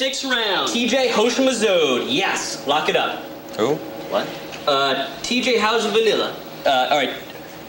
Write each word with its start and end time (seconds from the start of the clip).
six 0.00 0.24
rounds. 0.24 0.72
TJ 0.72 1.08
Hoshamazode. 1.08 2.06
Yes, 2.08 2.66
lock 2.66 2.88
it 2.88 2.96
up. 2.96 3.22
Who? 3.58 3.74
What? 4.08 4.26
Uh, 4.66 5.06
TJ 5.20 5.58
House 5.60 5.84
of 5.84 5.92
Vanilla. 5.92 6.34
Uh, 6.64 6.88
all 6.90 6.96
right. 6.96 7.14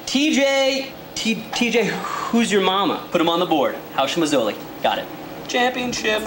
TJ. 0.05 0.94
T- 1.14 1.36
TJ, 1.36 1.88
who's 2.32 2.50
your 2.50 2.62
mama? 2.62 3.05
Put 3.12 3.20
him 3.20 3.28
on 3.28 3.41
the 3.41 3.46
board. 3.46 3.75
House 3.96 4.16
Mazzoli. 4.16 4.55
Got 4.82 5.00
it. 5.00 5.07
Championship. 5.50 6.21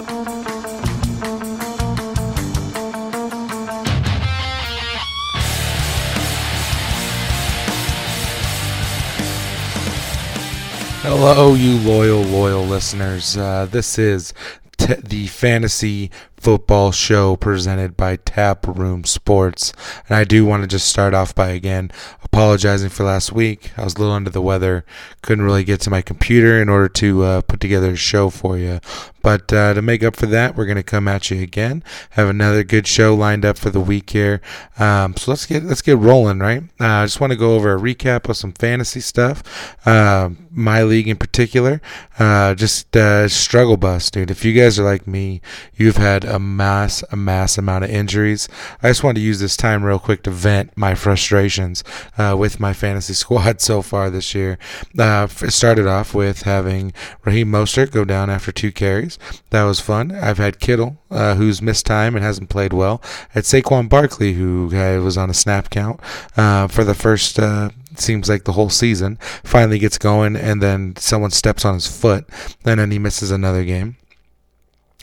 Hello, 11.07 11.53
you 11.53 11.77
loyal, 11.79 12.21
loyal 12.23 12.63
listeners. 12.63 13.37
Uh, 13.37 13.67
this 13.69 13.97
is 13.97 14.33
t- 14.33 14.64
the 14.87 15.27
Fantasy 15.27 16.11
Football 16.37 16.91
Show 16.91 17.35
presented 17.35 17.97
by 17.97 18.17
Taproom 18.17 19.03
Sports. 19.03 19.73
And 20.07 20.15
I 20.15 20.23
do 20.23 20.45
want 20.45 20.63
to 20.63 20.67
just 20.67 20.87
start 20.87 21.13
off 21.13 21.33
by 21.33 21.49
again 21.49 21.91
apologizing 22.23 22.89
for 22.89 23.03
last 23.03 23.31
week. 23.31 23.71
I 23.77 23.83
was 23.83 23.95
a 23.95 23.99
little 23.99 24.13
under 24.13 24.29
the 24.29 24.41
weather, 24.41 24.85
couldn't 25.21 25.45
really 25.45 25.63
get 25.63 25.81
to 25.81 25.89
my 25.89 26.01
computer 26.01 26.61
in 26.61 26.69
order 26.69 26.89
to 26.89 27.23
uh, 27.23 27.41
put 27.41 27.59
together 27.59 27.91
a 27.91 27.95
show 27.95 28.29
for 28.29 28.57
you. 28.57 28.79
But 29.25 29.51
uh, 29.51 29.73
to 29.73 29.81
make 29.81 30.03
up 30.03 30.15
for 30.15 30.27
that, 30.27 30.55
we're 30.55 30.67
going 30.67 30.75
to 30.75 30.83
come 30.83 31.07
at 31.07 31.31
you 31.31 31.41
again. 31.41 31.83
Have 32.11 32.29
another 32.29 32.63
good 32.63 32.85
show 32.85 33.15
lined 33.15 33.43
up 33.43 33.57
for 33.57 33.71
the 33.71 33.79
week 33.79 34.11
here. 34.11 34.39
Um, 34.77 35.15
so 35.17 35.31
let's 35.31 35.47
get 35.47 35.63
let's 35.63 35.81
get 35.81 35.97
rolling, 35.97 36.37
right? 36.37 36.61
Uh, 36.79 36.85
I 36.85 37.05
just 37.05 37.19
want 37.19 37.31
to 37.31 37.37
go 37.37 37.55
over 37.55 37.73
a 37.73 37.79
recap 37.79 38.29
of 38.29 38.37
some 38.37 38.51
fantasy 38.51 38.99
stuff. 38.99 39.77
Uh, 39.87 40.29
my 40.51 40.83
league 40.83 41.07
in 41.07 41.17
particular, 41.17 41.81
uh, 42.19 42.53
just 42.53 42.95
uh, 42.95 43.27
struggle 43.27 43.77
bus, 43.77 44.11
dude. 44.11 44.29
If 44.29 44.45
you 44.45 44.53
guys 44.53 44.77
are 44.77 44.83
like 44.83 45.07
me, 45.07 45.41
you've 45.75 45.97
had 45.97 46.24
a 46.25 46.39
mass 46.39 47.03
a 47.11 47.15
mass 47.15 47.57
amount 47.57 47.83
of 47.83 47.89
injuries. 47.89 48.47
I 48.81 48.89
just 48.89 49.03
wanted 49.03 49.19
to 49.19 49.25
use 49.25 49.39
this 49.39 49.57
time 49.57 49.83
real 49.83 49.99
quick 49.99 50.23
to 50.23 50.31
vent 50.31 50.75
my 50.75 50.95
frustrations 50.95 51.83
uh, 52.17 52.35
with 52.37 52.59
my 52.59 52.73
fantasy 52.73 53.13
squad 53.23 53.61
so 53.61 53.81
far 53.81 54.09
this 54.09 54.35
year. 54.35 54.57
Uh, 54.97 55.27
it 55.41 55.51
started 55.51 55.87
off 55.87 56.13
with 56.13 56.43
having 56.43 56.93
Raheem 57.23 57.51
Mostert 57.51 57.91
go 57.91 58.05
down 58.05 58.29
after 58.29 58.51
two 58.51 58.71
carries. 58.71 59.17
That 59.51 59.63
was 59.63 59.79
fun. 59.79 60.11
I've 60.11 60.37
had 60.37 60.59
Kittle, 60.59 60.97
uh, 61.11 61.35
who's 61.35 61.61
missed 61.61 61.85
time 61.85 62.15
and 62.15 62.23
hasn't 62.23 62.49
played 62.49 62.73
well. 62.73 63.01
Had 63.29 63.43
Saquon 63.43 63.89
Barkley, 63.89 64.33
who 64.33 64.67
was 64.67 65.17
on 65.17 65.29
a 65.29 65.33
snap 65.33 65.69
count 65.69 65.99
uh, 66.35 66.67
for 66.67 66.83
the 66.83 66.93
first 66.93 67.39
uh, 67.39 67.69
seems 67.99 68.29
like 68.29 68.43
the 68.43 68.53
whole 68.53 68.69
season. 68.69 69.17
Finally 69.43 69.79
gets 69.79 69.97
going, 69.97 70.35
and 70.35 70.61
then 70.61 70.95
someone 70.97 71.31
steps 71.31 71.65
on 71.65 71.75
his 71.75 71.87
foot, 71.87 72.27
and 72.65 72.79
then 72.79 72.91
he 72.91 72.99
misses 72.99 73.31
another 73.31 73.63
game. 73.63 73.97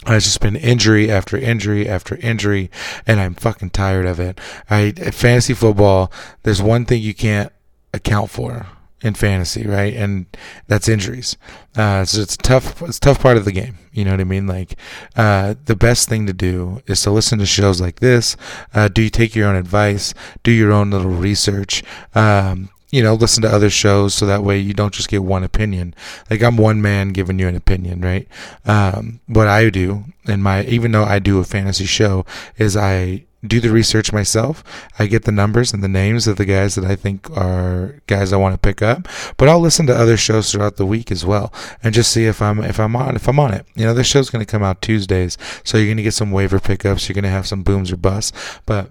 It's 0.06 0.26
just 0.26 0.40
been 0.40 0.56
injury 0.56 1.10
after 1.10 1.36
injury 1.36 1.88
after 1.88 2.16
injury, 2.16 2.70
and 3.06 3.20
I'm 3.20 3.34
fucking 3.34 3.70
tired 3.70 4.06
of 4.06 4.18
it. 4.18 4.40
I 4.68 4.90
fantasy 4.92 5.54
football. 5.54 6.12
There's 6.42 6.60
one 6.60 6.84
thing 6.84 7.02
you 7.02 7.14
can't 7.14 7.52
account 7.94 8.30
for 8.30 8.66
in 9.02 9.14
fantasy, 9.14 9.66
right? 9.66 9.94
And 9.94 10.26
that's 10.68 10.88
injuries. 10.88 11.36
Uh, 11.76 12.04
so 12.04 12.20
it's 12.22 12.36
tough. 12.36 12.80
It's 12.82 12.98
tough 12.98 13.20
part 13.20 13.36
of 13.36 13.44
the 13.44 13.52
game. 13.52 13.78
You 13.92 14.04
know 14.04 14.12
what 14.12 14.20
I 14.20 14.24
mean? 14.24 14.46
Like, 14.46 14.74
uh, 15.16 15.54
the 15.66 15.76
best 15.76 16.08
thing 16.08 16.26
to 16.26 16.32
do 16.32 16.82
is 16.86 17.02
to 17.02 17.10
listen 17.10 17.38
to 17.40 17.46
shows 17.46 17.80
like 17.80 18.00
this. 18.00 18.36
Uh, 18.72 18.88
do 18.88 19.02
you 19.02 19.10
take 19.10 19.34
your 19.34 19.48
own 19.48 19.56
advice? 19.56 20.14
Do 20.42 20.50
your 20.50 20.72
own 20.72 20.90
little 20.90 21.10
research? 21.10 21.82
Um, 22.14 22.70
you 22.92 23.02
know, 23.02 23.14
listen 23.14 23.42
to 23.42 23.48
other 23.48 23.70
shows 23.70 24.14
so 24.14 24.26
that 24.26 24.44
way 24.44 24.58
you 24.58 24.74
don't 24.74 24.94
just 24.94 25.08
get 25.08 25.24
one 25.24 25.42
opinion. 25.42 25.94
Like 26.30 26.42
I'm 26.42 26.56
one 26.56 26.80
man 26.80 27.08
giving 27.08 27.38
you 27.38 27.48
an 27.48 27.56
opinion, 27.56 28.02
right? 28.02 28.28
Um, 28.66 29.20
what 29.26 29.48
I 29.48 29.70
do 29.70 30.04
in 30.26 30.42
my, 30.42 30.64
even 30.64 30.92
though 30.92 31.04
I 31.04 31.18
do 31.18 31.40
a 31.40 31.44
fantasy 31.44 31.86
show, 31.86 32.26
is 32.58 32.76
I 32.76 33.24
do 33.44 33.60
the 33.60 33.70
research 33.70 34.12
myself. 34.12 34.62
I 34.98 35.06
get 35.06 35.24
the 35.24 35.32
numbers 35.32 35.72
and 35.72 35.82
the 35.82 35.88
names 35.88 36.28
of 36.28 36.36
the 36.36 36.44
guys 36.44 36.74
that 36.74 36.84
I 36.84 36.94
think 36.94 37.28
are 37.36 38.00
guys 38.06 38.32
I 38.32 38.36
want 38.36 38.54
to 38.54 38.58
pick 38.58 38.82
up. 38.82 39.08
But 39.36 39.48
I'll 39.48 39.58
listen 39.58 39.86
to 39.86 39.96
other 39.96 40.18
shows 40.18 40.52
throughout 40.52 40.76
the 40.76 40.86
week 40.86 41.10
as 41.10 41.24
well, 41.24 41.52
and 41.82 41.94
just 41.94 42.12
see 42.12 42.26
if 42.26 42.40
I'm 42.40 42.62
if 42.62 42.78
I'm 42.78 42.94
on 42.94 43.16
if 43.16 43.26
I'm 43.26 43.40
on 43.40 43.52
it. 43.54 43.66
You 43.74 43.86
know, 43.86 43.94
this 43.94 44.06
show's 44.06 44.30
going 44.30 44.44
to 44.44 44.50
come 44.50 44.62
out 44.62 44.82
Tuesdays, 44.82 45.38
so 45.64 45.76
you're 45.78 45.88
going 45.88 45.96
to 45.96 46.02
get 46.02 46.14
some 46.14 46.30
waiver 46.30 46.60
pickups. 46.60 47.08
You're 47.08 47.14
going 47.14 47.24
to 47.24 47.30
have 47.30 47.46
some 47.46 47.62
booms 47.62 47.90
or 47.90 47.96
busts, 47.96 48.32
but 48.64 48.90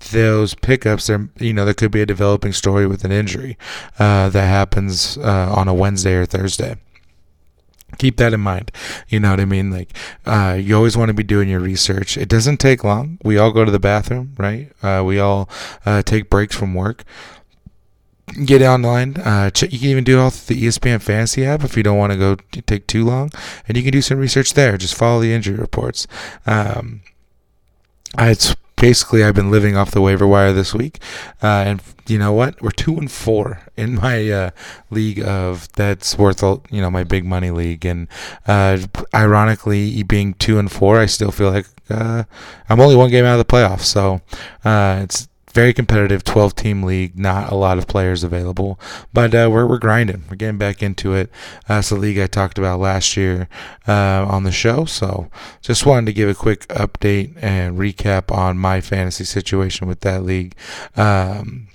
those 0.00 0.54
pickups, 0.54 1.06
there 1.06 1.28
you 1.38 1.52
know 1.52 1.64
there 1.64 1.74
could 1.74 1.90
be 1.90 2.02
a 2.02 2.06
developing 2.06 2.52
story 2.52 2.86
with 2.86 3.04
an 3.04 3.12
injury 3.12 3.56
uh, 3.98 4.28
that 4.28 4.46
happens 4.46 5.18
uh, 5.18 5.52
on 5.54 5.68
a 5.68 5.74
Wednesday 5.74 6.14
or 6.14 6.26
Thursday. 6.26 6.76
Keep 7.98 8.16
that 8.18 8.34
in 8.34 8.40
mind. 8.40 8.72
You 9.08 9.20
know 9.20 9.30
what 9.30 9.40
I 9.40 9.44
mean? 9.44 9.70
Like, 9.70 9.96
uh, 10.26 10.58
you 10.60 10.76
always 10.76 10.96
want 10.96 11.08
to 11.08 11.14
be 11.14 11.22
doing 11.22 11.48
your 11.48 11.60
research. 11.60 12.18
It 12.18 12.28
doesn't 12.28 12.58
take 12.58 12.84
long. 12.84 13.18
We 13.22 13.38
all 13.38 13.52
go 13.52 13.64
to 13.64 13.70
the 13.70 13.78
bathroom, 13.78 14.34
right? 14.36 14.70
Uh, 14.82 15.02
we 15.04 15.18
all 15.18 15.48
uh, 15.86 16.02
take 16.02 16.28
breaks 16.28 16.54
from 16.54 16.74
work. 16.74 17.04
Get 18.44 18.60
online. 18.60 19.16
Uh, 19.16 19.50
you 19.62 19.78
can 19.78 19.88
even 19.88 20.04
do 20.04 20.18
it 20.18 20.20
off 20.20 20.46
the 20.46 20.60
ESPN 20.60 21.00
Fantasy 21.00 21.46
app 21.46 21.62
if 21.62 21.76
you 21.76 21.84
don't 21.84 21.96
want 21.96 22.12
to 22.12 22.18
go 22.18 22.34
t- 22.50 22.60
take 22.60 22.88
too 22.88 23.04
long, 23.04 23.30
and 23.68 23.76
you 23.76 23.84
can 23.84 23.92
do 23.92 24.02
some 24.02 24.18
research 24.18 24.54
there. 24.54 24.76
Just 24.76 24.96
follow 24.96 25.20
the 25.20 25.32
injury 25.32 25.56
reports. 25.56 26.08
Um, 26.44 27.02
it's 28.18 28.56
basically 28.76 29.24
I've 29.24 29.34
been 29.34 29.50
living 29.50 29.76
off 29.76 29.90
the 29.90 30.00
waiver 30.00 30.26
wire 30.26 30.52
this 30.52 30.74
week, 30.74 31.00
uh, 31.42 31.64
and 31.66 31.82
you 32.06 32.18
know 32.18 32.32
what? 32.32 32.60
We're 32.62 32.70
two 32.70 32.96
and 32.96 33.10
four 33.10 33.62
in 33.76 33.96
my 33.96 34.30
uh, 34.30 34.50
league 34.90 35.20
of 35.20 35.70
that's 35.72 36.16
worth 36.16 36.42
you 36.42 36.80
know 36.80 36.90
my 36.90 37.04
big 37.04 37.24
money 37.24 37.50
league, 37.50 37.84
and 37.84 38.08
uh, 38.46 38.78
ironically, 39.14 40.02
being 40.02 40.34
two 40.34 40.58
and 40.58 40.70
four, 40.70 41.00
I 41.00 41.06
still 41.06 41.30
feel 41.30 41.50
like 41.50 41.66
uh, 41.90 42.24
I'm 42.68 42.80
only 42.80 42.96
one 42.96 43.10
game 43.10 43.24
out 43.24 43.38
of 43.38 43.46
the 43.46 43.52
playoffs, 43.52 43.84
so 43.84 44.20
uh, 44.64 45.00
it's 45.02 45.28
very 45.56 45.72
competitive 45.72 46.22
12 46.22 46.54
team 46.54 46.82
league 46.82 47.18
not 47.18 47.50
a 47.50 47.54
lot 47.54 47.78
of 47.78 47.86
players 47.86 48.22
available 48.22 48.78
but 49.12 49.34
uh, 49.34 49.48
we're, 49.50 49.66
we're 49.66 49.78
grinding. 49.78 50.24
We're 50.28 50.36
getting 50.36 50.58
back 50.58 50.82
into 50.82 51.14
it. 51.14 51.30
Uh, 51.68 51.80
the 51.80 51.94
league 51.94 52.18
i 52.18 52.26
talked 52.26 52.58
about 52.58 52.80
last 52.80 53.16
year 53.16 53.48
uh, 53.88 54.26
on 54.28 54.44
the 54.44 54.52
show. 54.52 54.84
So 54.84 55.30
just 55.62 55.86
wanted 55.86 56.06
to 56.06 56.12
give 56.12 56.28
a 56.28 56.34
quick 56.34 56.66
update 56.68 57.34
and 57.42 57.78
recap 57.78 58.30
on 58.30 58.58
my 58.58 58.82
fantasy 58.82 59.24
situation 59.24 59.86
with 59.86 60.00
that 60.00 60.22
league. 60.22 60.54
Um, 60.96 61.68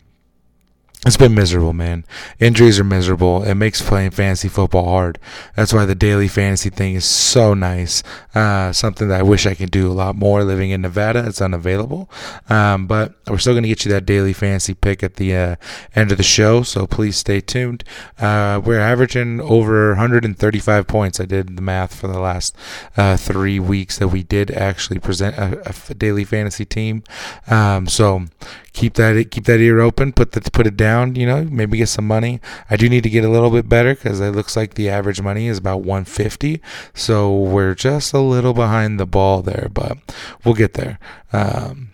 it's 1.03 1.17
been 1.17 1.33
miserable, 1.33 1.73
man. 1.73 2.05
Injuries 2.39 2.79
are 2.79 2.83
miserable. 2.83 3.41
It 3.41 3.55
makes 3.55 3.81
playing 3.81 4.11
fantasy 4.11 4.47
football 4.47 4.85
hard. 4.85 5.17
That's 5.55 5.73
why 5.73 5.85
the 5.85 5.95
daily 5.95 6.27
fantasy 6.27 6.69
thing 6.69 6.93
is 6.93 7.05
so 7.05 7.55
nice. 7.55 8.03
Uh, 8.35 8.71
something 8.71 9.07
that 9.07 9.19
I 9.19 9.23
wish 9.23 9.47
I 9.47 9.55
could 9.55 9.71
do 9.71 9.91
a 9.91 9.93
lot 9.93 10.15
more 10.15 10.43
living 10.43 10.69
in 10.69 10.81
Nevada. 10.81 11.25
It's 11.25 11.41
unavailable. 11.41 12.07
Um, 12.49 12.85
but 12.85 13.15
we're 13.27 13.39
still 13.39 13.53
going 13.53 13.63
to 13.63 13.69
get 13.69 13.83
you 13.83 13.91
that 13.91 14.05
daily 14.05 14.31
fantasy 14.31 14.75
pick 14.75 15.01
at 15.01 15.15
the 15.15 15.35
uh, 15.35 15.55
end 15.95 16.11
of 16.11 16.17
the 16.17 16.23
show. 16.23 16.61
So 16.61 16.85
please 16.85 17.17
stay 17.17 17.41
tuned. 17.41 17.83
Uh, 18.19 18.61
we're 18.63 18.79
averaging 18.79 19.41
over 19.41 19.89
135 19.89 20.85
points. 20.85 21.19
I 21.19 21.25
did 21.25 21.55
the 21.55 21.63
math 21.63 21.95
for 21.95 22.09
the 22.09 22.19
last 22.19 22.55
uh, 22.95 23.17
three 23.17 23.59
weeks 23.59 23.97
that 23.97 24.09
we 24.09 24.21
did 24.21 24.51
actually 24.51 24.99
present 24.99 25.35
a, 25.35 25.73
a 25.89 25.93
daily 25.95 26.25
fantasy 26.25 26.63
team. 26.63 27.03
Um, 27.47 27.87
so 27.87 28.27
keep 28.73 28.93
that 28.95 29.31
keep 29.31 29.45
that 29.45 29.59
ear 29.59 29.79
open. 29.79 30.13
Put 30.13 30.31
the, 30.33 30.41
put 30.51 30.67
it 30.67 30.77
down. 30.77 31.15
You 31.15 31.25
know, 31.25 31.43
maybe 31.45 31.77
get 31.77 31.89
some 31.89 32.07
money. 32.07 32.39
I 32.69 32.77
do 32.77 32.89
need 32.89 33.03
to 33.03 33.09
get 33.09 33.23
a 33.23 33.29
little 33.29 33.49
bit 33.49 33.67
better 33.67 33.95
because 33.95 34.19
it 34.19 34.31
looks 34.31 34.55
like 34.55 34.73
the 34.73 34.89
average 34.89 35.21
money 35.21 35.47
is 35.47 35.57
about 35.57 35.81
150. 35.81 36.61
So 36.93 37.35
we're 37.35 37.75
just 37.75 38.13
a 38.13 38.19
little 38.19 38.53
behind 38.53 38.99
the 38.99 39.05
ball 39.05 39.41
there, 39.41 39.69
but 39.73 39.97
we'll 40.43 40.55
get 40.55 40.73
there. 40.73 40.99
Um, 41.33 41.91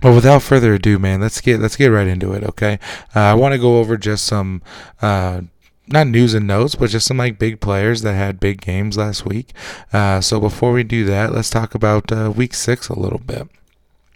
but 0.00 0.14
without 0.14 0.42
further 0.42 0.74
ado, 0.74 0.98
man, 0.98 1.20
let's 1.20 1.40
get 1.40 1.60
let's 1.60 1.76
get 1.76 1.86
right 1.88 2.06
into 2.06 2.32
it. 2.34 2.44
Okay, 2.44 2.78
uh, 3.14 3.20
I 3.20 3.34
want 3.34 3.52
to 3.52 3.58
go 3.58 3.78
over 3.78 3.96
just 3.96 4.24
some. 4.24 4.62
Uh, 5.00 5.42
not 5.86 6.06
news 6.06 6.32
and 6.32 6.46
notes, 6.46 6.74
but 6.74 6.88
just 6.88 7.06
some 7.06 7.18
like 7.18 7.38
big 7.38 7.60
players 7.60 8.00
that 8.02 8.14
had 8.14 8.40
big 8.40 8.62
games 8.62 8.96
last 8.96 9.26
week. 9.26 9.52
Uh, 9.92 10.18
so 10.18 10.40
before 10.40 10.72
we 10.72 10.82
do 10.82 11.04
that, 11.04 11.30
let's 11.30 11.50
talk 11.50 11.74
about 11.74 12.10
uh, 12.10 12.32
week 12.34 12.54
six 12.54 12.88
a 12.88 12.98
little 12.98 13.18
bit. 13.18 13.48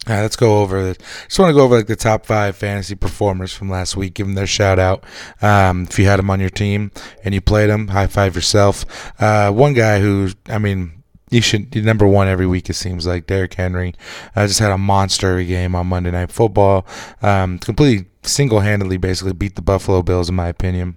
All 0.06 0.14
right, 0.14 0.22
let's 0.22 0.36
go 0.36 0.62
over 0.62 0.82
this. 0.82 0.98
Just 1.26 1.38
want 1.38 1.50
to 1.50 1.54
go 1.54 1.64
over 1.64 1.76
like 1.76 1.86
the 1.86 1.96
top 1.96 2.24
five 2.24 2.56
fantasy 2.56 2.94
performers 2.94 3.52
from 3.52 3.68
last 3.68 3.96
week. 3.96 4.14
Give 4.14 4.26
them 4.26 4.34
their 4.34 4.46
shout 4.46 4.78
out. 4.78 5.04
Um, 5.42 5.82
if 5.82 5.98
you 5.98 6.06
had 6.06 6.18
them 6.18 6.30
on 6.30 6.40
your 6.40 6.50
team 6.50 6.92
and 7.24 7.34
you 7.34 7.40
played 7.40 7.68
them, 7.68 7.88
high 7.88 8.06
five 8.06 8.34
yourself. 8.34 8.86
Uh, 9.20 9.50
one 9.50 9.74
guy 9.74 10.00
who, 10.00 10.30
I 10.48 10.58
mean, 10.58 11.02
you 11.30 11.42
should 11.42 11.74
number 11.84 12.06
one 12.06 12.28
every 12.28 12.46
week. 12.46 12.70
It 12.70 12.74
seems 12.74 13.06
like 13.06 13.26
Derrick 13.26 13.54
Henry. 13.54 13.94
Uh, 14.34 14.46
just 14.46 14.60
had 14.60 14.70
a 14.70 14.78
monster 14.78 15.42
game 15.42 15.74
on 15.74 15.88
Monday 15.88 16.10
Night 16.10 16.32
Football. 16.32 16.86
Um, 17.20 17.58
completely 17.58 18.08
single 18.22 18.60
handedly, 18.60 18.96
basically 18.96 19.34
beat 19.34 19.56
the 19.56 19.62
Buffalo 19.62 20.02
Bills 20.02 20.28
in 20.28 20.34
my 20.34 20.48
opinion. 20.48 20.96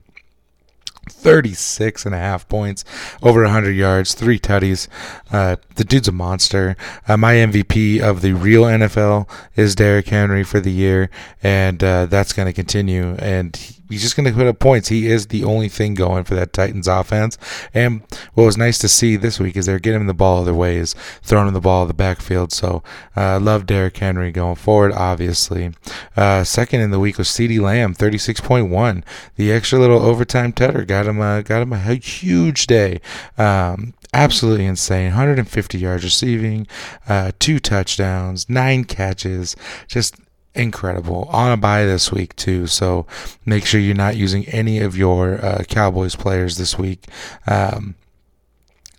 36 1.11 2.05
and 2.05 2.15
a 2.15 2.17
half 2.17 2.47
points, 2.49 2.83
over 3.21 3.43
100 3.43 3.71
yards, 3.71 4.13
three 4.13 4.39
tutties. 4.39 4.87
Uh, 5.31 5.57
the 5.75 5.83
dude's 5.83 6.07
a 6.07 6.11
monster. 6.11 6.75
Uh, 7.07 7.17
my 7.17 7.35
MVP 7.35 8.01
of 8.01 8.21
the 8.21 8.33
real 8.33 8.63
NFL 8.63 9.29
is 9.55 9.75
Derrick 9.75 10.07
Henry 10.07 10.43
for 10.43 10.59
the 10.59 10.71
year, 10.71 11.09
and 11.43 11.83
uh, 11.83 12.05
that's 12.07 12.33
going 12.33 12.47
to 12.47 12.53
continue. 12.53 13.15
And 13.19 13.55
he's 13.91 14.01
just 14.01 14.15
going 14.15 14.25
to 14.25 14.33
put 14.33 14.47
up 14.47 14.59
points. 14.59 14.87
He 14.87 15.07
is 15.07 15.27
the 15.27 15.43
only 15.43 15.67
thing 15.67 15.93
going 15.93 16.23
for 16.23 16.33
that 16.35 16.53
Titans 16.53 16.87
offense. 16.87 17.37
And 17.73 18.01
what 18.33 18.45
was 18.45 18.57
nice 18.57 18.79
to 18.79 18.87
see 18.87 19.15
this 19.15 19.39
week 19.39 19.55
is 19.55 19.65
they're 19.65 19.79
getting 19.79 20.01
him 20.01 20.07
the 20.07 20.13
ball 20.13 20.41
other 20.41 20.53
ways, 20.53 20.95
throwing 21.21 21.47
him 21.47 21.53
the 21.53 21.61
ball 21.61 21.83
in 21.83 21.87
the 21.87 21.93
backfield. 21.93 22.51
So 22.51 22.83
I 23.15 23.33
uh, 23.33 23.39
love 23.39 23.65
Derrick 23.65 23.97
Henry 23.97 24.31
going 24.31 24.55
forward, 24.55 24.93
obviously. 24.93 25.71
Uh, 26.15 26.43
second 26.43 26.81
in 26.81 26.91
the 26.91 26.99
week 26.99 27.17
was 27.17 27.27
CeeDee 27.27 27.59
Lamb, 27.59 27.93
36.1. 27.93 29.03
The 29.35 29.51
extra 29.51 29.79
little 29.79 30.01
overtime 30.01 30.53
tutter 30.53 30.85
got 31.03 31.09
him, 31.09 31.21
uh, 31.21 31.41
got 31.41 31.61
him 31.61 31.73
a 31.73 31.95
huge 31.95 32.67
day. 32.67 33.01
Um, 33.37 33.93
absolutely 34.13 34.65
insane. 34.65 35.07
150 35.07 35.77
yards 35.77 36.03
receiving, 36.03 36.67
uh, 37.07 37.31
two 37.39 37.59
touchdowns, 37.59 38.49
nine 38.49 38.83
catches, 38.83 39.55
just 39.87 40.15
incredible 40.53 41.29
on 41.31 41.51
a 41.51 41.57
bye 41.57 41.85
this 41.85 42.11
week 42.11 42.35
too. 42.35 42.67
So 42.67 43.05
make 43.45 43.65
sure 43.65 43.79
you're 43.79 43.95
not 43.95 44.17
using 44.17 44.47
any 44.49 44.79
of 44.79 44.97
your 44.97 45.43
uh, 45.43 45.63
Cowboys 45.67 46.15
players 46.15 46.57
this 46.57 46.77
week. 46.77 47.05
Um, 47.47 47.95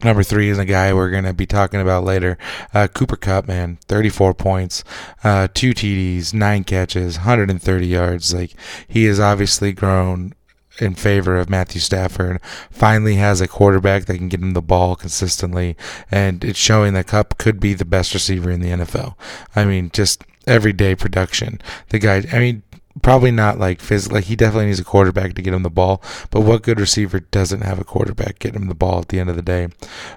Number 0.05 0.25
three 0.25 0.49
is 0.49 0.59
a 0.59 0.65
guy 0.65 0.93
we're 0.93 1.13
going 1.13 1.23
to 1.23 1.33
be 1.33 1.47
talking 1.47 1.81
about 1.81 2.03
later. 2.03 2.37
Uh, 2.75 2.89
Cooper 2.89 3.15
Kupp, 3.15 3.47
man, 3.47 3.79
34 3.87 4.35
points, 4.35 4.83
uh, 5.23 5.47
two 5.55 5.71
TDs, 5.71 6.35
nine 6.35 6.65
catches, 6.65 7.19
130 7.19 7.87
yards. 7.87 8.35
Like 8.35 8.51
he 8.89 9.05
has 9.05 9.21
obviously 9.21 9.73
grown 9.73 10.35
in 10.79 10.95
favor 10.95 11.37
of 11.37 11.51
Matthew 11.51 11.81
Stafford. 11.81 12.41
Finally 12.71 13.17
has 13.17 13.41
a 13.41 13.49
quarterback 13.49 14.07
that 14.07 14.17
can 14.17 14.29
get 14.29 14.41
him 14.41 14.53
the 14.53 14.63
ball 14.63 14.97
consistently, 14.97 15.77
and 16.11 16.45
it's 16.45 16.59
showing 16.59 16.95
that 16.95 17.09
Kupp 17.09 17.39
could 17.39 17.61
be 17.61 17.75
the 17.75 17.85
best 17.85 18.15
receiver 18.15 18.51
in 18.51 18.61
the 18.61 18.71
NFL. 18.71 19.15
I 19.55 19.65
mean, 19.65 19.91
just 19.93 20.25
everyday 20.47 20.95
production. 20.95 21.61
The 21.91 21.99
guy, 21.99 22.25
I 22.33 22.39
mean, 22.39 22.63
probably 23.01 23.31
not 23.31 23.59
like 23.59 23.81
physically. 23.81 24.19
Like 24.19 24.25
he 24.25 24.37
definitely 24.37 24.67
needs 24.67 24.81
a 24.81 24.85
quarterback 24.85 25.35
to 25.35 25.43
get 25.43 25.55
him 25.55 25.63
the 25.63 25.71
ball. 25.71 26.03
But 26.31 26.43
what 26.43 26.63
good 26.63 26.81
receiver 26.81 27.21
doesn't 27.21 27.63
have 27.63 27.81
a 27.81 27.85
quarterback 27.85 28.39
get 28.39 28.55
him 28.55 28.69
the 28.69 28.75
ball 28.75 29.01
at 29.01 29.09
the 29.09 29.21
end 29.21 29.31
of 29.31 29.37
the 29.37 29.43
day? 29.43 29.69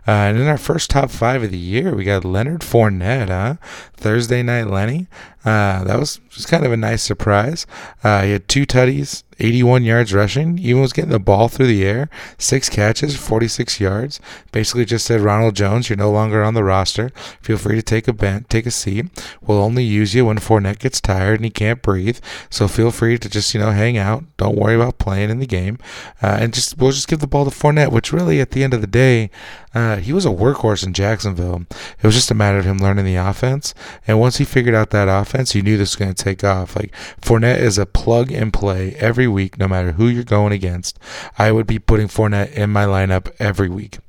Uh, 0.07 0.11
and 0.11 0.37
in 0.37 0.47
our 0.47 0.57
first 0.57 0.89
top 0.89 1.09
five 1.09 1.43
of 1.43 1.51
the 1.51 1.57
year, 1.57 1.95
we 1.95 2.03
got 2.03 2.25
Leonard 2.25 2.61
Fournette, 2.61 3.29
huh? 3.29 3.55
Thursday 3.93 4.43
night 4.43 4.67
Lenny. 4.67 5.07
Uh, 5.45 5.83
that 5.83 5.99
was 5.99 6.19
just 6.29 6.47
kind 6.47 6.65
of 6.65 6.71
a 6.71 6.77
nice 6.77 7.03
surprise. 7.03 7.67
Uh, 8.03 8.23
he 8.23 8.31
had 8.31 8.47
two 8.47 8.65
tutties, 8.65 9.23
81 9.39 9.83
yards 9.83 10.13
rushing. 10.13 10.57
Even 10.59 10.81
was 10.81 10.93
getting 10.93 11.11
the 11.11 11.19
ball 11.19 11.47
through 11.47 11.67
the 11.67 11.85
air. 11.85 12.09
Six 12.37 12.69
catches, 12.69 13.15
46 13.15 13.79
yards. 13.79 14.19
Basically 14.51 14.85
just 14.85 15.05
said, 15.05 15.21
Ronald 15.21 15.55
Jones, 15.55 15.89
you're 15.89 15.97
no 15.97 16.11
longer 16.11 16.43
on 16.43 16.53
the 16.53 16.63
roster. 16.63 17.09
Feel 17.41 17.57
free 17.57 17.75
to 17.75 17.81
take 17.81 18.07
a 18.07 18.13
bent, 18.13 18.49
take 18.49 18.65
a 18.65 18.71
seat. 18.71 19.05
We'll 19.41 19.61
only 19.61 19.83
use 19.83 20.15
you 20.15 20.25
when 20.25 20.39
Fournette 20.39 20.79
gets 20.79 21.01
tired 21.01 21.35
and 21.35 21.45
he 21.45 21.51
can't 21.51 21.81
breathe. 21.81 22.19
So 22.49 22.67
feel 22.67 22.91
free 22.91 23.17
to 23.17 23.29
just, 23.29 23.53
you 23.53 23.59
know, 23.59 23.71
hang 23.71 23.97
out. 23.97 24.23
Don't 24.37 24.57
worry 24.57 24.75
about 24.75 24.97
playing 24.97 25.29
in 25.29 25.39
the 25.39 25.45
game. 25.45 25.77
Uh, 26.23 26.37
and 26.39 26.53
just 26.53 26.77
we'll 26.77 26.91
just 26.91 27.07
give 27.07 27.19
the 27.19 27.27
ball 27.27 27.45
to 27.45 27.51
Fournette, 27.51 27.91
which 27.91 28.13
really 28.13 28.39
at 28.39 28.51
the 28.51 28.63
end 28.63 28.73
of 28.73 28.81
the 28.81 28.87
day, 28.87 29.29
uh, 29.73 29.97
he 29.97 30.13
was 30.13 30.25
a 30.25 30.29
workhorse 30.29 30.85
in 30.85 30.93
Jacksonville. 30.93 31.65
It 31.69 32.05
was 32.05 32.15
just 32.15 32.31
a 32.31 32.35
matter 32.35 32.57
of 32.57 32.65
him 32.65 32.77
learning 32.77 33.03
the 33.03 33.17
offense. 33.17 33.73
And 34.07 34.19
once 34.19 34.37
he 34.37 34.45
figured 34.45 34.73
out 34.73 34.91
that 34.91 35.09
offense, 35.09 35.34
he 35.35 35.61
knew 35.61 35.77
this 35.77 35.91
was 35.91 35.95
going 35.95 36.13
to 36.13 36.23
take 36.23 36.43
off. 36.43 36.75
Like 36.75 36.91
Fournette 37.21 37.59
is 37.59 37.77
a 37.77 37.85
plug 37.85 38.31
and 38.31 38.51
play 38.51 38.95
every 38.95 39.27
week, 39.27 39.57
no 39.57 39.67
matter 39.67 39.93
who 39.93 40.07
you're 40.07 40.23
going 40.23 40.53
against. 40.53 40.99
I 41.37 41.51
would 41.51 41.67
be 41.67 41.79
putting 41.79 42.07
Fournette 42.07 42.53
in 42.53 42.69
my 42.69 42.85
lineup 42.85 43.33
every 43.39 43.69
week. 43.69 43.99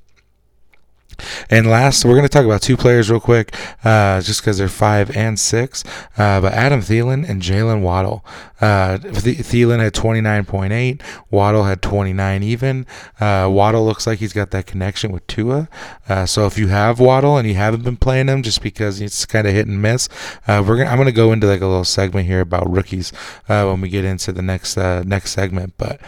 And 1.50 1.66
last, 1.66 2.04
we're 2.04 2.14
going 2.14 2.22
to 2.22 2.28
talk 2.28 2.44
about 2.44 2.62
two 2.62 2.76
players 2.76 3.10
real 3.10 3.20
quick, 3.20 3.54
uh, 3.84 4.20
just 4.20 4.40
because 4.40 4.58
they're 4.58 4.68
five 4.68 5.16
and 5.16 5.38
six. 5.38 5.84
Uh, 6.16 6.40
but 6.40 6.52
Adam 6.52 6.80
Thielen 6.80 7.28
and 7.28 7.42
Jaylen 7.42 7.82
Waddle. 7.82 8.24
Uh, 8.60 8.98
Thielen 8.98 9.80
had 9.80 9.92
29.8. 9.92 11.00
Waddle 11.30 11.64
had 11.64 11.82
29 11.82 12.42
even. 12.42 12.86
Uh, 13.20 13.48
Waddle 13.50 13.84
looks 13.84 14.06
like 14.06 14.18
he's 14.18 14.32
got 14.32 14.50
that 14.50 14.66
connection 14.66 15.12
with 15.12 15.26
Tua. 15.26 15.68
Uh, 16.08 16.26
so 16.26 16.46
if 16.46 16.58
you 16.58 16.68
have 16.68 16.98
Waddle 16.98 17.36
and 17.36 17.46
you 17.46 17.54
haven't 17.54 17.82
been 17.82 17.96
playing 17.96 18.28
him 18.28 18.42
just 18.42 18.62
because 18.62 19.00
it's 19.00 19.26
kind 19.26 19.46
of 19.46 19.52
hit 19.52 19.66
and 19.66 19.82
miss, 19.82 20.08
uh, 20.46 20.64
we're 20.66 20.78
gonna, 20.78 20.90
I'm 20.90 20.96
going 20.96 21.06
to 21.06 21.12
go 21.12 21.32
into 21.32 21.46
like 21.46 21.60
a 21.60 21.66
little 21.66 21.84
segment 21.84 22.26
here 22.26 22.40
about 22.40 22.70
rookies 22.70 23.12
when 23.46 23.80
we 23.80 23.88
get 23.88 24.04
into 24.04 24.32
the 24.32 24.42
next 24.42 24.76
next 24.76 25.32
segment. 25.32 25.74
But 25.76 26.00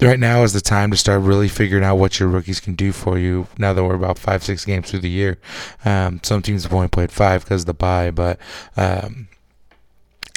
right 0.00 0.18
now 0.18 0.42
is 0.42 0.52
the 0.52 0.60
time 0.60 0.90
to 0.90 0.96
start 0.96 1.22
really 1.22 1.48
figuring 1.48 1.84
out 1.84 1.96
what 1.96 2.20
your 2.20 2.28
rookies 2.28 2.60
can 2.60 2.74
do 2.74 2.92
for 2.92 3.18
you. 3.18 3.48
Now 3.58 3.72
that 3.72 3.84
we're 3.84 3.94
about 3.94 4.18
five, 4.18 4.42
six 4.42 4.64
games 4.64 4.90
through 4.90 5.00
the 5.00 5.10
year, 5.10 5.38
um, 5.84 6.20
some 6.22 6.42
teams 6.42 6.62
have 6.62 6.72
only 6.72 6.88
played 6.88 7.10
five 7.10 7.44
because 7.44 7.62
of 7.62 7.66
the 7.66 7.74
bye, 7.74 8.10
but 8.10 8.38
um, 8.76 9.28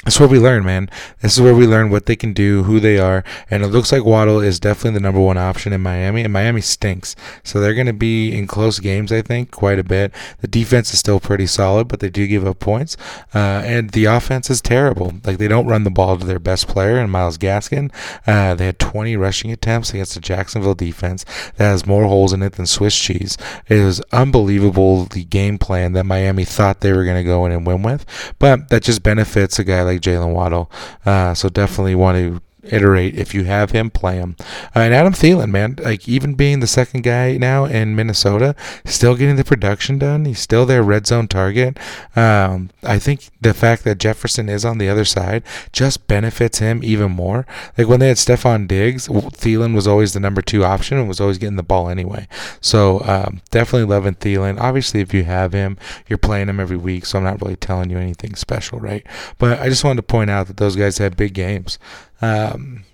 that's 0.04 0.18
where 0.18 0.28
we 0.28 0.40
learn, 0.40 0.64
man. 0.64 0.90
This 1.20 1.34
is 1.34 1.40
where 1.40 1.54
we 1.54 1.64
learn 1.64 1.88
what 1.88 2.06
they 2.06 2.16
can 2.16 2.32
do, 2.32 2.64
who 2.64 2.80
they 2.80 2.98
are, 2.98 3.22
and 3.48 3.62
it 3.62 3.68
looks 3.68 3.92
like 3.92 4.04
Waddle 4.04 4.40
is 4.40 4.58
definitely 4.58 4.98
the 4.98 5.00
number 5.00 5.20
one 5.20 5.38
option 5.38 5.72
in 5.72 5.80
Miami, 5.80 6.22
and 6.24 6.32
Miami 6.32 6.60
stinks. 6.60 7.14
So 7.44 7.60
they're 7.60 7.74
going 7.74 7.86
to 7.86 7.92
be 7.92 8.36
in 8.36 8.48
close 8.48 8.80
games, 8.80 9.12
I 9.12 9.22
think, 9.22 9.52
quite 9.52 9.78
a 9.78 9.84
bit. 9.84 10.12
The 10.40 10.48
defense 10.48 10.92
is 10.92 10.98
still 10.98 11.20
pretty 11.20 11.46
solid, 11.46 11.86
but 11.86 12.00
they 12.00 12.10
do 12.10 12.26
give 12.26 12.44
up 12.44 12.58
points, 12.58 12.96
uh, 13.32 13.62
and 13.64 13.90
the 13.90 14.06
offense 14.06 14.50
is 14.50 14.60
terrible. 14.60 15.14
Like 15.24 15.38
they 15.38 15.46
don't 15.46 15.68
run 15.68 15.84
the 15.84 15.90
ball 15.90 16.18
to 16.18 16.26
their 16.26 16.40
best 16.40 16.66
player, 16.66 16.98
and 16.98 17.10
Myles 17.10 17.38
Gaskin. 17.38 17.92
Uh, 18.26 18.56
they 18.56 18.66
had 18.66 18.80
20 18.80 19.16
rushing 19.16 19.52
attempts 19.52 19.90
against 19.90 20.14
the 20.14 20.20
Jacksonville 20.20 20.74
defense 20.74 21.24
that 21.56 21.64
has 21.64 21.86
more 21.86 22.06
holes 22.06 22.32
in 22.32 22.42
it 22.42 22.54
than 22.54 22.66
Swiss 22.66 22.98
cheese. 22.98 23.38
It 23.68 23.84
was 23.84 24.00
unbelievable 24.10 25.04
the 25.04 25.22
game 25.24 25.58
plan 25.58 25.92
that 25.92 26.04
Miami 26.04 26.44
thought 26.44 26.80
they 26.80 26.92
were 26.92 27.04
going 27.04 27.22
to 27.22 27.22
go 27.22 27.46
in 27.46 27.52
and 27.52 27.64
win 27.64 27.82
with, 27.82 28.04
but 28.40 28.68
that 28.70 28.82
just 28.82 29.04
benefits 29.04 29.60
a 29.60 29.64
guy 29.64 29.82
like 29.82 29.91
like 29.92 30.00
Jaylen 30.00 30.32
Waddle. 30.32 30.70
Uh, 31.04 31.34
so 31.34 31.48
definitely 31.48 31.94
want 31.94 32.16
to 32.16 32.42
iterate 32.64 33.16
if 33.16 33.34
you 33.34 33.44
have 33.44 33.72
him 33.72 33.90
play 33.90 34.16
him. 34.16 34.36
Uh, 34.74 34.80
and 34.80 34.94
adam 34.94 35.12
Thielen 35.12 35.50
man 35.50 35.76
like 35.82 36.08
even 36.08 36.34
being 36.34 36.60
the 36.60 36.66
second 36.66 37.02
guy 37.02 37.36
now 37.36 37.64
in 37.64 37.96
minnesota 37.96 38.54
still 38.84 39.16
getting 39.16 39.36
the 39.36 39.44
production 39.44 39.98
done. 39.98 40.24
He's 40.24 40.40
still 40.40 40.64
their 40.66 40.82
red 40.82 41.06
zone 41.06 41.28
target. 41.28 41.78
Um, 42.14 42.70
i 42.84 42.98
think 42.98 43.30
the 43.40 43.54
fact 43.54 43.84
that 43.84 43.98
jefferson 43.98 44.48
is 44.48 44.64
on 44.64 44.78
the 44.78 44.88
other 44.88 45.04
side 45.04 45.42
just 45.72 46.06
benefits 46.06 46.58
him 46.58 46.80
even 46.84 47.10
more. 47.10 47.46
Like 47.76 47.88
when 47.88 48.00
they 48.00 48.08
had 48.08 48.16
stefon 48.16 48.68
diggs 48.68 49.08
Thielen 49.08 49.74
was 49.74 49.86
always 49.86 50.12
the 50.12 50.20
number 50.20 50.42
two 50.42 50.64
option 50.64 50.98
and 50.98 51.08
was 51.08 51.20
always 51.20 51.38
getting 51.38 51.56
the 51.56 51.62
ball 51.62 51.88
anyway. 51.88 52.28
So 52.60 53.00
um, 53.04 53.40
definitely 53.50 53.88
loving 53.88 54.14
Thielen. 54.14 54.60
Obviously 54.60 55.00
if 55.00 55.12
you 55.12 55.24
have 55.24 55.52
him 55.52 55.76
you're 56.06 56.18
playing 56.18 56.48
him 56.48 56.60
every 56.60 56.76
week 56.76 57.06
so 57.06 57.18
i'm 57.18 57.24
not 57.24 57.40
really 57.42 57.56
telling 57.56 57.90
you 57.90 57.98
anything 57.98 58.34
special 58.36 58.78
right? 58.78 59.04
But 59.38 59.60
i 59.60 59.68
just 59.68 59.84
wanted 59.84 59.96
to 59.96 60.02
point 60.02 60.30
out 60.30 60.46
that 60.46 60.58
those 60.58 60.76
guys 60.76 60.98
have 60.98 61.16
big 61.16 61.34
games 61.34 61.78
um, 62.22 62.84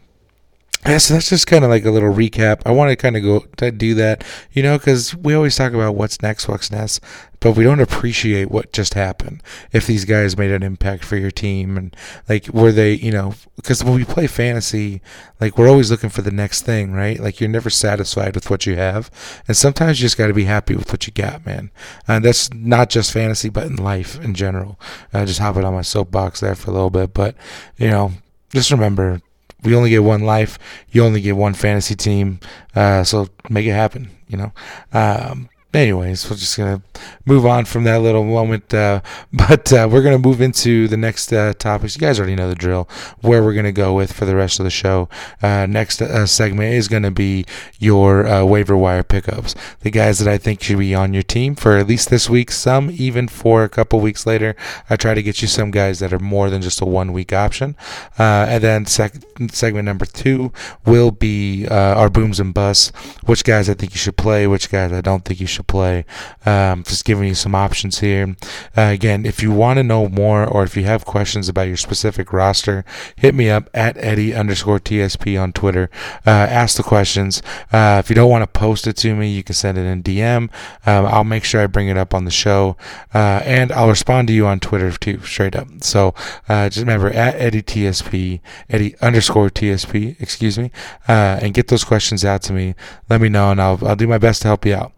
yeah, 0.86 0.98
so 0.98 1.12
that's 1.12 1.28
just 1.28 1.46
kind 1.46 1.64
of 1.64 1.70
like 1.70 1.84
a 1.84 1.90
little 1.90 2.14
recap. 2.14 2.62
I 2.64 2.70
want 2.70 2.90
to 2.90 2.96
kind 2.96 3.16
of 3.16 3.22
go 3.22 3.40
to 3.58 3.70
do 3.70 3.94
that, 3.94 4.24
you 4.52 4.62
know, 4.62 4.78
because 4.78 5.14
we 5.14 5.34
always 5.34 5.56
talk 5.56 5.72
about 5.72 5.96
what's 5.96 6.22
next, 6.22 6.48
what's 6.48 6.70
next, 6.70 7.00
but 7.40 7.56
we 7.56 7.64
don't 7.64 7.80
appreciate 7.80 8.50
what 8.50 8.72
just 8.72 8.94
happened. 8.94 9.42
If 9.72 9.86
these 9.86 10.04
guys 10.04 10.38
made 10.38 10.52
an 10.52 10.62
impact 10.62 11.04
for 11.04 11.16
your 11.16 11.32
team, 11.32 11.76
and 11.76 11.96
like 12.28 12.48
were 12.48 12.72
they, 12.72 12.94
you 12.94 13.10
know, 13.10 13.34
because 13.56 13.84
when 13.84 13.94
we 13.94 14.04
play 14.04 14.28
fantasy, 14.28 15.02
like 15.40 15.58
we're 15.58 15.68
always 15.68 15.90
looking 15.90 16.10
for 16.10 16.22
the 16.22 16.30
next 16.30 16.62
thing, 16.62 16.92
right? 16.92 17.20
Like 17.20 17.40
you're 17.40 17.50
never 17.50 17.70
satisfied 17.70 18.34
with 18.34 18.48
what 18.48 18.64
you 18.64 18.76
have, 18.76 19.10
and 19.46 19.56
sometimes 19.56 20.00
you 20.00 20.06
just 20.06 20.16
got 20.16 20.28
to 20.28 20.34
be 20.34 20.44
happy 20.44 20.74
with 20.74 20.90
what 20.90 21.06
you 21.06 21.12
got, 21.12 21.44
man. 21.44 21.70
And 22.06 22.24
that's 22.24 22.50
not 22.54 22.88
just 22.88 23.12
fantasy, 23.12 23.50
but 23.50 23.66
in 23.66 23.76
life 23.76 24.18
in 24.20 24.32
general. 24.32 24.80
I 25.12 25.24
just 25.26 25.40
hop 25.40 25.56
it 25.56 25.64
on 25.64 25.74
my 25.74 25.82
soapbox 25.82 26.40
there 26.40 26.54
for 26.54 26.70
a 26.70 26.74
little 26.74 26.90
bit, 26.90 27.12
but 27.12 27.34
you 27.76 27.90
know 27.90 28.12
just 28.50 28.70
remember, 28.70 29.20
we 29.64 29.74
only 29.74 29.90
get 29.90 30.04
one 30.04 30.22
life. 30.22 30.58
You 30.90 31.04
only 31.04 31.20
get 31.20 31.36
one 31.36 31.54
fantasy 31.54 31.94
team. 31.94 32.40
Uh, 32.74 33.04
so 33.04 33.28
make 33.48 33.66
it 33.66 33.72
happen, 33.72 34.10
you 34.28 34.38
know. 34.38 34.52
Um, 34.92 35.48
anyways, 35.74 36.28
we're 36.28 36.36
just 36.36 36.56
gonna 36.56 36.82
move 37.26 37.44
on 37.44 37.64
from 37.64 37.84
that 37.84 37.98
little 37.98 38.24
moment, 38.24 38.72
uh, 38.72 39.00
but 39.32 39.72
uh, 39.72 39.88
we're 39.90 40.02
gonna 40.02 40.18
move 40.18 40.40
into 40.40 40.88
the 40.88 40.96
next 40.96 41.32
uh, 41.32 41.52
topics. 41.54 41.94
You 41.94 42.00
guys 42.00 42.18
already 42.18 42.34
know 42.34 42.48
the 42.48 42.54
drill. 42.54 42.88
Where 43.20 43.42
we're 43.42 43.54
gonna 43.54 43.72
go 43.72 43.94
with 43.94 44.12
for 44.12 44.24
the 44.24 44.36
rest 44.36 44.58
of 44.58 44.64
the 44.64 44.70
show. 44.70 45.08
Uh, 45.42 45.66
next 45.68 46.00
uh, 46.00 46.26
segment 46.26 46.74
is 46.74 46.88
gonna 46.88 47.10
be 47.10 47.44
your 47.78 48.26
uh, 48.26 48.44
waiver 48.44 48.76
wire 48.76 49.02
pickups. 49.02 49.54
The 49.80 49.90
guys 49.90 50.18
that 50.18 50.28
I 50.28 50.38
think 50.38 50.62
should 50.62 50.78
be 50.78 50.94
on 50.94 51.12
your 51.12 51.22
team 51.22 51.54
for 51.54 51.76
at 51.76 51.86
least 51.86 52.10
this 52.10 52.30
week. 52.30 52.50
Some 52.50 52.90
even 52.90 53.28
for 53.28 53.64
a 53.64 53.68
couple 53.68 54.00
weeks 54.00 54.26
later. 54.26 54.56
I 54.88 54.96
try 54.96 55.14
to 55.14 55.22
get 55.22 55.42
you 55.42 55.48
some 55.48 55.70
guys 55.70 55.98
that 55.98 56.12
are 56.12 56.18
more 56.18 56.50
than 56.50 56.62
just 56.62 56.80
a 56.80 56.86
one 56.86 57.12
week 57.12 57.32
option. 57.32 57.76
and 58.18 58.62
then 58.62 58.86
sec- 58.86 59.22
segment 59.50 59.84
number 59.84 60.06
two 60.06 60.52
will 60.86 61.10
be 61.10 61.66
our 61.68 62.08
booms 62.08 62.40
and 62.40 62.54
busts. 62.54 62.90
Which 63.26 63.44
guys 63.44 63.68
I 63.68 63.74
think 63.74 63.92
you 63.92 63.98
should 63.98 64.16
play. 64.16 64.46
Which 64.46 64.70
guys 64.70 64.92
I 64.92 65.00
don't 65.00 65.24
think 65.24 65.40
you 65.40 65.46
should 65.46 65.57
should 65.58 65.66
play. 65.66 66.04
Um, 66.46 66.84
just 66.84 67.04
giving 67.04 67.28
you 67.28 67.34
some 67.34 67.54
options 67.54 67.98
here. 67.98 68.36
Uh, 68.76 68.82
again, 68.82 69.26
if 69.26 69.42
you 69.42 69.50
want 69.50 69.78
to 69.78 69.82
know 69.82 70.08
more 70.08 70.46
or 70.46 70.62
if 70.62 70.76
you 70.76 70.84
have 70.84 71.04
questions 71.04 71.48
about 71.48 71.66
your 71.66 71.76
specific 71.76 72.32
roster, 72.32 72.84
hit 73.16 73.34
me 73.34 73.50
up 73.50 73.68
at 73.74 73.96
Eddie 73.98 74.34
underscore 74.34 74.78
TSP 74.78 75.40
on 75.40 75.52
Twitter. 75.52 75.90
Uh, 76.26 76.30
ask 76.30 76.76
the 76.76 76.82
questions. 76.82 77.42
Uh, 77.72 78.00
if 78.02 78.08
you 78.08 78.14
don't 78.14 78.30
want 78.30 78.42
to 78.42 78.58
post 78.58 78.86
it 78.86 78.96
to 78.98 79.14
me, 79.14 79.28
you 79.30 79.42
can 79.42 79.54
send 79.54 79.76
it 79.76 79.82
in 79.82 80.02
DM. 80.02 80.48
Um, 80.86 81.06
I'll 81.06 81.24
make 81.24 81.44
sure 81.44 81.60
I 81.60 81.66
bring 81.66 81.88
it 81.88 81.96
up 81.96 82.14
on 82.14 82.24
the 82.24 82.30
show, 82.30 82.76
uh, 83.12 83.40
and 83.44 83.72
I'll 83.72 83.88
respond 83.88 84.28
to 84.28 84.34
you 84.34 84.46
on 84.46 84.60
Twitter 84.60 84.92
too, 84.92 85.20
straight 85.20 85.56
up. 85.56 85.68
So 85.80 86.14
uh, 86.48 86.68
just 86.68 86.80
remember 86.80 87.08
at 87.08 87.34
Eddie 87.34 87.62
TSP, 87.62 88.40
Eddie 88.70 88.96
underscore 89.00 89.50
TSP, 89.50 90.20
excuse 90.20 90.58
me, 90.58 90.70
uh, 91.08 91.40
and 91.42 91.52
get 91.52 91.68
those 91.68 91.84
questions 91.84 92.24
out 92.24 92.42
to 92.42 92.52
me. 92.52 92.74
Let 93.08 93.20
me 93.20 93.28
know, 93.28 93.50
and 93.50 93.60
I'll 93.60 93.78
I'll 93.86 93.96
do 93.96 94.06
my 94.06 94.18
best 94.18 94.42
to 94.42 94.48
help 94.48 94.64
you 94.64 94.74
out. 94.74 94.92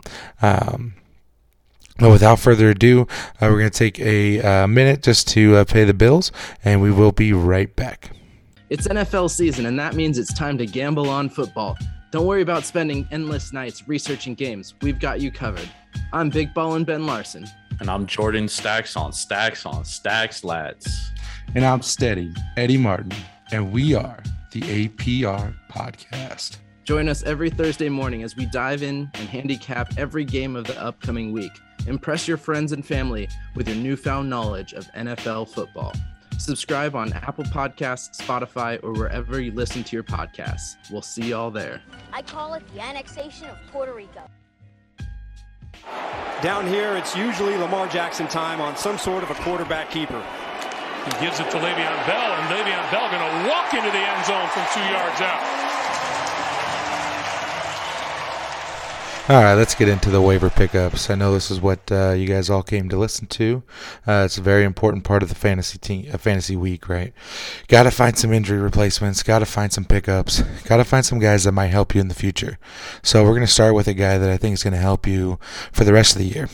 Um, 0.50 0.95
but 1.99 2.11
without 2.11 2.38
further 2.38 2.71
ado, 2.71 3.02
uh, 3.02 3.07
we're 3.42 3.59
going 3.59 3.71
to 3.71 3.78
take 3.78 4.00
a 4.00 4.40
uh, 4.40 4.66
minute 4.66 5.02
just 5.02 5.28
to 5.28 5.57
uh, 5.57 5.64
pay 5.64 5.85
the 5.85 5.95
bills, 5.95 6.33
and 6.64 6.80
we 6.80 6.90
will 6.90 7.12
be 7.12 7.33
right 7.33 7.75
back. 7.76 8.11
It's 8.71 8.88
NFL 8.88 9.30
season, 9.30 9.66
and 9.66 9.78
that 9.78 9.95
means 9.95 10.16
it's 10.16 10.33
time 10.33 10.57
to 10.59 10.66
gamble 10.66 11.11
on 11.11 11.28
football. 11.28 11.76
Don't 12.11 12.26
worry 12.26 12.42
about 12.42 12.64
spending 12.64 13.07
endless 13.11 13.52
nights 13.52 13.87
researching 13.87 14.35
games. 14.35 14.75
We've 14.80 14.99
got 14.99 15.21
you 15.21 15.30
covered. 15.30 15.69
I'm 16.12 16.30
Big 16.30 16.54
Ballin' 16.54 16.85
Ben 16.85 17.07
Larson. 17.07 17.47
And 17.80 17.88
I'm 17.88 18.07
Jordan 18.07 18.49
Stacks 18.49 18.97
on 18.97 19.12
Stacks 19.12 19.64
on 19.64 19.85
Stacks 19.85 20.42
Lads. 20.45 21.12
And 21.54 21.64
I'm 21.64 21.83
Steady, 21.83 22.33
Eddie 22.57 22.76
Martin, 22.76 23.12
and 23.52 23.73
we 23.73 23.95
are 23.95 24.23
the 24.52 24.61
APR 24.61 25.54
Podcast. 25.71 26.59
Join 26.90 27.09
us 27.09 27.23
every 27.23 27.50
Thursday 27.50 27.88
morning 27.88 28.25
as 28.25 28.35
we 28.35 28.47
dive 28.47 28.82
in 28.82 29.09
and 29.14 29.28
handicap 29.28 29.97
every 29.97 30.25
game 30.25 30.56
of 30.56 30.64
the 30.64 30.76
upcoming 30.82 31.30
week. 31.30 31.52
Impress 31.87 32.26
your 32.26 32.37
friends 32.37 32.73
and 32.73 32.85
family 32.85 33.28
with 33.54 33.68
your 33.68 33.76
newfound 33.76 34.28
knowledge 34.28 34.73
of 34.73 34.90
NFL 34.94 35.50
football. 35.50 35.92
Subscribe 36.40 36.97
on 36.97 37.12
Apple 37.12 37.44
Podcasts, 37.44 38.20
Spotify, 38.20 38.82
or 38.82 38.92
wherever 38.92 39.40
you 39.40 39.52
listen 39.52 39.85
to 39.85 39.94
your 39.94 40.02
podcasts. 40.02 40.75
We'll 40.90 41.00
see 41.00 41.28
y'all 41.28 41.52
there. 41.52 41.80
I 42.12 42.23
call 42.23 42.54
it 42.54 42.64
the 42.75 42.80
annexation 42.80 43.47
of 43.47 43.56
Puerto 43.70 43.94
Rico. 43.94 44.28
Down 46.42 46.66
here, 46.66 46.97
it's 46.97 47.14
usually 47.14 47.56
Lamar 47.56 47.87
Jackson 47.87 48.26
time 48.26 48.61
on 48.61 48.76
some 48.76 48.99
sort 48.99 49.23
of 49.23 49.30
a 49.30 49.35
quarterback 49.35 49.92
keeper. 49.92 50.20
He 51.04 51.25
gives 51.25 51.38
it 51.38 51.49
to 51.52 51.56
Le'Veon 51.56 52.06
Bell, 52.09 52.32
and 52.32 52.49
Le'Veon 52.50 52.90
Bell 52.90 53.09
going 53.12 53.44
to 53.44 53.49
walk 53.49 53.75
into 53.75 53.92
the 53.92 53.97
end 53.97 54.26
zone 54.26 54.49
from 54.49 54.66
two 54.75 54.92
yards 54.92 55.20
out. 55.20 55.70
All 59.30 59.40
right, 59.40 59.54
let's 59.54 59.76
get 59.76 59.87
into 59.87 60.10
the 60.10 60.20
waiver 60.20 60.50
pickups. 60.50 61.08
I 61.08 61.14
know 61.14 61.32
this 61.32 61.52
is 61.52 61.60
what 61.60 61.78
uh, 61.92 62.14
you 62.14 62.26
guys 62.26 62.50
all 62.50 62.64
came 62.64 62.88
to 62.88 62.99
listen 62.99 63.28
to. 63.28 63.62
Uh, 64.04 64.25
it's 64.25 64.38
a 64.38 64.42
very 64.42 64.64
important 64.64 65.04
part 65.04 65.22
of 65.22 65.28
the 65.28 65.37
fantasy 65.37 65.78
team, 65.78 66.10
uh, 66.12 66.18
fantasy 66.18 66.56
week, 66.56 66.88
right? 66.88 67.12
Got 67.68 67.84
to 67.84 67.92
find 67.92 68.18
some 68.18 68.32
injury 68.32 68.58
replacements. 68.58 69.22
Got 69.22 69.38
to 69.38 69.46
find 69.46 69.72
some 69.72 69.84
pickups. 69.84 70.40
Got 70.64 70.78
to 70.78 70.84
find 70.84 71.06
some 71.06 71.20
guys 71.20 71.44
that 71.44 71.52
might 71.52 71.68
help 71.68 71.94
you 71.94 72.00
in 72.00 72.08
the 72.08 72.14
future. 72.14 72.58
So 73.04 73.22
we're 73.22 73.30
going 73.30 73.42
to 73.42 73.46
start 73.46 73.76
with 73.76 73.87
a 73.87 73.94
guy 73.94 74.18
that 74.18 74.28
I 74.28 74.37
think 74.37 74.54
is 74.54 74.64
going 74.64 74.75
to 74.75 74.80
help 74.80 75.06
you 75.06 75.38
for 75.70 75.84
the 75.84 75.92
rest 75.92 76.16
of 76.16 76.18
the 76.22 76.26
year, 76.26 76.49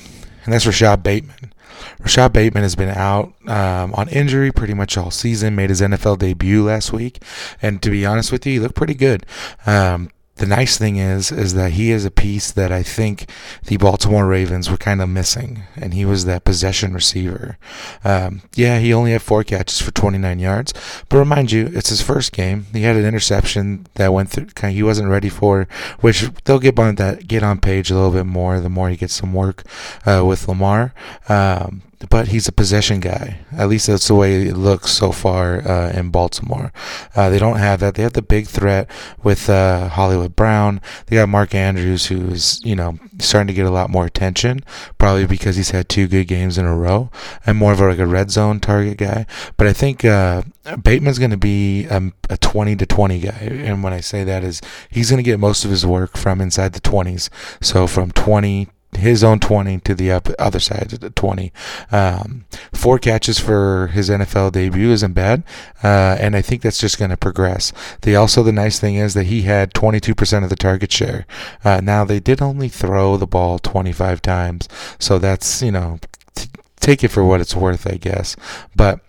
and 0.45 0.53
that's 0.53 0.67
Rashod 0.67 1.03
Bateman. 1.03 1.55
Rashod 2.01 2.35
Bateman 2.35 2.63
has 2.63 2.77
been 2.77 2.91
out 2.91 3.33
um, 3.49 3.95
on 3.95 4.11
injury 4.11 4.53
pretty 4.53 4.75
much 4.75 4.99
all 4.99 5.11
season. 5.11 5.57
Made 5.57 5.71
his 5.71 5.81
NFL 5.81 6.19
debut 6.19 6.65
last 6.65 6.93
week, 6.93 7.23
and 7.63 7.83
to 7.83 7.89
be 7.89 8.05
honest 8.05 8.31
with 8.31 8.45
you, 8.45 8.53
he 8.53 8.61
looked 8.61 8.75
pretty 8.75 8.93
good. 8.93 9.25
Um, 9.65 10.11
the 10.37 10.47
nice 10.47 10.77
thing 10.77 10.97
is 10.97 11.33
is 11.33 11.55
that 11.55 11.73
he 11.73 11.91
is 11.91 12.05
a 12.05 12.11
piece 12.11 12.51
that 12.53 12.71
I 12.71 12.83
think 12.83 13.29
the 13.65 13.77
Baltimore 13.77 14.27
Ravens 14.27 14.71
were 14.71 14.77
kind 14.77 15.01
of 15.01 15.09
missing, 15.09 15.63
and 15.77 15.95
he 15.95 16.05
was 16.05 16.25
that 16.25 16.45
possession 16.45 16.93
receiver. 16.93 17.59
Um, 18.05 18.43
yeah, 18.55 18.79
he 18.79 18.93
only 18.93 19.13
had 19.13 19.23
four 19.23 19.45
catches 19.45 19.81
for 19.81 19.93
29 19.93 20.39
yards, 20.39 20.75
but 21.09 21.19
remind 21.19 21.53
you, 21.53 21.71
it's 21.73 21.89
his 21.89 22.03
first 22.03 22.33
game. 22.33 22.67
He 22.73 22.83
had 22.83 22.97
an 22.97 23.07
interception 23.07 23.87
that 23.95 24.13
went 24.13 24.31
through. 24.31 24.47
Kind 24.47 24.73
of, 24.73 24.77
he 24.77 24.83
wasn't 24.83 25.09
ready 25.09 25.29
for, 25.29 25.69
which 26.01 26.29
they'll 26.45 26.59
get 26.59 26.79
on 26.79 26.97
that 26.97 27.27
get 27.27 27.43
on 27.43 27.59
page 27.59 27.91
a 27.91 27.95
little 27.95 28.13
bit 28.13 28.27
more 28.27 28.61
the 28.61 28.69
more 28.69 28.91
he 28.91 28.97
gets 28.97 29.15
some 29.15 29.33
work 29.33 29.63
uh, 30.05 30.23
with 30.25 30.49
Lamar. 30.49 30.93
Um, 31.29 31.83
but 32.11 32.29
he's 32.29 32.47
a 32.47 32.53
possession 32.53 33.01
guy. 33.01 33.39
At 33.53 33.69
least 33.69 33.87
that's 33.87 34.09
the 34.09 34.15
way 34.15 34.43
it 34.43 34.57
looks 34.57 34.91
so 34.93 35.13
far 35.13 35.67
uh, 35.67 35.91
in 35.93 36.11
Baltimore. 36.11 36.73
Uh, 37.15 37.31
they 37.31 37.39
don't 37.39 37.57
have 37.57 37.81
that. 37.81 37.95
They 37.95 38.03
have 38.03 38.13
the 38.13 38.23
big 38.23 38.47
threat 38.47 38.91
with 39.23 39.49
uh, 39.49 39.89
Hollywood 39.89 40.37
Brown. 40.37 40.81
They 41.07 41.17
got 41.17 41.29
Mark 41.29 41.55
Andrews, 41.55 42.07
who 42.07 42.29
is 42.29 42.61
you 42.65 42.77
know 42.77 42.99
starting 43.19 43.49
to 43.49 43.55
get 43.55 43.67
a 43.67 43.71
lot 43.71 43.91
more 43.91 44.05
attention, 44.05 44.61
probably 44.99 45.27
because 45.27 45.57
he's 45.57 45.71
had 45.71 45.89
two 45.89 46.07
good 46.07 46.25
games 46.25 46.59
in 46.59 46.67
a 46.67 46.77
row 46.77 47.11
and 47.47 47.57
more 47.57 47.73
of 47.73 47.81
a, 47.81 47.89
like 47.89 47.99
a 47.99 48.07
red 48.07 48.31
zone 48.31 48.61
target 48.61 48.99
guy. 48.99 49.27
But 49.57 49.67
I 49.67 49.73
think 49.73 50.05
uh, 50.05 50.43
Bateman's 50.83 51.19
going 51.19 51.31
to 51.31 51.37
be 51.37 51.87
a, 51.87 52.13
a 52.29 52.37
20 52.37 52.77
to 52.77 52.87
20 52.87 53.21
guy, 53.21 53.31
and 53.31 53.83
when 53.83 53.93
I 53.93 54.01
say 54.01 54.23
that 54.25 54.45
is 54.45 54.61
he's 54.91 55.11
going 55.11 55.23
to 55.23 55.29
get 55.29 55.41
most 55.41 55.65
of 55.65 55.71
his 55.71 55.87
work 55.87 56.17
from 56.17 56.41
inside 56.41 56.75
the 56.75 56.81
20s. 56.81 57.31
So 57.63 57.87
from 57.87 58.11
20 58.13 58.69
his 58.97 59.25
own 59.25 59.41
20 59.41 59.81
to 59.81 59.95
the 59.95 60.11
other 60.39 60.61
side 60.61 60.93
of 60.93 61.01
the 61.01 61.11
20. 61.11 61.53
Um, 61.91 62.45
four 62.73 62.99
catches 62.99 63.39
for 63.39 63.89
his 63.89 64.11
NFL 64.11 64.53
debut 64.53 64.91
isn't 64.91 65.13
bad, 65.13 65.45
uh, 65.83 66.17
and 66.21 66.37
I 66.37 66.43
think 66.43 66.63
that's 66.63 66.79
just 66.79 66.99
going 66.99 67.11
to 67.11 67.17
progress. 67.17 67.73
The 68.03 68.17
also 68.17 68.43
the 68.43 68.53
nice 68.53 68.79
thing 68.79 68.97
is 68.97 69.15
that 69.15 69.25
he 69.25 69.43
had 69.43 69.75
22% 69.75 70.45
of 70.45 70.51
the 70.51 70.57
target 70.57 70.93
share. 70.93 71.27
Uh, 71.65 71.81
now 71.83 72.05
they 72.05 72.21
did 72.21 72.43
only 72.43 72.69
throw 72.69 73.17
the 73.17 73.27
ball 73.27 73.59
25 73.59 74.23
times, 74.23 74.69
so 74.99 75.19
that's 75.19 75.63
you 75.63 75.73
know 75.73 75.99
t- 76.35 76.49
take 76.81 77.03
it 77.05 77.09
for 77.09 77.25
what 77.25 77.41
it's 77.41 77.57
worth, 77.57 77.87
I 77.87 77.97
guess. 77.97 78.37
But 78.75 79.01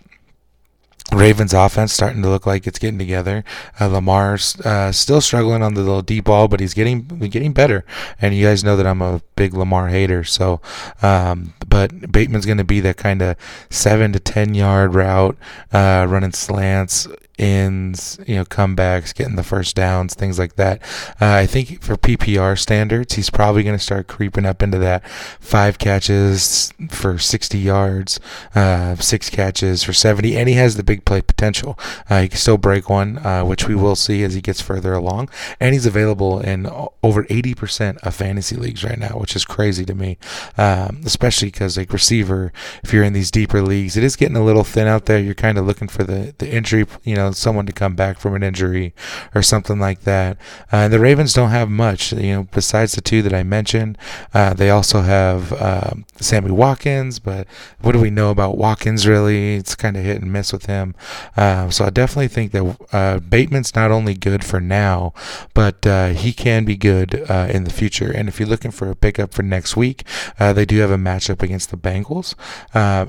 Ravens 1.13 1.53
offense 1.53 1.93
starting 1.93 2.21
to 2.21 2.29
look 2.29 2.45
like 2.45 2.67
it's 2.67 2.79
getting 2.79 2.99
together. 2.99 3.43
Uh, 3.79 3.87
Lamar's 3.87 4.59
uh, 4.61 4.91
still 4.91 5.21
struggling 5.21 5.63
on 5.63 5.73
the 5.73 5.81
little 5.81 6.01
deep 6.01 6.25
ball, 6.25 6.47
but 6.47 6.59
he's 6.59 6.73
getting 6.73 7.03
getting 7.03 7.53
better. 7.53 7.85
And 8.21 8.35
you 8.35 8.45
guys 8.45 8.63
know 8.63 8.75
that 8.75 8.85
I'm 8.85 9.01
a 9.01 9.21
big 9.35 9.53
Lamar 9.53 9.87
hater. 9.87 10.23
So, 10.23 10.59
um, 11.01 11.53
but 11.67 12.11
Bateman's 12.11 12.45
going 12.45 12.57
to 12.57 12.65
be 12.65 12.81
that 12.81 12.97
kind 12.97 13.21
of 13.21 13.37
seven 13.69 14.11
to 14.13 14.19
ten 14.19 14.53
yard 14.53 14.95
route, 14.95 15.37
uh, 15.71 16.05
running 16.09 16.33
slants 16.33 17.07
ins, 17.37 18.19
you 18.25 18.35
know, 18.35 18.45
comebacks, 18.45 19.13
getting 19.13 19.35
the 19.35 19.43
first 19.43 19.75
downs, 19.75 20.13
things 20.13 20.39
like 20.39 20.55
that. 20.55 20.81
Uh, 21.21 21.33
I 21.33 21.45
think 21.45 21.81
for 21.81 21.95
PPR 21.95 22.57
standards, 22.57 23.13
he's 23.13 23.29
probably 23.29 23.63
going 23.63 23.77
to 23.77 23.83
start 23.83 24.07
creeping 24.07 24.45
up 24.45 24.63
into 24.63 24.79
that 24.79 25.07
five 25.07 25.77
catches 25.77 26.73
for 26.89 27.17
60 27.17 27.57
yards, 27.57 28.19
uh, 28.55 28.95
six 28.95 29.29
catches 29.29 29.83
for 29.83 29.93
70, 29.93 30.35
and 30.35 30.49
he 30.49 30.55
has 30.55 30.77
the 30.77 30.83
big 30.83 31.05
play 31.05 31.21
potential. 31.21 31.77
Uh, 32.09 32.21
he 32.21 32.29
can 32.29 32.37
still 32.37 32.57
break 32.57 32.89
one, 32.89 33.19
uh, 33.19 33.43
which 33.43 33.67
we 33.67 33.75
will 33.75 33.95
see 33.95 34.23
as 34.23 34.33
he 34.33 34.41
gets 34.41 34.61
further 34.61 34.93
along, 34.93 35.29
and 35.59 35.73
he's 35.73 35.85
available 35.85 36.39
in 36.39 36.65
over 37.03 37.23
80% 37.25 37.97
of 37.97 38.15
fantasy 38.15 38.55
leagues 38.55 38.83
right 38.83 38.97
now, 38.97 39.19
which 39.19 39.35
is 39.35 39.45
crazy 39.45 39.85
to 39.85 39.93
me, 39.93 40.17
um, 40.57 41.01
especially 41.05 41.49
because 41.49 41.77
like 41.77 41.93
receiver, 41.93 42.51
if 42.83 42.91
you're 42.91 43.03
in 43.03 43.13
these 43.13 43.29
deeper 43.29 43.61
leagues, 43.61 43.95
it 43.95 44.03
is 44.03 44.15
getting 44.15 44.35
a 44.35 44.43
little 44.43 44.63
thin 44.63 44.87
out 44.87 45.05
there. 45.05 45.19
You're 45.19 45.35
kind 45.35 45.57
of 45.57 45.67
looking 45.67 45.87
for 45.87 46.03
the 46.03 46.33
the 46.39 46.51
injury, 46.51 46.85
you 47.03 47.15
know 47.15 47.26
know, 47.27 47.31
someone 47.31 47.65
to 47.65 47.73
come 47.73 47.95
back 47.95 48.19
from 48.19 48.35
an 48.35 48.43
injury 48.43 48.93
or 49.35 49.41
something 49.41 49.79
like 49.79 50.01
that. 50.01 50.37
Uh, 50.71 50.87
the 50.87 50.99
Ravens 50.99 51.33
don't 51.33 51.49
have 51.49 51.69
much, 51.69 52.13
you 52.13 52.33
know, 52.33 52.47
besides 52.51 52.93
the 52.93 53.01
two 53.01 53.21
that 53.21 53.33
I 53.33 53.43
mentioned. 53.43 53.97
Uh, 54.33 54.53
they 54.53 54.69
also 54.69 55.01
have 55.01 55.53
um, 55.61 56.05
Sammy 56.17 56.51
Watkins, 56.51 57.19
but 57.19 57.47
what 57.81 57.91
do 57.91 57.99
we 57.99 58.09
know 58.09 58.31
about 58.31 58.57
Watkins 58.57 59.07
really? 59.07 59.55
It's 59.55 59.75
kind 59.75 59.97
of 59.97 60.03
hit 60.03 60.21
and 60.21 60.31
miss 60.31 60.51
with 60.51 60.65
him. 60.65 60.95
Uh, 61.35 61.69
so 61.69 61.85
I 61.85 61.89
definitely 61.89 62.27
think 62.27 62.51
that 62.51 62.77
uh, 62.91 63.19
Bateman's 63.19 63.75
not 63.75 63.91
only 63.91 64.13
good 64.13 64.43
for 64.43 64.59
now, 64.59 65.13
but 65.53 65.85
uh, 65.85 66.09
he 66.09 66.33
can 66.33 66.65
be 66.65 66.75
good 66.75 67.29
uh, 67.29 67.47
in 67.49 67.63
the 67.63 67.69
future. 67.69 68.11
And 68.11 68.27
if 68.27 68.39
you're 68.39 68.49
looking 68.49 68.71
for 68.71 68.89
a 68.89 68.95
pickup 68.95 69.33
for 69.33 69.43
next 69.43 69.75
week, 69.77 70.03
they 70.39 70.65
do 70.65 70.79
have 70.79 70.91
a 70.91 70.97
matchup 70.97 71.41
against 71.41 71.71
the 71.71 71.77
Bengals, 71.77 72.35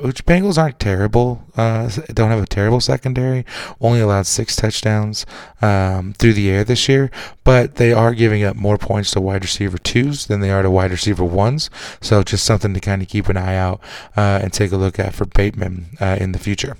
which 0.02 0.24
Bengals 0.26 0.58
aren't 0.58 0.78
terrible. 0.78 1.42
don't 1.56 2.30
have 2.30 2.42
a 2.42 2.46
terrible 2.46 2.80
secondary. 2.80 3.44
Only 3.80 4.00
allowed 4.08 4.26
six 4.26 4.56
touchdowns 4.56 5.26
um, 5.62 6.14
through 6.14 6.32
the 6.32 6.50
air 6.50 6.64
this 6.64 6.88
year, 6.88 7.10
but 7.44 7.76
they 7.76 7.92
are 7.92 8.14
giving 8.14 8.42
up 8.42 8.56
more 8.56 8.78
points 8.78 9.10
to 9.12 9.20
wide 9.20 9.44
receiver 9.44 9.78
twos 9.78 10.26
than 10.26 10.40
they 10.40 10.50
are 10.50 10.62
to 10.62 10.70
wide 10.70 10.90
receiver 10.90 11.24
ones. 11.24 11.70
So 12.00 12.22
just 12.22 12.44
something 12.44 12.74
to 12.74 12.80
kind 12.80 13.02
of 13.02 13.08
keep 13.08 13.28
an 13.28 13.36
eye 13.36 13.56
out 13.56 13.80
uh, 14.16 14.40
and 14.42 14.52
take 14.52 14.72
a 14.72 14.76
look 14.76 14.98
at 14.98 15.14
for 15.14 15.26
Bateman 15.26 15.86
uh, 16.00 16.16
in 16.20 16.32
the 16.32 16.38
future. 16.38 16.76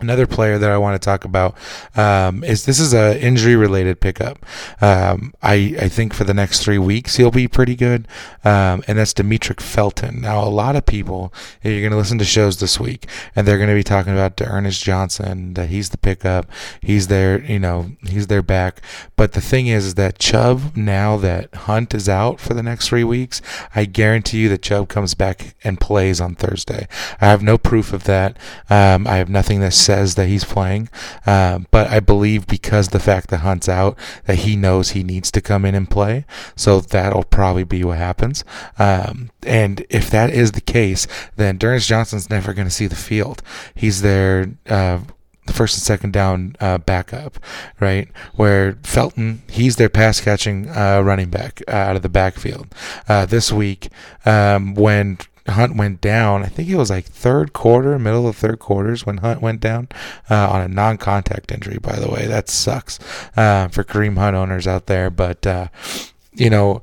Another 0.00 0.26
player 0.26 0.58
that 0.58 0.70
I 0.70 0.78
want 0.78 1.00
to 1.00 1.04
talk 1.04 1.24
about 1.24 1.56
um, 1.94 2.42
is 2.42 2.64
this 2.64 2.80
is 2.80 2.92
a 2.92 3.20
injury 3.20 3.54
related 3.54 4.00
pickup. 4.00 4.44
Um, 4.80 5.32
I 5.42 5.76
I 5.80 5.88
think 5.88 6.12
for 6.12 6.24
the 6.24 6.34
next 6.34 6.62
three 6.62 6.78
weeks 6.78 7.16
he'll 7.16 7.30
be 7.30 7.46
pretty 7.46 7.76
good, 7.76 8.08
um, 8.44 8.82
and 8.88 8.98
that's 8.98 9.14
Demetric 9.14 9.60
Felton. 9.60 10.20
Now 10.20 10.42
a 10.42 10.50
lot 10.50 10.74
of 10.74 10.86
people 10.86 11.32
you're 11.62 11.80
going 11.80 11.92
to 11.92 11.96
listen 11.96 12.18
to 12.18 12.24
shows 12.24 12.58
this 12.58 12.80
week, 12.80 13.06
and 13.36 13.46
they're 13.46 13.58
going 13.58 13.68
to 13.68 13.74
be 13.74 13.84
talking 13.84 14.12
about 14.12 14.40
Ernest 14.42 14.82
Johnson 14.82 15.54
that 15.54 15.68
he's 15.68 15.90
the 15.90 15.98
pickup, 15.98 16.50
he's 16.80 17.06
their 17.06 17.40
you 17.44 17.60
know 17.60 17.92
he's 18.02 18.26
their 18.26 18.42
back. 18.42 18.82
But 19.16 19.32
the 19.32 19.40
thing 19.40 19.68
is, 19.68 19.86
is 19.86 19.94
that 19.94 20.18
Chubb 20.18 20.76
now 20.76 21.16
that 21.18 21.54
Hunt 21.54 21.94
is 21.94 22.08
out 22.08 22.40
for 22.40 22.54
the 22.54 22.62
next 22.62 22.88
three 22.88 23.04
weeks, 23.04 23.40
I 23.74 23.84
guarantee 23.84 24.38
you 24.38 24.48
that 24.48 24.62
Chubb 24.62 24.88
comes 24.88 25.14
back 25.14 25.54
and 25.62 25.80
plays 25.80 26.20
on 26.20 26.34
Thursday. 26.34 26.88
I 27.20 27.26
have 27.26 27.42
no 27.42 27.56
proof 27.56 27.92
of 27.92 28.04
that. 28.04 28.36
Um, 28.68 29.06
I 29.06 29.16
have 29.16 29.28
nothing 29.28 29.60
that 29.60 29.72
says 29.82 30.14
that 30.14 30.28
he's 30.28 30.44
playing, 30.44 30.88
uh, 31.26 31.60
but 31.70 31.88
I 31.88 32.00
believe 32.00 32.46
because 32.46 32.88
the 32.88 33.00
fact 33.00 33.28
that 33.30 33.38
Hunt's 33.38 33.68
out, 33.68 33.98
that 34.24 34.38
he 34.38 34.56
knows 34.56 34.90
he 34.90 35.02
needs 35.02 35.30
to 35.32 35.40
come 35.40 35.64
in 35.64 35.74
and 35.74 35.90
play. 35.90 36.24
So 36.56 36.80
that'll 36.80 37.24
probably 37.24 37.64
be 37.64 37.84
what 37.84 37.98
happens. 37.98 38.44
Um, 38.78 39.30
and 39.44 39.84
if 39.90 40.10
that 40.10 40.30
is 40.30 40.52
the 40.52 40.60
case, 40.60 41.06
then 41.36 41.58
D'Ernest 41.58 41.88
Johnson's 41.88 42.30
never 42.30 42.52
going 42.54 42.68
to 42.68 42.74
see 42.74 42.86
the 42.86 42.96
field. 42.96 43.42
He's 43.74 44.02
there. 44.02 44.54
Uh, 44.68 45.00
the 45.46 45.52
first 45.52 45.74
and 45.74 45.82
second 45.82 46.12
down 46.12 46.54
uh, 46.60 46.78
backup, 46.78 47.38
right? 47.80 48.08
Where 48.36 48.78
Felton, 48.84 49.42
he's 49.50 49.74
their 49.74 49.88
pass 49.88 50.20
catching 50.20 50.68
uh, 50.68 51.00
running 51.00 51.30
back 51.30 51.62
uh, 51.66 51.72
out 51.72 51.96
of 51.96 52.02
the 52.02 52.08
backfield. 52.08 52.72
Uh, 53.08 53.26
this 53.26 53.50
week, 53.50 53.88
um, 54.24 54.74
when 54.74 55.18
Hunt 55.48 55.76
went 55.76 56.00
down. 56.00 56.42
I 56.42 56.46
think 56.46 56.68
it 56.68 56.76
was 56.76 56.90
like 56.90 57.04
third 57.04 57.52
quarter, 57.52 57.98
middle 57.98 58.28
of 58.28 58.36
third 58.36 58.58
quarters 58.58 59.04
when 59.04 59.18
Hunt 59.18 59.42
went 59.42 59.60
down 59.60 59.88
uh, 60.30 60.48
on 60.50 60.62
a 60.62 60.68
non-contact 60.68 61.50
injury. 61.50 61.78
By 61.78 61.96
the 61.96 62.08
way, 62.08 62.26
that 62.26 62.48
sucks 62.48 62.98
uh, 63.36 63.68
for 63.68 63.84
Kareem 63.84 64.16
Hunt 64.18 64.36
owners 64.36 64.66
out 64.66 64.86
there. 64.86 65.10
But 65.10 65.46
uh, 65.46 65.68
you 66.32 66.50
know, 66.50 66.82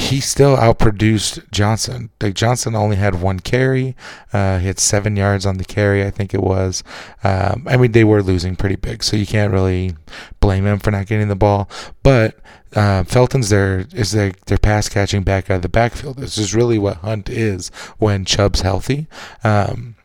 he 0.00 0.20
still 0.20 0.56
outproduced 0.56 1.50
Johnson. 1.50 2.10
Like 2.20 2.34
Johnson 2.34 2.74
only 2.74 2.96
had 2.96 3.20
one 3.20 3.40
carry. 3.40 3.94
Uh, 4.32 4.58
he 4.58 4.66
had 4.66 4.78
seven 4.78 5.14
yards 5.16 5.44
on 5.44 5.58
the 5.58 5.64
carry, 5.64 6.04
I 6.04 6.10
think 6.10 6.32
it 6.32 6.42
was. 6.42 6.82
Um, 7.22 7.66
I 7.68 7.76
mean, 7.76 7.92
they 7.92 8.04
were 8.04 8.22
losing 8.22 8.56
pretty 8.56 8.76
big, 8.76 9.02
so 9.02 9.16
you 9.16 9.26
can't 9.26 9.52
really 9.52 9.94
blame 10.40 10.66
him 10.66 10.78
for 10.78 10.90
not 10.90 11.06
getting 11.06 11.28
the 11.28 11.36
ball. 11.36 11.68
But 12.02 12.38
uh, 12.74 13.04
Felton's 13.04 13.50
their 13.50 13.86
is 13.92 14.12
their 14.12 14.32
their 14.46 14.58
pass 14.58 14.88
catching 14.88 15.22
back 15.22 15.50
out 15.50 15.56
of 15.56 15.62
the 15.62 15.68
backfield. 15.68 16.16
This 16.16 16.38
is 16.38 16.54
really 16.54 16.78
what 16.78 16.98
Hunt 16.98 17.28
is 17.28 17.68
when 17.98 18.24
Chubb's 18.24 18.62
healthy. 18.62 19.06
Um, 19.44 19.96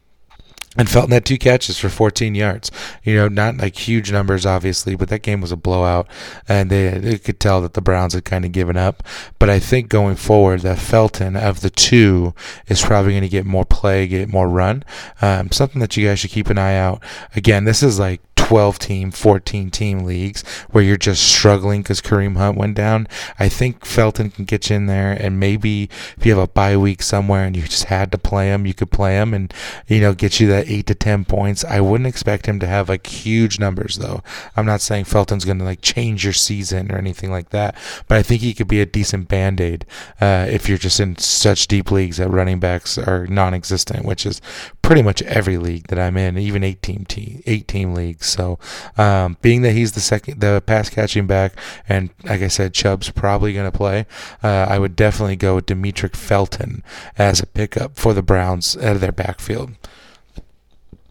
and 0.78 0.90
Felton 0.90 1.12
had 1.12 1.26
two 1.26 1.38
catches 1.38 1.78
for 1.78 1.90
14 1.90 2.36
yards. 2.36 2.72
You 3.04 3.16
know, 3.16 3.28
not 3.28 3.58
like 3.58 3.88
huge 3.88 4.12
numbers, 4.12 4.46
obviously, 4.46 4.96
but 4.96 5.10
that 5.10 5.22
game 5.22 5.42
was 5.42 5.52
a 5.52 5.58
blowout, 5.58 6.08
and 6.48 6.70
they, 6.70 6.90
they 6.98 7.18
could 7.18 7.40
tell 7.40 7.62
that 7.62 7.74
the 7.74 7.82
Browns 7.82 8.14
had 8.14 8.26
kind 8.26 8.46
of 8.46 8.52
given 8.52 8.78
up. 8.78 9.04
But 9.40 9.50
I 9.50 9.60
think 9.60 9.90
going 9.90 10.16
forward, 10.16 10.62
that 10.62 10.80
Felton 10.80 11.36
of 11.36 11.62
the 11.62 11.70
two 11.70 12.34
is 12.68 12.82
probably 12.84 13.14
going 13.14 13.24
to 13.24 13.30
get 13.30 13.46
more 13.46 13.66
play, 13.66 14.08
get 14.08 14.30
more 14.30 14.50
run. 14.50 14.84
Um, 15.22 15.52
something 15.52 15.80
that 15.80 15.96
you 15.96 16.08
guys 16.08 16.20
should 16.20 16.32
keep 16.32 16.50
an 16.50 16.58
eye 16.58 16.78
out. 16.78 17.02
Again, 17.36 17.64
this 17.64 17.82
is 17.82 18.00
like 18.00 18.22
12 18.46 18.78
team, 18.78 19.10
14 19.10 19.72
team 19.72 20.04
leagues 20.04 20.44
where 20.70 20.84
you're 20.84 20.98
just 20.98 21.24
struggling 21.24 21.82
because 21.82 22.00
Kareem 22.00 22.38
Hunt 22.38 22.56
went 22.56 22.76
down, 22.76 23.08
I 23.40 23.50
think 23.50 23.84
Felton 23.84 24.30
can 24.30 24.46
get 24.46 24.70
you 24.70 24.76
in 24.76 24.86
there. 24.86 25.14
And 25.14 25.40
maybe 25.40 25.90
if 26.16 26.24
you 26.24 26.36
have 26.36 26.44
a 26.44 26.52
bye 26.52 26.78
week 26.78 27.02
somewhere 27.02 27.46
and 27.46 27.56
you 27.56 27.64
just 27.64 27.86
had 27.86 28.12
to 28.12 28.20
play 28.20 28.50
him, 28.50 28.68
you 28.68 28.76
could 28.76 28.92
play 28.92 29.16
him 29.16 29.34
and, 29.34 29.52
you 29.88 30.00
know, 30.00 30.14
get 30.14 30.40
you 30.40 30.46
that 30.50 30.70
8 30.70 30.86
to 30.86 30.94
10 30.94 31.26
points. 31.26 31.66
I 31.66 31.82
wouldn't 31.82 32.06
expect 32.06 32.46
him 32.46 32.60
to 32.60 32.68
have 32.68 32.88
like 32.88 33.08
huge 33.08 33.58
numbers, 33.58 33.96
though. 33.96 34.22
I'm 34.56 34.68
not 34.68 34.80
saying 34.82 35.06
Felton's 35.06 35.44
going 35.44 35.58
to 35.58 35.66
like 35.66 35.82
change 35.82 36.24
your 36.24 36.34
season 36.34 36.92
or 36.92 37.00
anything 37.00 37.32
like 37.32 37.50
that, 37.50 37.76
but 38.08 38.20
I 38.20 38.22
think 38.22 38.44
he 38.44 38.54
could 38.54 38.68
be 38.68 38.80
a 38.80 38.86
decent 38.86 39.28
band 39.28 39.60
aid 39.60 39.88
uh, 40.22 40.46
if 40.48 40.70
you're 40.70 40.78
just 40.78 41.00
in 41.00 41.18
such 41.18 41.68
deep 41.68 41.90
leagues 41.90 42.18
that 42.18 42.30
running 42.30 42.60
backs 42.60 43.00
are 43.00 43.26
non 43.26 43.56
existent, 43.56 44.06
which 44.06 44.24
is 44.24 44.40
pretty 44.84 45.02
much 45.02 45.24
every 45.24 45.58
league 45.58 45.88
that 45.88 45.98
I'm 45.98 46.16
in, 46.16 46.38
even 46.38 46.64
18 46.64 47.06
team, 47.06 47.42
eight 47.48 47.68
team 47.68 47.96
leagues. 47.96 48.35
So, 48.36 48.60
um, 48.98 49.38
being 49.42 49.62
that 49.62 49.72
he's 49.72 49.94
the 49.94 50.02
second, 50.02 50.42
the 50.42 50.62
pass 50.66 50.90
catching 50.90 51.26
back, 51.26 51.54
and 51.88 52.10
like 52.24 52.42
I 52.42 52.50
said, 52.50 52.74
Chubb's 52.74 53.10
probably 53.10 53.54
going 53.54 53.72
to 53.72 53.78
play, 53.78 54.06
uh, 54.44 54.66
I 54.70 54.78
would 54.78 54.96
definitely 54.96 55.38
go 55.38 55.56
with 55.56 55.68
Demetric 55.68 56.18
Felton 56.18 56.84
as 57.18 57.42
a 57.42 57.46
pickup 57.46 57.98
for 57.98 58.14
the 58.14 58.22
Browns 58.22 58.76
out 58.78 58.96
of 58.96 59.02
their 59.02 59.14
backfield. 59.14 59.72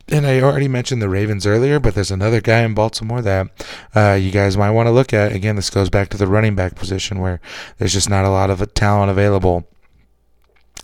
And 0.09 0.27
I 0.27 0.43
already 0.43 0.69
mentioned 0.69 1.01
the 1.01 1.09
Ravens 1.09 1.47
earlier, 1.47 1.81
but 1.81 1.95
there's 1.95 2.11
another 2.11 2.43
guy 2.43 2.61
in 2.61 2.75
Baltimore 2.75 3.23
that 3.23 3.49
uh, 3.95 4.19
you 4.21 4.31
guys 4.31 4.55
might 4.55 4.73
want 4.73 4.87
to 4.87 4.93
look 4.93 5.15
at. 5.15 5.33
Again, 5.33 5.57
this 5.57 5.71
goes 5.71 5.89
back 5.89 6.11
to 6.11 6.19
the 6.19 6.27
running 6.27 6.55
back 6.55 6.75
position 6.75 7.21
where 7.21 7.41
there's 7.79 7.95
just 7.95 8.11
not 8.11 8.27
a 8.27 8.31
lot 8.31 8.51
of 8.51 8.75
talent 8.75 9.11
available. 9.11 9.67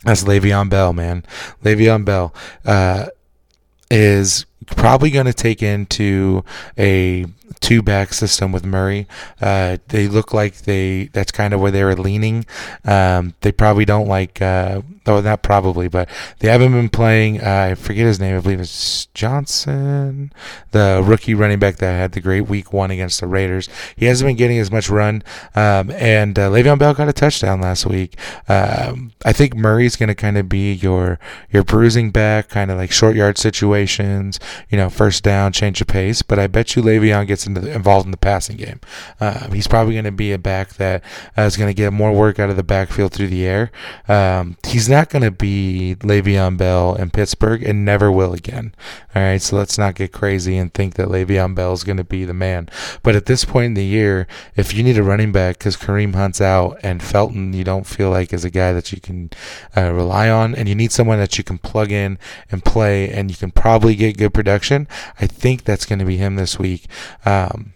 That's 0.04 0.24
Le'Veon 0.24 0.70
Bell, 0.70 0.94
man. 0.94 1.26
Le'Veon 1.62 2.06
Bell 2.06 2.34
uh, 2.64 3.08
is 3.90 4.46
probably 4.76 5.10
going 5.10 5.26
to 5.26 5.32
take 5.32 5.62
into 5.62 6.44
a 6.78 7.26
two 7.60 7.82
back 7.82 8.12
system 8.12 8.52
with 8.52 8.64
Murray. 8.64 9.06
Uh, 9.40 9.78
they 9.88 10.08
look 10.08 10.32
like 10.32 10.62
they 10.62 11.10
that's 11.12 11.32
kind 11.32 11.52
of 11.52 11.60
where 11.60 11.70
they 11.70 11.84
were 11.84 11.96
leaning. 11.96 12.46
Um, 12.84 13.34
they 13.40 13.52
probably 13.52 13.84
don't 13.84 14.08
like, 14.08 14.40
uh, 14.40 14.82
oh, 15.06 15.20
not 15.20 15.42
probably, 15.42 15.88
but 15.88 16.08
they 16.38 16.48
haven't 16.48 16.72
been 16.72 16.88
playing. 16.88 17.40
Uh, 17.40 17.70
I 17.70 17.74
forget 17.74 18.06
his 18.06 18.20
name. 18.20 18.36
I 18.36 18.40
believe 18.40 18.60
it's 18.60 19.06
Johnson, 19.06 20.32
the 20.70 21.02
rookie 21.04 21.34
running 21.34 21.58
back 21.58 21.76
that 21.76 21.92
had 21.92 22.12
the 22.12 22.20
great 22.20 22.42
week 22.42 22.72
one 22.72 22.90
against 22.90 23.20
the 23.20 23.26
Raiders. 23.26 23.68
He 23.96 24.06
hasn't 24.06 24.28
been 24.28 24.36
getting 24.36 24.58
as 24.58 24.70
much 24.70 24.88
run. 24.88 25.22
Um, 25.54 25.90
and 25.90 26.38
uh, 26.38 26.50
Le'Veon 26.50 26.78
Bell 26.78 26.94
got 26.94 27.08
a 27.08 27.12
touchdown 27.12 27.60
last 27.60 27.84
week. 27.86 28.16
Um, 28.48 29.12
I 29.24 29.32
think 29.32 29.54
Murray's 29.54 29.96
going 29.96 30.08
to 30.08 30.14
kind 30.14 30.38
of 30.38 30.48
be 30.48 30.72
your 30.72 31.18
your 31.50 31.64
bruising 31.64 32.10
back, 32.10 32.48
kind 32.48 32.70
of 32.70 32.78
like 32.78 32.90
short 32.90 33.16
yard 33.16 33.36
situations. 33.36 34.40
You 34.68 34.78
know, 34.78 34.90
first 34.90 35.22
down, 35.22 35.52
change 35.52 35.80
of 35.80 35.86
pace. 35.86 36.22
But 36.22 36.38
I 36.38 36.46
bet 36.46 36.76
you 36.76 36.82
Le'Veon 36.82 37.26
gets 37.26 37.44
the, 37.44 37.72
involved 37.72 38.04
in 38.06 38.10
the 38.10 38.16
passing 38.16 38.56
game. 38.56 38.80
Uh, 39.20 39.50
he's 39.50 39.66
probably 39.66 39.94
going 39.94 40.04
to 40.04 40.12
be 40.12 40.32
a 40.32 40.38
back 40.38 40.74
that 40.74 41.02
uh, 41.36 41.42
is 41.42 41.56
going 41.56 41.70
to 41.70 41.74
get 41.74 41.92
more 41.92 42.12
work 42.12 42.38
out 42.38 42.50
of 42.50 42.56
the 42.56 42.62
backfield 42.62 43.12
through 43.12 43.28
the 43.28 43.46
air. 43.46 43.70
Um, 44.08 44.56
he's 44.66 44.88
not 44.88 45.10
going 45.10 45.22
to 45.22 45.30
be 45.30 45.96
Le'Veon 46.00 46.56
Bell 46.56 46.94
in 46.94 47.10
Pittsburgh 47.10 47.62
and 47.62 47.84
never 47.84 48.10
will 48.10 48.32
again. 48.32 48.74
All 49.14 49.22
right, 49.22 49.42
so 49.42 49.56
let's 49.56 49.78
not 49.78 49.94
get 49.94 50.12
crazy 50.12 50.56
and 50.56 50.72
think 50.72 50.94
that 50.94 51.08
Le'Veon 51.08 51.54
Bell 51.54 51.72
is 51.72 51.84
going 51.84 51.96
to 51.96 52.04
be 52.04 52.24
the 52.24 52.34
man. 52.34 52.68
But 53.02 53.16
at 53.16 53.26
this 53.26 53.44
point 53.44 53.66
in 53.66 53.74
the 53.74 53.84
year, 53.84 54.26
if 54.56 54.74
you 54.74 54.82
need 54.82 54.98
a 54.98 55.02
running 55.02 55.32
back 55.32 55.58
because 55.58 55.76
Kareem 55.76 56.14
Hunt's 56.14 56.40
out 56.40 56.78
and 56.82 57.02
Felton 57.02 57.52
you 57.52 57.64
don't 57.64 57.86
feel 57.86 58.10
like 58.10 58.32
is 58.32 58.44
a 58.44 58.50
guy 58.50 58.72
that 58.72 58.92
you 58.92 59.00
can 59.00 59.30
uh, 59.76 59.92
rely 59.92 60.28
on, 60.28 60.54
and 60.54 60.68
you 60.68 60.74
need 60.74 60.92
someone 60.92 61.18
that 61.18 61.38
you 61.38 61.44
can 61.44 61.58
plug 61.58 61.90
in 61.90 62.18
and 62.50 62.64
play, 62.64 63.10
and 63.10 63.30
you 63.30 63.36
can 63.36 63.50
probably 63.50 63.94
get 63.94 64.16
good 64.16 64.32
production, 64.40 64.88
I 65.20 65.26
think 65.26 65.64
that's 65.64 65.84
going 65.84 65.98
to 65.98 66.04
be 66.06 66.16
him 66.16 66.36
this 66.36 66.58
week. 66.58 66.86
Um, 67.26 67.74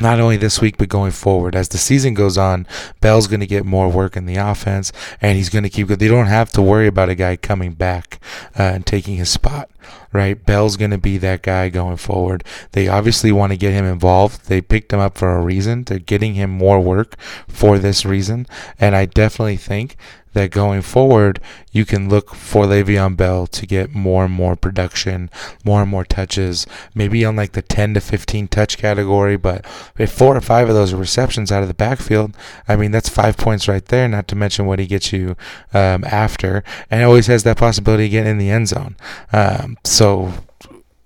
not 0.00 0.18
only 0.18 0.38
this 0.38 0.58
week 0.58 0.78
but 0.78 0.88
going 0.88 1.10
forward. 1.10 1.54
As 1.54 1.68
the 1.68 1.76
season 1.76 2.14
goes 2.14 2.38
on 2.38 2.66
bell's 3.02 3.26
going 3.26 3.40
to 3.40 3.46
get 3.46 3.66
more 3.66 3.90
work 3.90 4.16
in 4.16 4.24
the 4.24 4.36
offense 4.36 4.90
and 5.20 5.36
he's 5.36 5.50
going 5.50 5.64
to 5.64 5.68
keep 5.68 5.88
good 5.88 5.98
they 5.98 6.08
don't 6.08 6.26
have 6.26 6.50
to 6.52 6.62
worry 6.62 6.86
about 6.86 7.10
a 7.10 7.14
guy 7.14 7.36
coming 7.36 7.74
back 7.74 8.18
uh, 8.58 8.62
and 8.62 8.86
taking 8.86 9.16
his 9.16 9.28
spot 9.28 9.68
right? 10.12 10.44
Bell's 10.44 10.76
going 10.76 10.90
to 10.90 10.98
be 10.98 11.18
that 11.18 11.42
guy 11.42 11.68
going 11.68 11.96
forward. 11.96 12.44
They 12.72 12.88
obviously 12.88 13.32
want 13.32 13.52
to 13.52 13.56
get 13.56 13.72
him 13.72 13.84
involved. 13.84 14.46
They 14.46 14.60
picked 14.60 14.92
him 14.92 15.00
up 15.00 15.16
for 15.16 15.36
a 15.36 15.42
reason 15.42 15.84
they're 15.84 15.98
getting 15.98 16.34
him 16.34 16.50
more 16.50 16.80
work 16.80 17.18
for 17.48 17.78
this 17.78 18.04
reason. 18.04 18.46
And 18.78 18.94
i 18.94 19.06
definitely 19.06 19.56
think 19.56 19.96
that 20.32 20.50
going 20.50 20.82
forward, 20.82 21.40
you 21.70 21.84
can 21.84 22.08
look 22.08 22.34
for 22.34 22.64
Le'Veon 22.64 23.16
Bell 23.16 23.46
to 23.46 23.66
get 23.66 23.94
more 23.94 24.24
and 24.24 24.34
more 24.34 24.56
production, 24.56 25.30
more 25.64 25.82
and 25.82 25.90
more 25.90 26.04
touches, 26.04 26.66
maybe 26.94 27.24
on 27.24 27.36
like 27.36 27.52
the 27.52 27.62
10 27.62 27.94
to 27.94 28.00
15 28.00 28.48
touch 28.48 28.78
category. 28.78 29.36
But 29.36 29.64
if 29.98 30.12
four 30.12 30.36
or 30.36 30.40
five 30.40 30.68
of 30.68 30.74
those 30.74 30.92
are 30.92 30.96
receptions 30.98 31.52
out 31.52 31.62
of 31.62 31.68
the 31.68 31.74
backfield, 31.74 32.36
I 32.68 32.76
mean, 32.76 32.90
that's 32.90 33.08
five 33.08 33.36
points 33.36 33.68
right 33.68 33.84
there, 33.84 34.08
not 34.08 34.28
to 34.28 34.36
mention 34.36 34.66
what 34.66 34.78
he 34.78 34.86
gets 34.86 35.12
you 35.12 35.36
um, 35.72 36.04
after. 36.04 36.64
And 36.90 37.02
always 37.04 37.26
has 37.26 37.42
that 37.44 37.58
possibility 37.58 38.06
of 38.06 38.10
getting 38.12 38.32
in 38.32 38.38
the 38.38 38.50
end 38.50 38.68
zone. 38.68 38.96
Um, 39.32 39.76
so 39.84 40.32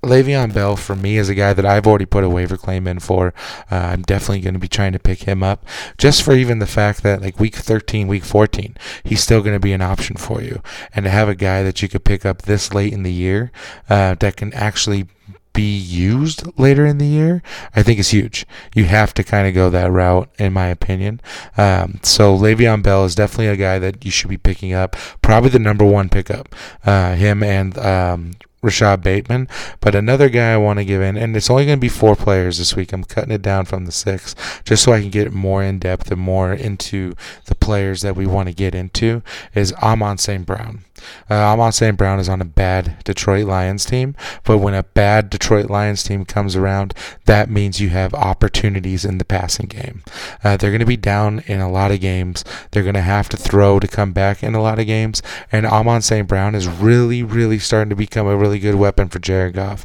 Le'Veon 0.06 0.54
Bell 0.54 0.76
for 0.76 0.94
me 0.94 1.16
is 1.16 1.28
a 1.28 1.34
guy 1.34 1.52
that 1.52 1.66
I've 1.66 1.86
already 1.86 2.06
put 2.06 2.24
a 2.24 2.28
waiver 2.28 2.56
claim 2.56 2.86
in 2.86 3.00
for. 3.00 3.34
Uh, 3.70 3.76
I'm 3.76 4.02
definitely 4.02 4.40
going 4.40 4.54
to 4.54 4.60
be 4.60 4.68
trying 4.68 4.92
to 4.92 4.98
pick 4.98 5.24
him 5.24 5.42
up 5.42 5.66
just 5.98 6.22
for 6.22 6.32
even 6.32 6.60
the 6.60 6.66
fact 6.66 7.02
that 7.02 7.20
like 7.20 7.40
week 7.40 7.56
13, 7.56 8.06
week 8.06 8.24
14, 8.24 8.76
he's 9.02 9.22
still 9.22 9.42
going 9.42 9.56
to 9.56 9.60
be 9.60 9.72
an 9.72 9.82
option 9.82 10.16
for 10.16 10.40
you. 10.40 10.62
And 10.94 11.04
to 11.04 11.10
have 11.10 11.28
a 11.28 11.34
guy 11.34 11.62
that 11.62 11.82
you 11.82 11.88
could 11.88 12.04
pick 12.04 12.24
up 12.24 12.42
this 12.42 12.72
late 12.72 12.92
in 12.92 13.02
the 13.02 13.12
year 13.12 13.50
uh, 13.90 14.14
that 14.16 14.36
can 14.36 14.52
actually 14.54 15.08
be 15.56 15.74
used 15.76 16.46
later 16.58 16.84
in 16.84 16.98
the 16.98 17.06
year, 17.06 17.42
I 17.74 17.82
think 17.82 17.98
is 17.98 18.10
huge. 18.10 18.46
You 18.74 18.84
have 18.84 19.14
to 19.14 19.24
kind 19.24 19.48
of 19.48 19.54
go 19.54 19.70
that 19.70 19.90
route, 19.90 20.28
in 20.38 20.52
my 20.52 20.66
opinion. 20.66 21.20
Um, 21.56 21.98
so 22.02 22.36
Le'Veon 22.36 22.82
Bell 22.82 23.06
is 23.06 23.14
definitely 23.14 23.48
a 23.48 23.56
guy 23.56 23.78
that 23.78 24.04
you 24.04 24.10
should 24.10 24.28
be 24.28 24.36
picking 24.36 24.74
up. 24.74 24.94
Probably 25.22 25.48
the 25.48 25.58
number 25.58 25.84
one 25.84 26.10
pickup. 26.10 26.54
Uh, 26.84 27.14
him 27.14 27.42
and 27.42 27.78
um, 27.78 28.32
Rashod 28.62 29.02
Bateman. 29.02 29.48
But 29.80 29.94
another 29.94 30.28
guy 30.28 30.52
I 30.52 30.56
want 30.56 30.78
to 30.78 30.84
give 30.84 31.02
in, 31.02 31.16
and 31.16 31.36
it's 31.36 31.50
only 31.50 31.66
going 31.66 31.78
to 31.78 31.80
be 31.80 31.88
four 31.88 32.16
players 32.16 32.58
this 32.58 32.74
week. 32.74 32.92
I'm 32.92 33.04
cutting 33.04 33.32
it 33.32 33.42
down 33.42 33.64
from 33.64 33.86
the 33.86 33.92
six 33.92 34.34
just 34.64 34.82
so 34.82 34.92
I 34.92 35.00
can 35.00 35.10
get 35.10 35.32
more 35.32 35.62
in 35.62 35.78
depth 35.78 36.10
and 36.10 36.20
more 36.20 36.52
into 36.52 37.14
the 37.46 37.54
players 37.54 38.02
that 38.02 38.16
we 38.16 38.26
want 38.26 38.48
to 38.48 38.54
get 38.54 38.74
into. 38.74 39.22
Is 39.54 39.72
Amon 39.74 40.18
St. 40.18 40.44
Brown. 40.44 40.84
Uh, 41.30 41.34
Amon 41.34 41.72
St. 41.72 41.96
Brown 41.96 42.18
is 42.18 42.28
on 42.28 42.40
a 42.40 42.44
bad 42.44 43.02
Detroit 43.04 43.46
Lions 43.46 43.84
team, 43.84 44.14
but 44.44 44.58
when 44.58 44.74
a 44.74 44.82
bad 44.82 45.30
Detroit 45.30 45.68
Lions 45.70 46.02
team 46.02 46.24
comes 46.24 46.56
around, 46.56 46.94
that 47.26 47.50
means 47.50 47.80
you 47.80 47.90
have 47.90 48.14
opportunities 48.14 49.04
in 49.04 49.18
the 49.18 49.24
passing 49.24 49.66
game. 49.66 50.02
Uh, 50.42 50.56
they're 50.56 50.70
going 50.70 50.80
to 50.80 50.86
be 50.86 50.96
down 50.96 51.40
in 51.46 51.60
a 51.60 51.70
lot 51.70 51.90
of 51.90 52.00
games. 52.00 52.44
They're 52.70 52.82
going 52.82 52.94
to 52.94 53.02
have 53.02 53.28
to 53.30 53.36
throw 53.36 53.80
to 53.80 53.88
come 53.88 54.12
back 54.12 54.42
in 54.42 54.54
a 54.54 54.62
lot 54.62 54.78
of 54.78 54.86
games, 54.86 55.22
and 55.52 55.66
Amon 55.66 56.02
St. 56.02 56.26
Brown 56.26 56.54
is 56.54 56.68
really, 56.68 57.22
really 57.22 57.58
starting 57.58 57.90
to 57.90 57.96
become 57.96 58.26
a 58.26 58.36
really 58.46 58.58
good 58.60 58.76
weapon 58.76 59.08
for 59.08 59.18
Jared 59.18 59.54
Goff. 59.54 59.84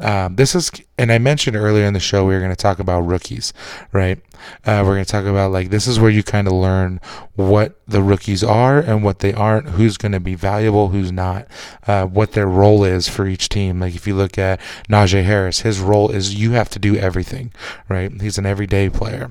Um, 0.00 0.34
this 0.36 0.54
is, 0.54 0.70
and 0.98 1.12
I 1.12 1.18
mentioned 1.18 1.56
earlier 1.56 1.84
in 1.84 1.94
the 1.94 2.00
show 2.00 2.26
we 2.26 2.34
were 2.34 2.40
going 2.40 2.50
to 2.50 2.56
talk 2.56 2.80
about 2.80 3.02
rookies, 3.02 3.52
right? 3.92 4.18
Uh, 4.66 4.82
we're 4.84 4.94
going 4.94 5.04
to 5.04 5.10
talk 5.10 5.26
about 5.26 5.52
like 5.52 5.70
this 5.70 5.86
is 5.86 6.00
where 6.00 6.10
you 6.10 6.22
kind 6.22 6.48
of 6.48 6.52
learn 6.52 7.00
what 7.34 7.80
the 7.86 8.02
rookies 8.02 8.42
are 8.42 8.80
and 8.80 9.04
what 9.04 9.20
they 9.20 9.32
aren't, 9.32 9.70
who's 9.70 9.96
going 9.96 10.12
to 10.12 10.20
be 10.20 10.34
valuable, 10.34 10.88
who's 10.88 11.12
not, 11.12 11.46
uh, 11.86 12.04
what 12.04 12.32
their 12.32 12.48
role 12.48 12.82
is 12.82 13.08
for 13.08 13.26
each 13.26 13.48
team. 13.48 13.80
Like 13.80 13.94
if 13.94 14.06
you 14.06 14.14
look 14.14 14.38
at 14.38 14.60
Najee 14.88 15.24
Harris, 15.24 15.60
his 15.60 15.78
role 15.78 16.10
is 16.10 16.34
you 16.34 16.52
have 16.52 16.68
to 16.70 16.78
do 16.78 16.96
everything, 16.96 17.52
right? 17.88 18.10
He's 18.20 18.38
an 18.38 18.46
everyday 18.46 18.90
player. 18.90 19.30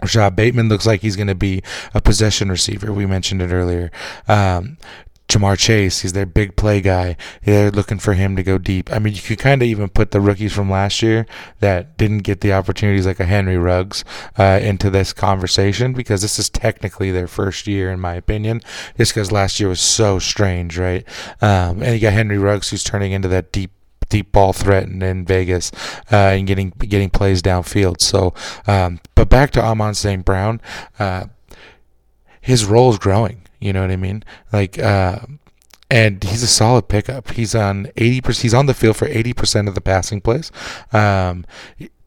Rashod 0.00 0.34
Bateman 0.34 0.68
looks 0.68 0.86
like 0.86 1.02
he's 1.02 1.14
going 1.14 1.28
to 1.28 1.36
be 1.36 1.62
a 1.92 2.00
possession 2.00 2.48
receiver. 2.48 2.92
We 2.92 3.06
mentioned 3.06 3.42
it 3.42 3.52
earlier. 3.52 3.92
Um, 4.26 4.76
Ja'Marr 5.28 5.58
Chase, 5.58 6.00
he's 6.00 6.12
their 6.12 6.26
big 6.26 6.54
play 6.54 6.80
guy. 6.80 7.16
They're 7.42 7.70
looking 7.70 7.98
for 7.98 8.12
him 8.12 8.36
to 8.36 8.42
go 8.42 8.58
deep. 8.58 8.92
I 8.92 8.98
mean, 8.98 9.14
you 9.14 9.22
could 9.22 9.38
kind 9.38 9.62
of 9.62 9.68
even 9.68 9.88
put 9.88 10.10
the 10.10 10.20
rookies 10.20 10.52
from 10.52 10.70
last 10.70 11.02
year 11.02 11.26
that 11.60 11.96
didn't 11.96 12.18
get 12.18 12.40
the 12.40 12.52
opportunities, 12.52 13.06
like 13.06 13.20
a 13.20 13.24
Henry 13.24 13.56
Ruggs, 13.56 14.04
uh, 14.38 14.60
into 14.62 14.90
this 14.90 15.12
conversation 15.12 15.94
because 15.94 16.22
this 16.22 16.38
is 16.38 16.50
technically 16.50 17.10
their 17.10 17.26
first 17.26 17.66
year, 17.66 17.90
in 17.90 18.00
my 18.00 18.14
opinion, 18.14 18.60
just 18.98 19.14
because 19.14 19.32
last 19.32 19.58
year 19.58 19.68
was 19.68 19.80
so 19.80 20.18
strange, 20.18 20.78
right? 20.78 21.06
Um, 21.40 21.82
and 21.82 21.94
you 21.94 22.00
got 22.00 22.12
Henry 22.12 22.38
Ruggs, 22.38 22.68
who's 22.70 22.84
turning 22.84 23.12
into 23.12 23.28
that 23.28 23.50
deep 23.50 23.70
deep 24.10 24.30
ball 24.30 24.52
threat 24.52 24.84
in, 24.84 25.02
in 25.02 25.24
Vegas 25.24 25.72
uh, 26.12 26.36
and 26.36 26.46
getting 26.46 26.70
getting 26.70 27.10
plays 27.10 27.42
downfield. 27.42 28.00
So, 28.00 28.34
um, 28.66 29.00
but 29.14 29.30
back 29.30 29.50
to 29.52 29.64
Amon 29.64 29.94
St. 29.94 30.24
Brown, 30.24 30.60
uh, 30.98 31.26
his 32.40 32.66
role 32.66 32.90
is 32.90 32.98
growing. 32.98 33.43
You 33.60 33.72
know 33.72 33.80
what 33.80 33.90
I 33.90 33.96
mean? 33.96 34.24
Like, 34.52 34.78
uh, 34.78 35.20
and 35.90 36.22
he's 36.24 36.42
a 36.42 36.48
solid 36.48 36.88
pickup. 36.88 37.30
He's 37.30 37.54
on 37.54 37.88
eighty 37.96 38.20
percent. 38.20 38.42
He's 38.42 38.54
on 38.54 38.66
the 38.66 38.74
field 38.74 38.96
for 38.96 39.06
eighty 39.06 39.32
percent 39.32 39.68
of 39.68 39.74
the 39.74 39.80
passing 39.80 40.20
plays. 40.20 40.50
Um, 40.92 41.44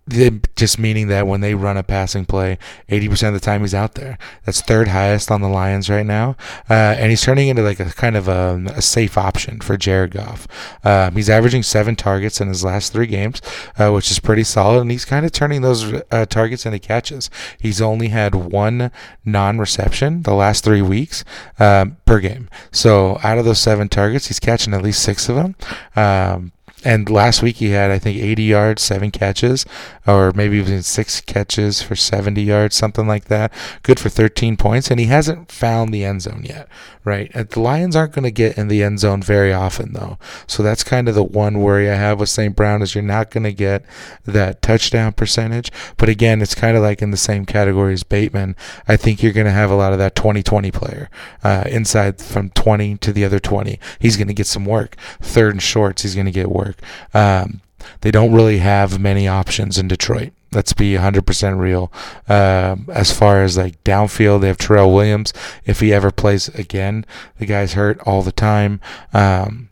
just 0.10 0.80
meaning 0.80 1.08
that 1.08 1.28
when 1.28 1.42
they 1.42 1.54
run 1.54 1.78
a 1.78 1.84
passing 1.84 2.26
play, 2.26 2.58
80% 2.90 3.30
of 3.30 3.34
the 3.34 3.40
time 3.40 3.62
he's 3.62 3.74
out 3.74 3.96
there. 3.96 4.18
That's 4.46 4.62
third 4.62 4.88
highest 4.88 5.30
on 5.30 5.42
the 5.42 5.50
Lions 5.50 5.90
right 5.90 6.06
now. 6.06 6.38
Uh, 6.70 6.96
and 6.98 7.10
he's 7.10 7.22
turning 7.22 7.50
into 7.50 7.62
like 7.62 7.80
a 7.80 7.86
kind 7.86 8.16
of 8.16 8.28
a, 8.28 8.64
a 8.76 8.82
safe 8.82 9.18
option 9.18 9.60
for 9.60 9.76
Jared 9.76 10.12
Goff. 10.12 10.48
Um, 10.84 11.16
he's 11.16 11.30
averaging 11.30 11.64
seven 11.64 11.96
targets 11.96 12.40
in 12.40 12.48
his 12.48 12.64
last 12.64 12.94
three 12.94 13.08
games, 13.08 13.42
uh, 13.78 13.92
which 13.92 14.10
is 14.10 14.20
pretty 14.20 14.44
solid. 14.44 14.82
And 14.82 14.92
he's 14.92 15.06
kind 15.06 15.26
of 15.26 15.32
turning 15.32 15.62
those 15.62 15.94
uh, 16.12 16.26
targets 16.26 16.66
into 16.66 16.80
catches. 16.80 17.30
He's 17.60 17.82
only 17.82 18.08
had 18.08 18.34
one 18.34 18.92
non 19.26 19.60
reception 19.60 20.24
the 20.24 20.34
last 20.34 20.64
three 20.64 20.82
weeks 20.82 21.26
um, 21.60 21.98
per 22.06 22.20
game. 22.20 22.50
So 22.72 23.20
out 23.24 23.38
of 23.38 23.46
those 23.46 23.60
seven 23.60 23.90
targets, 23.90 24.28
he's 24.28 24.40
catching 24.40 24.74
at 24.74 24.82
least 24.82 25.04
six 25.04 25.28
of 25.28 25.36
them. 25.36 25.56
Um, 25.96 26.52
and 26.84 27.10
last 27.10 27.42
week 27.42 27.58
he 27.58 27.70
had, 27.70 27.90
I 27.90 27.98
think, 27.98 28.18
80 28.18 28.44
yards, 28.44 28.84
seven 28.84 29.10
catches, 29.10 29.66
or 30.06 30.32
maybe 30.36 30.58
even 30.58 30.84
six 30.84 31.22
catches 31.22 31.82
for 31.82 31.96
70 31.96 32.42
yards, 32.42 32.76
something 32.76 33.08
like 33.08 33.26
that. 33.26 33.52
Good 33.82 34.00
for 34.00 34.10
13 34.10 34.58
points, 34.58 34.92
and 34.92 35.00
he 35.00 35.08
hasn't 35.08 35.52
found 35.52 35.92
the 35.92 36.06
end 36.06 36.22
zone 36.22 36.44
yet, 36.44 36.70
right? 37.04 37.32
The 37.34 37.60
Lions 37.60 37.96
aren't 37.96 38.14
going 38.14 38.24
to 38.24 38.32
get 38.32 38.60
in 38.60 38.68
the 38.68 38.84
end 38.84 39.00
zone 39.00 39.24
very 39.24 39.52
often, 39.52 39.94
though. 39.94 40.20
So 40.46 40.62
that's 40.62 40.84
kind 40.84 41.10
of 41.10 41.16
the 41.16 41.24
one 41.24 41.60
worry 41.62 41.90
I 41.90 41.96
have 41.96 42.20
with 42.20 42.30
St. 42.30 42.56
Brown 42.56 42.84
is 42.84 42.94
you're 42.94 43.04
not 43.04 43.32
going 43.32 43.44
to 43.44 43.54
get 43.54 43.84
that 44.26 44.62
touchdown 44.62 45.14
percentage. 45.14 45.72
But 45.98 46.10
again, 46.10 46.44
it's 46.44 46.56
kind 46.56 46.78
of 46.78 46.84
like 46.84 47.02
in 47.02 47.10
the 47.10 47.18
same 47.18 47.46
category 47.46 47.94
as 47.94 48.04
Bateman. 48.04 48.56
I 48.88 48.98
think 48.98 49.24
you're 49.24 49.34
going 49.34 49.46
to 49.46 49.52
have 49.52 49.72
a 49.72 49.76
lot 49.76 49.94
of 49.94 50.00
that 50.00 50.16
20-20 50.16 50.72
player 50.74 51.10
uh, 51.44 51.64
inside 51.68 52.22
from 52.22 52.52
20 52.52 52.98
to 52.98 53.12
the 53.12 53.26
other 53.26 53.40
20. 53.40 53.80
He's 54.00 54.16
going 54.16 54.28
to 54.28 54.34
get 54.34 54.48
some 54.48 54.66
work. 54.66 54.96
Third 55.22 55.54
and 55.54 55.62
shorts, 55.62 56.04
he's 56.04 56.14
going 56.14 56.26
to 56.26 56.32
get 56.32 56.52
work. 56.52 56.67
Um, 57.14 57.62
they 58.02 58.12
don't 58.12 58.34
really 58.34 58.60
have 58.60 59.00
many 59.00 59.28
options 59.28 59.78
in 59.78 59.88
Detroit. 59.88 60.34
Let's 60.52 60.74
be 60.74 60.94
100% 60.94 61.60
real. 61.60 61.92
Uh, 62.28 62.78
as 62.90 63.12
far 63.12 63.44
as 63.44 63.58
like 63.58 63.84
downfield, 63.84 64.42
they 64.42 64.48
have 64.48 64.58
Terrell 64.58 64.94
Williams. 64.94 65.34
If 65.66 65.82
he 65.82 65.94
ever 65.94 66.12
plays 66.12 66.48
again, 66.50 67.06
the 67.38 67.46
guy's 67.46 67.74
hurt 67.74 68.00
all 68.02 68.22
the 68.22 68.32
time. 68.32 68.80
Um, 69.14 69.67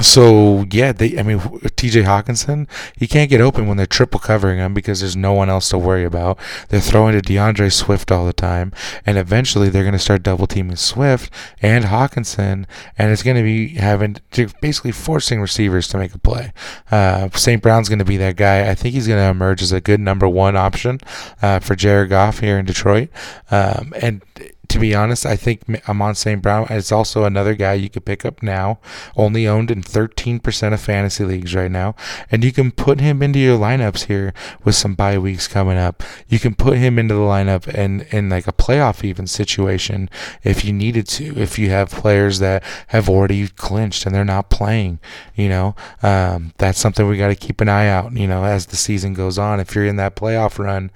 so 0.00 0.64
yeah, 0.70 0.92
they. 0.92 1.18
I 1.18 1.22
mean, 1.22 1.40
T.J. 1.76 2.02
Hockenson, 2.02 2.68
he 2.96 3.06
can't 3.08 3.28
get 3.28 3.40
open 3.40 3.66
when 3.66 3.76
they're 3.76 3.86
triple 3.86 4.20
covering 4.20 4.58
him 4.58 4.72
because 4.72 5.00
there's 5.00 5.16
no 5.16 5.32
one 5.32 5.50
else 5.50 5.68
to 5.70 5.78
worry 5.78 6.04
about. 6.04 6.38
They're 6.68 6.80
throwing 6.80 7.14
to 7.14 7.22
D'Andre 7.22 7.68
Swift 7.68 8.12
all 8.12 8.24
the 8.24 8.32
time, 8.32 8.72
and 9.04 9.18
eventually 9.18 9.68
they're 9.68 9.82
going 9.82 9.92
to 9.92 9.98
start 9.98 10.22
double 10.22 10.46
teaming 10.46 10.76
Swift 10.76 11.32
and 11.60 11.86
Hockenson, 11.86 12.64
and 12.96 13.12
it's 13.12 13.24
going 13.24 13.36
to 13.36 13.42
be 13.42 13.70
having 13.74 14.16
to 14.32 14.48
basically 14.60 14.92
forcing 14.92 15.40
receivers 15.40 15.88
to 15.88 15.98
make 15.98 16.14
a 16.14 16.18
play. 16.18 16.52
Uh, 16.90 17.28
St. 17.34 17.60
Brown's 17.60 17.88
going 17.88 17.98
to 17.98 18.04
be 18.04 18.16
that 18.18 18.36
guy. 18.36 18.70
I 18.70 18.76
think 18.76 18.94
he's 18.94 19.08
going 19.08 19.20
to 19.20 19.30
emerge 19.30 19.62
as 19.62 19.72
a 19.72 19.80
good 19.80 20.00
number 20.00 20.28
one 20.28 20.56
option 20.56 21.00
uh, 21.42 21.58
for 21.58 21.74
Jared 21.74 22.10
Goff 22.10 22.38
here 22.38 22.58
in 22.58 22.66
Detroit, 22.66 23.08
um, 23.50 23.92
and 24.00 24.22
to 24.68 24.78
be 24.78 24.94
honest, 24.94 25.24
I 25.24 25.36
think 25.36 25.62
Amon 25.88 26.14
St. 26.14 26.42
Brown 26.42 26.66
is 26.68 26.92
also 26.92 27.24
another 27.24 27.54
guy 27.54 27.72
you 27.72 27.88
could 27.88 28.04
pick 28.04 28.24
up 28.24 28.42
now, 28.42 28.78
only 29.16 29.48
owned 29.48 29.70
in 29.70 29.82
13% 29.82 30.74
of 30.74 30.80
fantasy 30.80 31.24
leagues 31.24 31.54
right 31.54 31.70
now. 31.70 31.94
And 32.30 32.44
you 32.44 32.52
can 32.52 32.70
put 32.70 33.00
him 33.00 33.22
into 33.22 33.38
your 33.38 33.58
lineups 33.58 34.04
here 34.04 34.34
with 34.64 34.74
some 34.74 34.94
bye 34.94 35.18
weeks 35.18 35.48
coming 35.48 35.78
up. 35.78 36.02
You 36.28 36.38
can 36.38 36.54
put 36.54 36.76
him 36.76 36.98
into 36.98 37.14
the 37.14 37.20
lineup 37.20 37.66
and 37.72 38.02
in 38.10 38.28
like 38.28 38.46
a 38.46 38.52
playoff 38.52 39.04
even 39.04 39.26
situation 39.26 40.10
if 40.44 40.64
you 40.64 40.72
needed 40.72 41.08
to, 41.08 41.38
if 41.38 41.58
you 41.58 41.70
have 41.70 41.90
players 41.90 42.38
that 42.40 42.62
have 42.88 43.08
already 43.08 43.48
clinched 43.48 44.04
and 44.04 44.14
they're 44.14 44.24
not 44.24 44.50
playing, 44.50 44.98
you 45.34 45.48
know, 45.48 45.74
um, 46.02 46.52
that's 46.58 46.78
something 46.78 47.08
we 47.08 47.16
got 47.16 47.28
to 47.28 47.34
keep 47.34 47.62
an 47.62 47.70
eye 47.70 47.88
out, 47.88 48.12
you 48.12 48.26
know, 48.26 48.44
as 48.44 48.66
the 48.66 48.76
season 48.76 49.14
goes 49.14 49.38
on. 49.38 49.60
If 49.60 49.74
you're 49.74 49.86
in 49.86 49.96
that 49.96 50.14
playoff 50.14 50.58
run, 50.58 50.90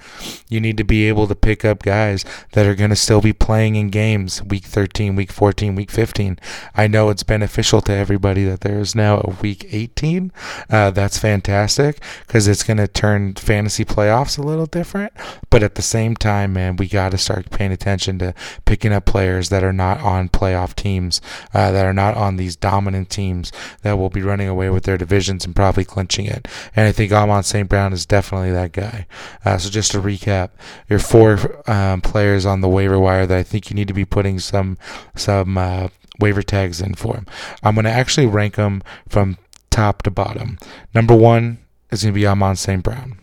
you 0.49 0.61
need 0.61 0.77
to 0.77 0.85
be 0.85 1.09
able 1.09 1.27
to 1.27 1.35
pick 1.35 1.65
up 1.65 1.83
guys 1.83 2.25
that 2.53 2.67
are 2.67 2.75
going 2.75 2.91
to 2.91 2.97
still 2.97 3.23
be 3.23 3.33
playing 3.33 3.62
playing 3.63 3.77
in 3.77 3.91
games 3.91 4.43
week 4.43 4.65
13, 4.65 5.15
week 5.15 5.31
14, 5.31 5.77
week 5.77 5.89
15. 5.89 6.37
I 6.75 6.89
know 6.89 7.11
it's 7.11 7.23
beneficial 7.23 7.81
to 7.83 7.93
everybody 7.93 8.45
that 8.45 8.63
there 8.63 8.81
is 8.81 8.97
now 8.97 9.19
a 9.19 9.37
week 9.41 9.69
18. 9.71 10.33
Uh, 10.69 10.91
that's 10.91 11.17
fantastic 11.17 12.03
because 12.27 12.49
it's 12.49 12.65
going 12.65 12.79
to 12.79 12.89
turn 12.89 13.35
fantasy 13.35 13.85
playoffs 13.85 14.37
a 14.37 14.43
little 14.43 14.67
different. 14.67 15.13
But 15.49 15.63
at 15.63 15.77
the 15.77 15.83
same 15.83 16.17
time, 16.17 16.55
man, 16.55 16.75
we 16.75 16.89
got 16.89 17.13
to 17.13 17.19
start 17.19 17.51
paying 17.51 17.71
attention 17.71 18.19
to 18.19 18.35
picking 18.65 18.93
up 18.93 19.05
players 19.05 19.49
that 19.51 19.63
are 19.63 19.73
not 19.73 20.01
on 20.01 20.29
playoff 20.29 20.75
teams, 20.75 21.21
uh, 21.55 21.71
that 21.71 21.87
are 21.87 21.93
not 21.93 22.17
on 22.17 22.39
these 22.39 22.57
dominant 22.57 23.11
teams 23.11 23.53
that 23.83 23.97
will 23.97 24.11
be 24.11 24.23
running 24.23 24.49
away 24.49 24.71
with 24.71 24.83
their 24.83 24.99
divisions 24.99 25.45
and 25.45 25.55
probably 25.55 25.85
clinching 25.85 26.27
it. 26.27 26.49
And 26.75 26.89
I 26.89 26.91
think 26.91 27.13
Amon 27.13 27.45
St. 27.45 27.69
Brown 27.69 27.93
is 27.93 28.07
definitely 28.07 28.51
that 28.51 28.73
guy. 28.73 29.07
Uh, 29.45 29.57
so 29.59 29.71
just 29.71 29.93
to 29.93 30.01
recap, 30.01 30.51
your 30.89 30.99
four 30.99 31.63
um, 31.71 32.01
players 32.01 32.45
on 32.45 32.61
the 32.61 32.69
waiver 32.69 32.99
wire 32.99 33.25
that 33.25 33.39
I 33.39 33.45
think 33.53 33.71
you 33.71 33.77
need 33.77 33.89
to 33.89 33.95
be 33.95 34.05
putting 34.05 34.39
some 34.39 34.79
some 35.15 35.57
uh, 35.59 35.89
waiver 36.19 36.43
tags 36.43 36.81
in 36.81 36.95
for 36.95 37.15
him. 37.17 37.27
I'm 37.63 37.75
going 37.75 37.85
to 37.85 37.91
actually 37.91 38.27
rank 38.27 38.57
them 38.57 38.83
from 39.09 39.37
top 39.71 40.03
to 40.03 40.11
bottom. 40.11 40.59
Number 40.95 41.15
one 41.15 41.59
is 41.91 42.03
going 42.03 42.15
to 42.15 42.21
be 42.21 42.27
Amon 42.27 42.57
St. 42.57 42.83
Brown. 42.83 43.19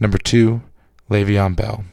Number 0.00 0.18
two, 0.18 0.62
Le'Veon 1.10 1.54
Bell. 1.54 1.84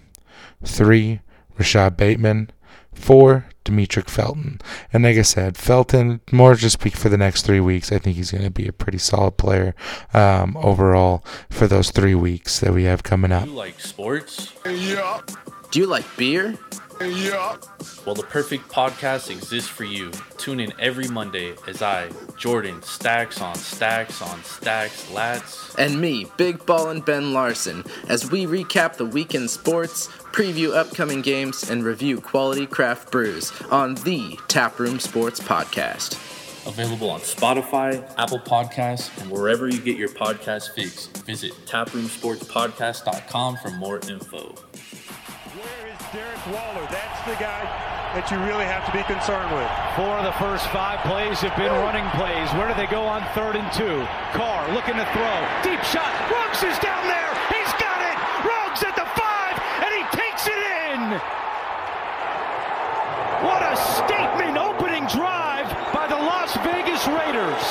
Three, 0.64 1.20
Rashod 1.58 1.98
Bateman. 1.98 2.50
Four, 2.94 3.48
Demetric 3.66 4.10
Felton. 4.10 4.62
And 4.94 5.04
like 5.04 5.18
I 5.18 5.22
said, 5.24 5.58
Felton, 5.58 6.22
more 6.32 6.56
just 6.56 6.80
speak 6.80 6.96
for 6.96 7.10
the 7.10 7.18
next 7.18 7.42
three 7.46 7.60
weeks. 7.60 7.92
I 7.92 8.00
think 8.00 8.16
he's 8.16 8.32
going 8.32 8.46
to 8.46 8.50
be 8.50 8.70
a 8.70 8.74
pretty 8.74 9.00
solid 9.00 9.36
player 9.36 9.76
um, 10.14 10.56
overall 10.56 11.26
for 11.50 11.68
those 11.68 11.92
three 11.92 12.16
weeks 12.16 12.62
that 12.62 12.74
we 12.74 12.86
have 12.86 13.04
coming 13.04 13.34
up. 13.34 13.44
Do 13.44 13.50
You 13.50 13.56
like 13.58 13.80
sports? 13.82 14.54
Yeah. 14.66 15.20
Do 15.72 15.80
you 15.80 15.88
like 15.88 16.06
beer? 16.16 16.58
Yeah. 17.02 17.58
Well, 18.06 18.16
the 18.16 18.24
perfect 18.24 18.70
podcast 18.70 19.30
exists 19.30 19.70
for 19.70 19.84
you. 19.84 20.12
Tune 20.38 20.60
in 20.60 20.72
every 20.80 21.08
Monday 21.08 21.56
as 21.68 21.82
I, 21.82 22.10
Jordan, 22.38 22.82
stacks 22.84 23.42
on 23.42 23.56
stacks 23.56 24.22
on 24.22 24.44
stacks, 24.44 25.06
lats. 25.12 25.76
And 25.78 26.00
me, 26.00 26.28
Big 26.38 26.66
Ball 26.66 26.90
and 26.90 27.04
Ben 27.04 27.34
Larson, 27.34 27.84
as 28.08 28.30
we 28.32 28.46
recap 28.46 28.96
the 28.96 29.06
weekend 29.06 29.50
sports, 29.50 30.08
preview 30.08 30.74
upcoming 30.76 31.22
games, 31.22 31.70
and 31.70 31.84
review 31.84 32.22
quality 32.22 32.66
craft 32.66 33.12
brews 33.12 33.52
on 33.72 33.96
the 33.96 34.38
Taproom 34.48 35.00
Sports 35.00 35.40
Podcast. 35.40 36.14
Available 36.68 37.10
on 37.10 37.20
Spotify, 37.20 38.04
Apple 38.18 38.40
Podcasts, 38.40 39.16
and 39.22 39.30
wherever 39.30 39.68
you 39.68 39.80
get 39.80 39.98
your 39.98 40.10
podcast 40.10 40.74
fix. 40.74 41.08
Visit 41.08 41.54
taproomsportspodcast.com 41.68 43.58
for 43.58 43.72
more 43.72 44.00
info. 44.10 44.56
Derek 46.16 46.48
Waller? 46.48 46.88
That's 46.96 47.20
the 47.28 47.36
guy 47.44 47.68
that 48.16 48.32
you 48.32 48.40
really 48.48 48.64
have 48.64 48.88
to 48.88 48.94
be 48.96 49.04
concerned 49.04 49.52
with. 49.52 49.68
Four 50.00 50.16
of 50.16 50.24
the 50.24 50.32
first 50.40 50.64
five 50.72 51.04
plays 51.04 51.44
have 51.44 51.52
been 51.60 51.76
running 51.84 52.08
plays. 52.16 52.48
Where 52.56 52.72
do 52.72 52.76
they 52.80 52.88
go 52.88 53.04
on 53.04 53.20
third 53.36 53.60
and 53.60 53.68
two? 53.76 54.00
Carr 54.32 54.64
looking 54.72 54.96
to 54.96 55.04
throw. 55.12 55.36
Deep 55.68 55.84
shot. 55.84 56.08
Ruggs 56.32 56.64
is 56.64 56.80
down 56.80 57.04
there. 57.12 57.32
He's 57.52 57.68
got 57.84 58.00
it. 58.00 58.16
Ruggs 58.48 58.80
at 58.88 58.96
the 58.96 59.04
five, 59.12 59.60
and 59.84 59.92
he 59.92 60.04
takes 60.16 60.48
it 60.48 60.56
in. 60.56 61.20
What 63.44 63.60
a 63.68 63.76
statement 63.76 64.56
opening 64.56 65.04
drive 65.12 65.68
by 65.92 66.08
the 66.08 66.16
Las 66.16 66.56
Vegas 66.64 67.04
Raiders. 67.12 67.66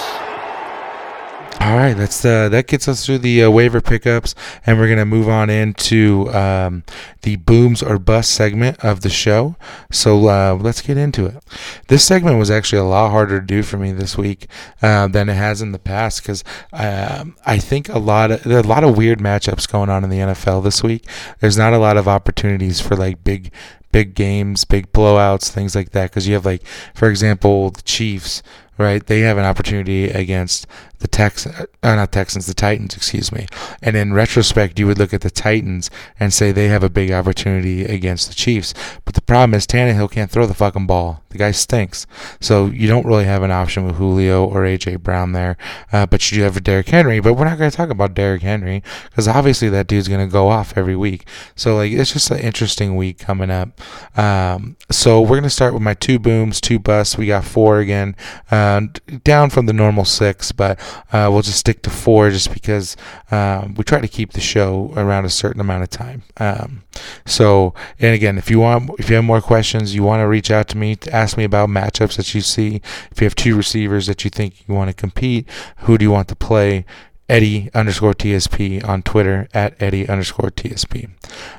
All 1.65 1.77
right, 1.77 1.95
that's 1.95 2.23
uh, 2.27 2.51
that 2.51 2.67
gets 2.67 2.89
us 2.89 3.07
through 3.07 3.21
the 3.21 3.45
uh, 3.45 3.51
waiver 3.51 3.81
pickups, 3.81 4.35
and 4.67 4.79
we're 4.79 4.91
gonna 4.91 5.07
move 5.07 5.31
on 5.31 5.49
into 5.49 6.31
um, 6.35 6.85
the 7.23 7.37
booms 7.37 7.83
or 7.83 7.99
bust 7.99 8.33
segment 8.33 8.85
of 8.85 9.01
the 9.01 9.09
show. 9.09 9.57
So 9.91 10.29
uh, 10.29 10.59
let's 10.61 10.83
get 10.83 10.99
into 10.99 11.25
it. 11.25 11.43
This 11.89 12.05
segment 12.05 12.37
was 12.37 12.51
actually 12.51 12.81
a 12.81 12.85
lot 12.85 13.13
harder 13.13 13.41
to 13.41 13.47
do 13.47 13.63
for 13.63 13.79
me 13.79 13.93
this 13.93 14.19
week 14.19 14.47
uh, 14.83 15.09
than 15.09 15.31
it 15.31 15.37
has 15.37 15.63
in 15.63 15.73
the 15.73 15.79
past 15.79 16.21
because 16.21 16.45
um, 16.75 17.35
I 17.47 17.57
think 17.57 17.89
a 17.89 17.99
lot 17.99 18.31
of 18.31 18.43
there 18.43 18.59
are 18.59 18.61
a 18.61 18.67
lot 18.67 18.85
of 18.85 18.99
weird 18.99 19.21
matchups 19.21 19.67
going 19.67 19.89
on 19.89 20.05
in 20.05 20.11
the 20.11 20.19
NFL 20.19 20.65
this 20.65 20.83
week. 20.83 21.07
There's 21.41 21.57
not 21.57 21.73
a 21.73 21.79
lot 21.79 21.97
of 21.97 22.07
opportunities 22.07 22.83
for 22.83 22.95
like 22.95 23.25
big 23.25 23.51
big 23.95 24.15
games, 24.17 24.65
big 24.65 24.93
blowouts, 24.93 25.49
things 25.49 25.77
like 25.77 25.93
that. 25.93 26.11
Because 26.11 26.27
you 26.27 26.35
have 26.35 26.45
like, 26.45 26.67
for 26.95 27.09
example, 27.09 27.71
the 27.71 27.83
Chiefs, 27.83 28.43
right? 28.77 29.07
They 29.07 29.21
have 29.21 29.39
an 29.39 29.45
opportunity 29.45 30.07
against 30.11 30.67
the 31.05 31.09
Texans, 31.09 31.55
uh, 31.55 31.95
not 31.95 32.13
Texans, 32.13 32.47
the 32.47 32.55
Titans, 32.55 32.97
excuse 32.97 33.31
me. 33.31 33.47
And 33.83 33.95
in 33.95 34.15
retrospect, 34.15 34.79
you 34.79 34.87
would 34.87 34.97
look 34.97 35.13
at 35.13 35.21
the 35.21 35.31
Titans 35.31 35.91
and 36.19 36.33
say 36.33 36.51
they 36.51 36.69
have 36.69 36.83
a 36.83 36.89
big 36.89 37.13
opportunity 37.13 37.85
against 37.85 38.29
the 38.29 38.35
Chiefs. 38.35 38.73
But 39.05 39.15
the 39.15 39.21
problem 39.21 39.53
is 39.53 39.67
Tannehill 39.67 40.11
can't 40.11 40.31
throw 40.31 40.47
the 40.47 40.55
fucking 40.55 40.87
ball. 40.87 41.23
The 41.29 41.37
guy 41.37 41.51
stinks. 41.51 42.07
So 42.41 42.67
you 42.67 42.89
don't 42.89 43.05
really 43.05 43.27
have 43.27 43.43
an 43.43 43.51
option 43.51 43.85
with 43.85 43.97
Julio 43.97 44.47
or 44.47 44.63
AJ 44.63 45.03
Brown 45.03 45.33
there. 45.33 45.59
Uh, 45.93 46.07
but 46.07 46.31
you 46.31 46.39
do 46.39 46.45
have 46.45 46.65
Derrick 46.65 46.89
Henry. 46.89 47.21
But 47.21 47.35
we're 47.35 47.45
not 47.45 47.59
going 47.59 47.71
to 47.71 47.77
talk 47.77 47.91
about 47.91 48.15
Derrick 48.15 48.41
Henry 48.41 48.83
because 49.11 49.29
obviously 49.29 49.69
that 49.69 49.87
dude's 49.87 50.09
going 50.09 50.27
to 50.27 50.33
go 50.33 50.49
off 50.49 50.73
every 50.75 50.97
week. 50.97 51.27
So 51.55 51.77
like 51.77 51.93
it's 51.93 52.15
just 52.15 52.31
an 52.31 52.39
interesting 52.39 52.97
week 52.97 53.19
coming 53.19 53.51
up. 53.51 53.79
Um, 54.17 54.79
so 54.91 55.21
we're 55.21 55.29
going 55.29 55.43
to 55.43 55.51
start 55.51 55.75
with 55.75 55.83
my 55.83 55.95
two 55.95 56.19
booms, 56.19 56.63
two 56.63 56.79
busts. 56.79 57.19
We 57.19 57.27
got 57.27 57.45
four 57.45 57.81
again, 57.81 58.17
uh, 58.51 58.83
down 59.23 59.51
from 59.51 59.67
the 59.67 59.75
normal 59.75 60.07
six, 60.07 60.51
but 60.53 60.79
uh, 61.13 61.29
we'll 61.31 61.43
just 61.43 61.59
stick 61.59 61.83
to 61.83 61.91
four 61.91 62.31
just 62.31 62.53
because 62.53 62.97
um, 63.31 63.75
we 63.75 63.85
try 63.85 64.01
to 64.01 64.09
keep 64.09 64.33
the 64.33 64.41
show 64.41 64.93
around 64.97 65.25
a 65.25 65.31
certain 65.31 65.61
amount 65.61 65.83
of 65.83 65.91
time. 65.91 66.23
Um, 66.39 66.83
so, 67.27 67.75
and 67.99 68.15
again, 68.15 68.39
if 68.39 68.51
you 68.51 68.61
want, 68.61 68.91
if 68.99 69.09
you 69.09 69.17
have 69.17 69.25
more 69.25 69.41
questions, 69.41 69.95
you 69.95 70.03
want 70.03 70.21
to 70.21 70.29
reach 70.29 70.51
out 70.51 70.69
to 70.69 70.77
me 70.77 70.97
to 70.97 71.13
ask 71.13 71.37
me 71.37 71.45
about 71.45 71.69
matchups 71.69 72.17
that 72.17 72.35
you 72.35 72.41
see. 72.41 72.81
If 73.11 73.21
you 73.21 73.25
have 73.25 73.35
two 73.35 73.57
receivers 73.57 74.07
that 74.07 74.25
you 74.25 74.31
think 74.31 74.67
you 74.67 74.75
want 74.75 74.91
to 74.91 74.95
compete, 74.95 75.49
who 75.79 75.99
do 75.99 76.05
you 76.05 76.11
want 76.11 76.29
to 76.29 76.37
play? 76.37 76.85
Eddie 77.27 77.71
underscore 77.73 78.13
TSP 78.13 78.87
on 78.87 79.03
Twitter 79.03 79.49
at 79.55 79.81
Eddie 79.81 80.09
underscore 80.09 80.51
TSP. 80.51 81.11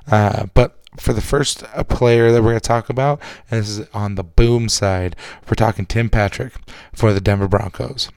Uh, 0.07 0.45
but 0.53 0.79
for 0.97 1.13
the 1.13 1.21
first 1.21 1.63
uh, 1.73 1.83
player 1.83 2.31
that 2.31 2.41
we're 2.41 2.51
going 2.51 2.59
to 2.59 2.67
talk 2.67 2.89
about, 2.89 3.19
and 3.49 3.61
this 3.61 3.69
is 3.69 3.87
on 3.93 4.15
the 4.15 4.23
boom 4.23 4.69
side, 4.69 5.15
we're 5.47 5.55
talking 5.55 5.85
Tim 5.85 6.09
Patrick 6.09 6.53
for 6.93 7.13
the 7.13 7.21
Denver 7.21 7.47
Broncos. 7.47 8.09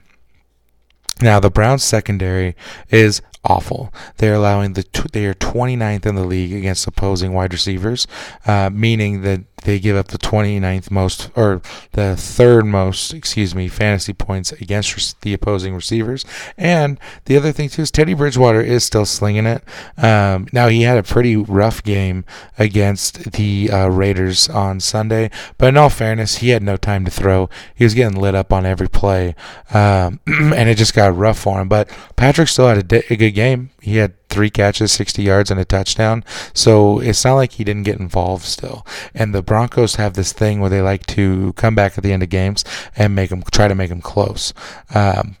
Now, 1.21 1.39
the 1.39 1.49
Browns 1.49 1.83
secondary 1.83 2.55
is 2.89 3.21
awful. 3.43 3.93
They're 4.17 4.35
allowing 4.35 4.73
the 4.73 4.83
tw- 4.83 5.11
they 5.11 5.25
are 5.25 5.33
29th 5.33 6.05
in 6.05 6.15
the 6.15 6.23
league 6.25 6.53
against 6.53 6.87
opposing 6.87 7.33
wide 7.33 7.53
receivers, 7.53 8.07
uh, 8.45 8.69
meaning 8.71 9.21
that 9.21 9.41
they 9.61 9.79
give 9.79 9.95
up 9.95 10.07
the 10.09 10.17
29th 10.17 10.91
most 10.91 11.29
or 11.35 11.61
the 11.93 12.15
third 12.15 12.65
most, 12.65 13.13
excuse 13.13 13.53
me, 13.55 13.67
fantasy 13.67 14.13
points 14.13 14.51
against 14.53 15.19
the 15.21 15.33
opposing 15.33 15.75
receivers. 15.75 16.25
And 16.57 16.99
the 17.25 17.37
other 17.37 17.51
thing 17.51 17.69
too 17.69 17.83
is 17.83 17.91
Teddy 17.91 18.13
Bridgewater 18.13 18.61
is 18.61 18.83
still 18.83 19.05
slinging 19.05 19.45
it. 19.45 19.63
Um, 19.97 20.47
now 20.51 20.67
he 20.67 20.83
had 20.83 20.97
a 20.97 21.03
pretty 21.03 21.35
rough 21.35 21.83
game 21.83 22.25
against 22.57 23.31
the 23.33 23.69
uh, 23.71 23.87
Raiders 23.87 24.49
on 24.49 24.79
Sunday, 24.79 25.29
but 25.57 25.69
in 25.69 25.77
all 25.77 25.89
fairness, 25.89 26.37
he 26.37 26.49
had 26.49 26.63
no 26.63 26.77
time 26.77 27.05
to 27.05 27.11
throw. 27.11 27.49
He 27.75 27.83
was 27.83 27.93
getting 27.93 28.19
lit 28.19 28.35
up 28.35 28.51
on 28.53 28.65
every 28.65 28.89
play, 28.89 29.35
um, 29.73 30.19
and 30.27 30.69
it 30.69 30.77
just 30.77 30.93
got 30.93 31.15
rough 31.15 31.39
for 31.39 31.61
him. 31.61 31.69
But 31.69 31.89
Patrick 32.15 32.47
still 32.47 32.67
had 32.67 32.77
a, 32.77 32.83
di- 32.83 33.03
a 33.09 33.15
good 33.15 33.31
game. 33.31 33.69
He 33.81 33.97
had 33.97 34.13
three 34.29 34.49
catches, 34.49 34.91
60 34.91 35.21
yards, 35.23 35.51
and 35.51 35.59
a 35.59 35.65
touchdown. 35.65 36.23
So 36.53 36.99
it's 36.99 37.25
not 37.25 37.35
like 37.35 37.53
he 37.53 37.63
didn't 37.63 37.83
get 37.83 37.99
involved 37.99 38.45
still. 38.45 38.85
And 39.13 39.33
the 39.33 39.41
Broncos 39.41 39.95
have 39.95 40.13
this 40.13 40.33
thing 40.33 40.59
where 40.59 40.69
they 40.69 40.81
like 40.81 41.05
to 41.07 41.53
come 41.53 41.75
back 41.75 41.97
at 41.97 42.03
the 42.03 42.13
end 42.13 42.23
of 42.23 42.29
games 42.29 42.63
and 42.95 43.15
make 43.15 43.29
them 43.29 43.43
try 43.51 43.67
to 43.67 43.75
make 43.75 43.89
them 43.89 44.01
close. 44.01 44.53
Um, 44.93 45.37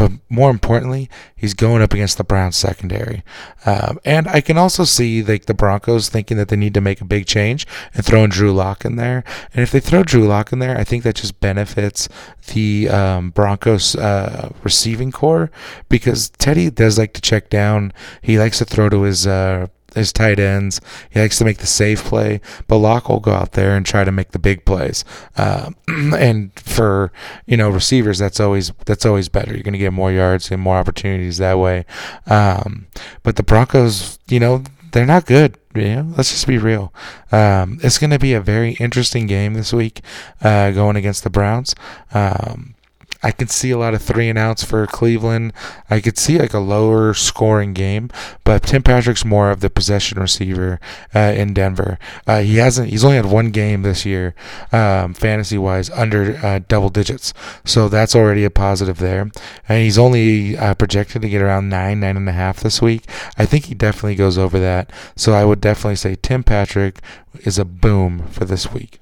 but 0.00 0.12
more 0.30 0.48
importantly, 0.48 1.10
he's 1.36 1.52
going 1.52 1.82
up 1.82 1.92
against 1.92 2.16
the 2.16 2.24
Browns 2.24 2.56
secondary. 2.56 3.22
Um, 3.66 4.00
and 4.02 4.26
I 4.28 4.40
can 4.40 4.56
also 4.56 4.84
see 4.84 5.22
like 5.22 5.44
the 5.44 5.52
Broncos 5.52 6.08
thinking 6.08 6.38
that 6.38 6.48
they 6.48 6.56
need 6.56 6.72
to 6.72 6.80
make 6.80 7.02
a 7.02 7.04
big 7.04 7.26
change 7.26 7.66
and 7.92 8.02
throwing 8.02 8.30
Drew 8.30 8.50
Lock 8.50 8.86
in 8.86 8.96
there. 8.96 9.22
And 9.52 9.62
if 9.62 9.72
they 9.72 9.78
throw 9.78 10.02
Drew 10.02 10.26
Lock 10.26 10.54
in 10.54 10.58
there, 10.58 10.78
I 10.78 10.84
think 10.84 11.02
that 11.02 11.16
just 11.16 11.38
benefits 11.40 12.08
the 12.46 12.88
um, 12.88 13.28
Broncos 13.28 13.94
uh, 13.94 14.50
receiving 14.64 15.12
corps 15.12 15.50
because 15.90 16.30
Teddy 16.30 16.70
does 16.70 16.96
like 16.96 17.12
to 17.12 17.20
check 17.20 17.50
down. 17.50 17.92
He 18.22 18.38
likes 18.38 18.56
to 18.56 18.64
throw 18.64 18.88
to 18.88 19.02
his 19.02 19.26
uh, 19.26 19.66
his 19.94 20.12
tight 20.12 20.38
ends. 20.38 20.80
He 21.10 21.20
likes 21.20 21.38
to 21.38 21.44
make 21.44 21.58
the 21.58 21.66
safe 21.66 22.04
play, 22.04 22.40
but 22.66 22.78
Lock 22.78 23.08
will 23.08 23.20
go 23.20 23.32
out 23.32 23.52
there 23.52 23.76
and 23.76 23.84
try 23.84 24.04
to 24.04 24.12
make 24.12 24.32
the 24.32 24.38
big 24.38 24.64
plays. 24.64 25.04
Uh, 25.36 25.70
and 25.88 26.52
for 26.58 27.12
you 27.46 27.56
know 27.56 27.70
receivers, 27.70 28.18
that's 28.18 28.40
always 28.40 28.72
that's 28.86 29.06
always 29.06 29.28
better. 29.28 29.52
You're 29.52 29.62
going 29.62 29.72
to 29.72 29.78
get 29.78 29.92
more 29.92 30.12
yards 30.12 30.50
and 30.50 30.60
more 30.60 30.76
opportunities 30.76 31.38
that 31.38 31.58
way. 31.58 31.84
Um, 32.26 32.86
but 33.22 33.36
the 33.36 33.42
Broncos, 33.42 34.18
you 34.28 34.40
know, 34.40 34.64
they're 34.92 35.06
not 35.06 35.26
good. 35.26 35.56
You 35.74 35.96
know, 35.96 36.14
let's 36.16 36.30
just 36.30 36.46
be 36.46 36.58
real. 36.58 36.92
Um, 37.30 37.78
it's 37.82 37.98
going 37.98 38.10
to 38.10 38.18
be 38.18 38.34
a 38.34 38.40
very 38.40 38.72
interesting 38.80 39.26
game 39.26 39.54
this 39.54 39.72
week, 39.72 40.00
uh, 40.42 40.72
going 40.72 40.96
against 40.96 41.22
the 41.22 41.30
Browns. 41.30 41.74
Um, 42.12 42.74
I 43.22 43.32
could 43.32 43.50
see 43.50 43.70
a 43.70 43.78
lot 43.78 43.94
of 43.94 44.02
three 44.02 44.28
and 44.28 44.38
outs 44.38 44.64
for 44.64 44.86
Cleveland. 44.86 45.52
I 45.88 46.00
could 46.00 46.16
see 46.16 46.38
like 46.38 46.54
a 46.54 46.58
lower 46.58 47.12
scoring 47.14 47.74
game, 47.74 48.10
but 48.44 48.62
Tim 48.62 48.82
Patrick's 48.82 49.24
more 49.24 49.50
of 49.50 49.60
the 49.60 49.70
possession 49.70 50.18
receiver 50.18 50.80
uh, 51.14 51.32
in 51.36 51.52
Denver. 51.52 51.98
Uh, 52.26 52.40
he 52.40 52.56
hasn't. 52.56 52.88
He's 52.88 53.04
only 53.04 53.16
had 53.16 53.26
one 53.26 53.50
game 53.50 53.82
this 53.82 54.06
year, 54.06 54.34
um, 54.72 55.14
fantasy 55.14 55.58
wise, 55.58 55.90
under 55.90 56.38
uh, 56.44 56.60
double 56.66 56.88
digits. 56.88 57.34
So 57.64 57.88
that's 57.88 58.16
already 58.16 58.44
a 58.44 58.50
positive 58.50 58.98
there. 58.98 59.30
And 59.68 59.82
he's 59.82 59.98
only 59.98 60.56
uh, 60.56 60.74
projected 60.74 61.22
to 61.22 61.28
get 61.28 61.42
around 61.42 61.68
nine, 61.68 62.00
nine 62.00 62.16
and 62.16 62.28
a 62.28 62.32
half 62.32 62.60
this 62.60 62.80
week. 62.80 63.04
I 63.36 63.46
think 63.46 63.66
he 63.66 63.74
definitely 63.74 64.14
goes 64.14 64.38
over 64.38 64.58
that. 64.58 64.90
So 65.16 65.32
I 65.32 65.44
would 65.44 65.60
definitely 65.60 65.96
say 65.96 66.16
Tim 66.16 66.42
Patrick 66.42 67.00
is 67.40 67.58
a 67.58 67.64
boom 67.64 68.26
for 68.28 68.44
this 68.44 68.72
week. 68.72 69.00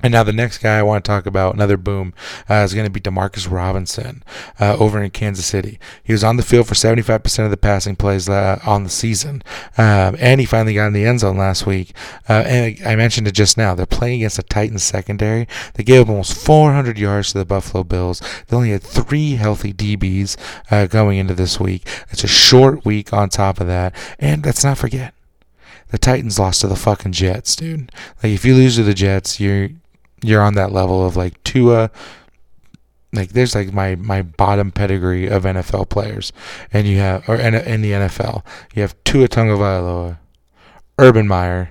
And 0.00 0.12
now 0.12 0.22
the 0.22 0.32
next 0.32 0.58
guy 0.58 0.78
I 0.78 0.82
want 0.82 1.04
to 1.04 1.08
talk 1.08 1.26
about, 1.26 1.54
another 1.54 1.76
boom, 1.76 2.14
uh, 2.48 2.54
is 2.54 2.72
going 2.72 2.86
to 2.86 2.90
be 2.90 3.00
Demarcus 3.00 3.50
Robinson 3.50 4.22
uh, 4.60 4.76
over 4.78 5.02
in 5.02 5.10
Kansas 5.10 5.46
City. 5.46 5.80
He 6.04 6.12
was 6.12 6.22
on 6.22 6.36
the 6.36 6.44
field 6.44 6.68
for 6.68 6.74
75% 6.74 7.44
of 7.44 7.50
the 7.50 7.56
passing 7.56 7.96
plays 7.96 8.28
uh, 8.28 8.60
on 8.64 8.84
the 8.84 8.90
season, 8.90 9.42
um, 9.76 10.16
and 10.20 10.38
he 10.38 10.46
finally 10.46 10.74
got 10.74 10.86
in 10.86 10.92
the 10.92 11.04
end 11.04 11.20
zone 11.20 11.36
last 11.36 11.66
week. 11.66 11.92
Uh, 12.28 12.44
and 12.46 12.78
I 12.86 12.94
mentioned 12.94 13.26
it 13.26 13.32
just 13.32 13.56
now. 13.56 13.74
They're 13.74 13.86
playing 13.86 14.20
against 14.20 14.38
a 14.38 14.44
Titans 14.44 14.84
secondary. 14.84 15.48
They 15.74 15.82
gave 15.82 16.02
up 16.02 16.10
almost 16.10 16.36
400 16.44 16.96
yards 16.96 17.32
to 17.32 17.38
the 17.38 17.44
Buffalo 17.44 17.82
Bills. 17.82 18.22
They 18.46 18.56
only 18.56 18.70
had 18.70 18.84
three 18.84 19.32
healthy 19.32 19.72
DBs 19.72 20.36
uh, 20.70 20.86
going 20.86 21.18
into 21.18 21.34
this 21.34 21.58
week. 21.58 21.88
It's 22.10 22.22
a 22.22 22.28
short 22.28 22.84
week 22.84 23.12
on 23.12 23.30
top 23.30 23.60
of 23.60 23.66
that, 23.66 23.96
and 24.20 24.46
let's 24.46 24.62
not 24.62 24.78
forget. 24.78 25.12
The 25.88 25.98
Titans 25.98 26.38
lost 26.38 26.60
to 26.60 26.68
the 26.68 26.76
fucking 26.76 27.12
Jets, 27.12 27.56
dude. 27.56 27.90
Like 28.22 28.32
if 28.32 28.44
you 28.44 28.54
lose 28.54 28.76
to 28.76 28.82
the 28.82 28.94
Jets, 28.94 29.40
you're 29.40 29.70
you're 30.22 30.42
on 30.42 30.54
that 30.54 30.72
level 30.72 31.06
of 31.06 31.16
like 31.16 31.42
Tua. 31.44 31.90
Like 33.12 33.30
there's 33.30 33.54
like 33.54 33.72
my 33.72 33.96
my 33.96 34.22
bottom 34.22 34.70
pedigree 34.70 35.26
of 35.26 35.44
NFL 35.44 35.88
players, 35.88 36.32
and 36.72 36.86
you 36.86 36.98
have 36.98 37.28
or 37.28 37.36
in, 37.36 37.54
in 37.54 37.80
the 37.80 37.92
NFL 37.92 38.44
you 38.74 38.82
have 38.82 38.94
Tua 39.04 39.28
Tagovailoa, 39.28 40.18
Urban 40.98 41.26
Meyer, 41.26 41.70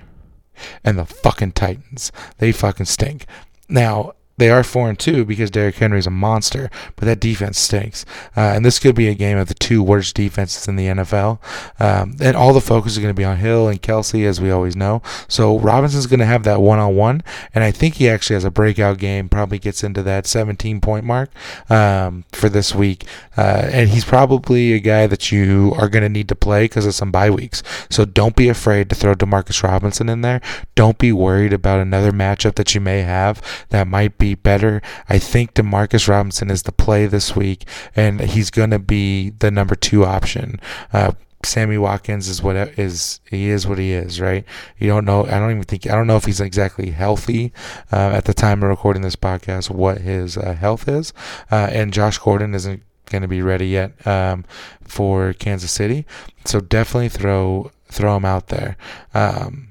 and 0.84 0.98
the 0.98 1.04
fucking 1.04 1.52
Titans. 1.52 2.10
They 2.38 2.50
fucking 2.50 2.86
stink. 2.86 3.26
Now 3.68 4.14
they 4.38 4.50
are 4.50 4.62
four 4.64 4.88
and 4.88 4.98
two 4.98 5.24
because 5.24 5.50
Derrick 5.50 5.76
Henry 5.76 5.98
is 5.98 6.06
a 6.06 6.10
monster, 6.10 6.70
but 6.96 7.04
that 7.04 7.20
defense 7.20 7.58
stinks. 7.58 8.04
Uh, 8.36 8.40
and 8.40 8.64
this 8.64 8.78
could 8.78 8.94
be 8.94 9.08
a 9.08 9.14
game 9.14 9.36
of 9.36 9.48
the 9.48 9.54
two 9.54 9.82
worst 9.82 10.16
defenses 10.16 10.66
in 10.68 10.76
the 10.76 10.86
NFL. 10.86 11.38
Um, 11.80 12.16
and 12.20 12.36
all 12.36 12.52
the 12.52 12.60
focus 12.60 12.92
is 12.92 12.98
going 12.98 13.14
to 13.14 13.18
be 13.18 13.24
on 13.24 13.36
Hill 13.36 13.68
and 13.68 13.82
Kelce, 13.82 14.24
as 14.24 14.40
we 14.40 14.50
always 14.50 14.76
know. 14.76 15.02
So 15.26 15.58
Robinson's 15.58 16.06
going 16.06 16.20
to 16.20 16.26
have 16.26 16.44
that 16.44 16.60
one 16.60 16.78
on 16.78 16.94
one, 16.94 17.22
and 17.54 17.64
I 17.64 17.70
think 17.70 17.94
he 17.94 18.08
actually 18.08 18.34
has 18.34 18.44
a 18.44 18.50
breakout 18.50 18.98
game. 18.98 19.28
Probably 19.28 19.58
gets 19.58 19.82
into 19.82 20.02
that 20.04 20.26
17 20.26 20.80
point 20.80 21.04
mark 21.04 21.30
um, 21.68 22.24
for 22.32 22.48
this 22.48 22.74
week, 22.74 23.04
uh, 23.36 23.68
and 23.72 23.90
he's 23.90 24.04
probably 24.04 24.72
a 24.72 24.80
guy 24.80 25.06
that 25.06 25.32
you 25.32 25.74
are 25.76 25.88
going 25.88 26.02
to 26.02 26.08
need 26.08 26.28
to 26.28 26.36
play 26.36 26.64
because 26.64 26.86
of 26.86 26.94
some 26.94 27.10
bye 27.10 27.30
weeks. 27.30 27.62
So 27.90 28.04
don't 28.04 28.36
be 28.36 28.48
afraid 28.48 28.88
to 28.90 28.94
throw 28.94 29.14
Demarcus 29.14 29.62
Robinson 29.62 30.08
in 30.08 30.20
there. 30.20 30.40
Don't 30.74 30.98
be 30.98 31.12
worried 31.12 31.52
about 31.52 31.80
another 31.80 32.12
matchup 32.12 32.54
that 32.54 32.74
you 32.74 32.80
may 32.80 33.02
have 33.02 33.42
that 33.70 33.88
might 33.88 34.16
be 34.18 34.27
better. 34.34 34.82
I 35.08 35.18
think 35.18 35.54
Demarcus 35.54 36.08
Robinson 36.08 36.50
is 36.50 36.62
the 36.62 36.72
play 36.72 37.06
this 37.06 37.34
week, 37.34 37.66
and 37.94 38.20
he's 38.20 38.50
going 38.50 38.70
to 38.70 38.78
be 38.78 39.30
the 39.30 39.50
number 39.50 39.74
two 39.74 40.04
option. 40.04 40.60
Uh, 40.92 41.12
Sammy 41.44 41.78
Watkins 41.78 42.28
is 42.28 42.42
what 42.42 42.56
is 42.56 43.20
he 43.30 43.48
is 43.48 43.66
what 43.66 43.78
he 43.78 43.92
is, 43.92 44.20
right? 44.20 44.44
You 44.78 44.88
don't 44.88 45.04
know. 45.04 45.24
I 45.24 45.38
don't 45.38 45.50
even 45.50 45.62
think 45.62 45.86
I 45.86 45.94
don't 45.94 46.06
know 46.06 46.16
if 46.16 46.24
he's 46.24 46.40
exactly 46.40 46.90
healthy 46.90 47.52
uh, 47.92 48.10
at 48.12 48.24
the 48.24 48.34
time 48.34 48.62
of 48.62 48.68
recording 48.68 49.02
this 49.02 49.16
podcast. 49.16 49.70
What 49.70 49.98
his 49.98 50.36
uh, 50.36 50.54
health 50.54 50.88
is, 50.88 51.12
uh, 51.50 51.68
and 51.70 51.92
Josh 51.92 52.18
Gordon 52.18 52.54
isn't 52.54 52.82
going 53.06 53.22
to 53.22 53.28
be 53.28 53.40
ready 53.40 53.68
yet 53.68 54.06
um, 54.06 54.44
for 54.82 55.32
Kansas 55.32 55.70
City, 55.70 56.06
so 56.44 56.60
definitely 56.60 57.08
throw 57.08 57.70
throw 57.86 58.16
him 58.16 58.24
out 58.24 58.48
there. 58.48 58.76
Um, 59.14 59.67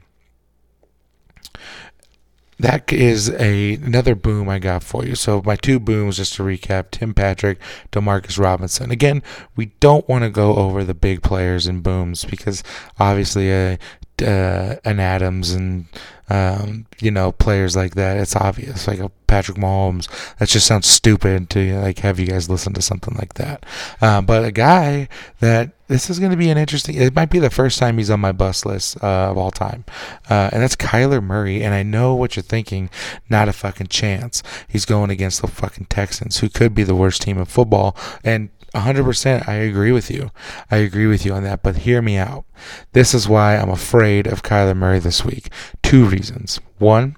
that 2.59 2.91
is 2.91 3.29
a 3.29 3.75
another 3.75 4.15
boom 4.15 4.49
I 4.49 4.59
got 4.59 4.83
for 4.83 5.05
you. 5.05 5.15
So 5.15 5.41
my 5.45 5.55
two 5.55 5.79
booms, 5.79 6.17
just 6.17 6.35
to 6.35 6.43
recap: 6.43 6.91
Tim 6.91 7.13
Patrick, 7.13 7.59
Demarcus 7.91 8.39
Robinson. 8.39 8.91
Again, 8.91 9.21
we 9.55 9.67
don't 9.79 10.07
want 10.07 10.23
to 10.23 10.29
go 10.29 10.55
over 10.55 10.83
the 10.83 10.93
big 10.93 11.21
players 11.21 11.67
and 11.67 11.83
booms 11.83 12.25
because 12.25 12.63
obviously 12.99 13.53
uh, 13.53 13.77
uh, 14.21 14.75
an 14.83 14.99
Adams 14.99 15.51
and 15.51 15.85
um, 16.29 16.85
you 16.99 17.11
know 17.11 17.31
players 17.31 17.75
like 17.75 17.95
that. 17.95 18.17
It's 18.17 18.35
obvious, 18.35 18.87
like 18.87 18.99
a 18.99 19.09
Patrick 19.27 19.57
Mahomes. 19.57 20.09
That 20.37 20.49
just 20.49 20.67
sounds 20.67 20.87
stupid 20.87 21.49
to 21.51 21.79
like 21.79 21.99
have 21.99 22.19
you 22.19 22.27
guys 22.27 22.49
listen 22.49 22.73
to 22.73 22.81
something 22.81 23.15
like 23.15 23.35
that. 23.35 23.65
Uh, 24.01 24.21
but 24.21 24.43
a 24.43 24.51
guy 24.51 25.07
that 25.39 25.71
this 25.87 26.09
is 26.09 26.19
going 26.19 26.31
to 26.31 26.37
be 26.37 26.49
an 26.49 26.57
interesting. 26.57 26.95
It 26.95 27.15
might 27.15 27.29
be 27.29 27.39
the 27.39 27.49
first 27.49 27.79
time 27.79 27.97
he's 27.97 28.09
on 28.09 28.19
my 28.19 28.33
bus 28.33 28.65
list 28.65 29.01
uh, 29.01 29.31
of 29.31 29.37
all 29.37 29.51
time, 29.51 29.85
uh, 30.29 30.49
and 30.51 30.61
that's 30.61 30.75
Kyler 30.75 31.23
Murray. 31.23 31.63
And 31.63 31.73
I 31.73 31.83
know 31.83 32.13
what 32.13 32.35
you're 32.35 32.43
thinking. 32.43 32.89
Not 33.29 33.47
a 33.47 33.53
fucking 33.53 33.87
chance. 33.87 34.43
He's 34.67 34.85
going 34.85 35.09
against 35.09 35.41
the 35.41 35.47
fucking 35.47 35.85
Texans, 35.85 36.39
who 36.39 36.49
could 36.49 36.75
be 36.75 36.83
the 36.83 36.95
worst 36.95 37.21
team 37.21 37.37
in 37.37 37.45
football, 37.45 37.95
and 38.23 38.49
100% 38.77 39.47
I 39.47 39.53
agree 39.53 39.91
with 39.91 40.09
you. 40.09 40.31
I 40.71 40.77
agree 40.77 41.07
with 41.07 41.25
you 41.25 41.33
on 41.33 41.43
that, 41.43 41.63
but 41.63 41.77
hear 41.77 42.01
me 42.01 42.17
out. 42.17 42.45
This 42.93 43.13
is 43.13 43.27
why 43.27 43.57
I'm 43.57 43.69
afraid 43.69 44.27
of 44.27 44.43
Kyler 44.43 44.75
Murray 44.75 44.99
this 44.99 45.23
week. 45.23 45.49
Two 45.83 46.05
reasons. 46.05 46.59
One, 46.79 47.15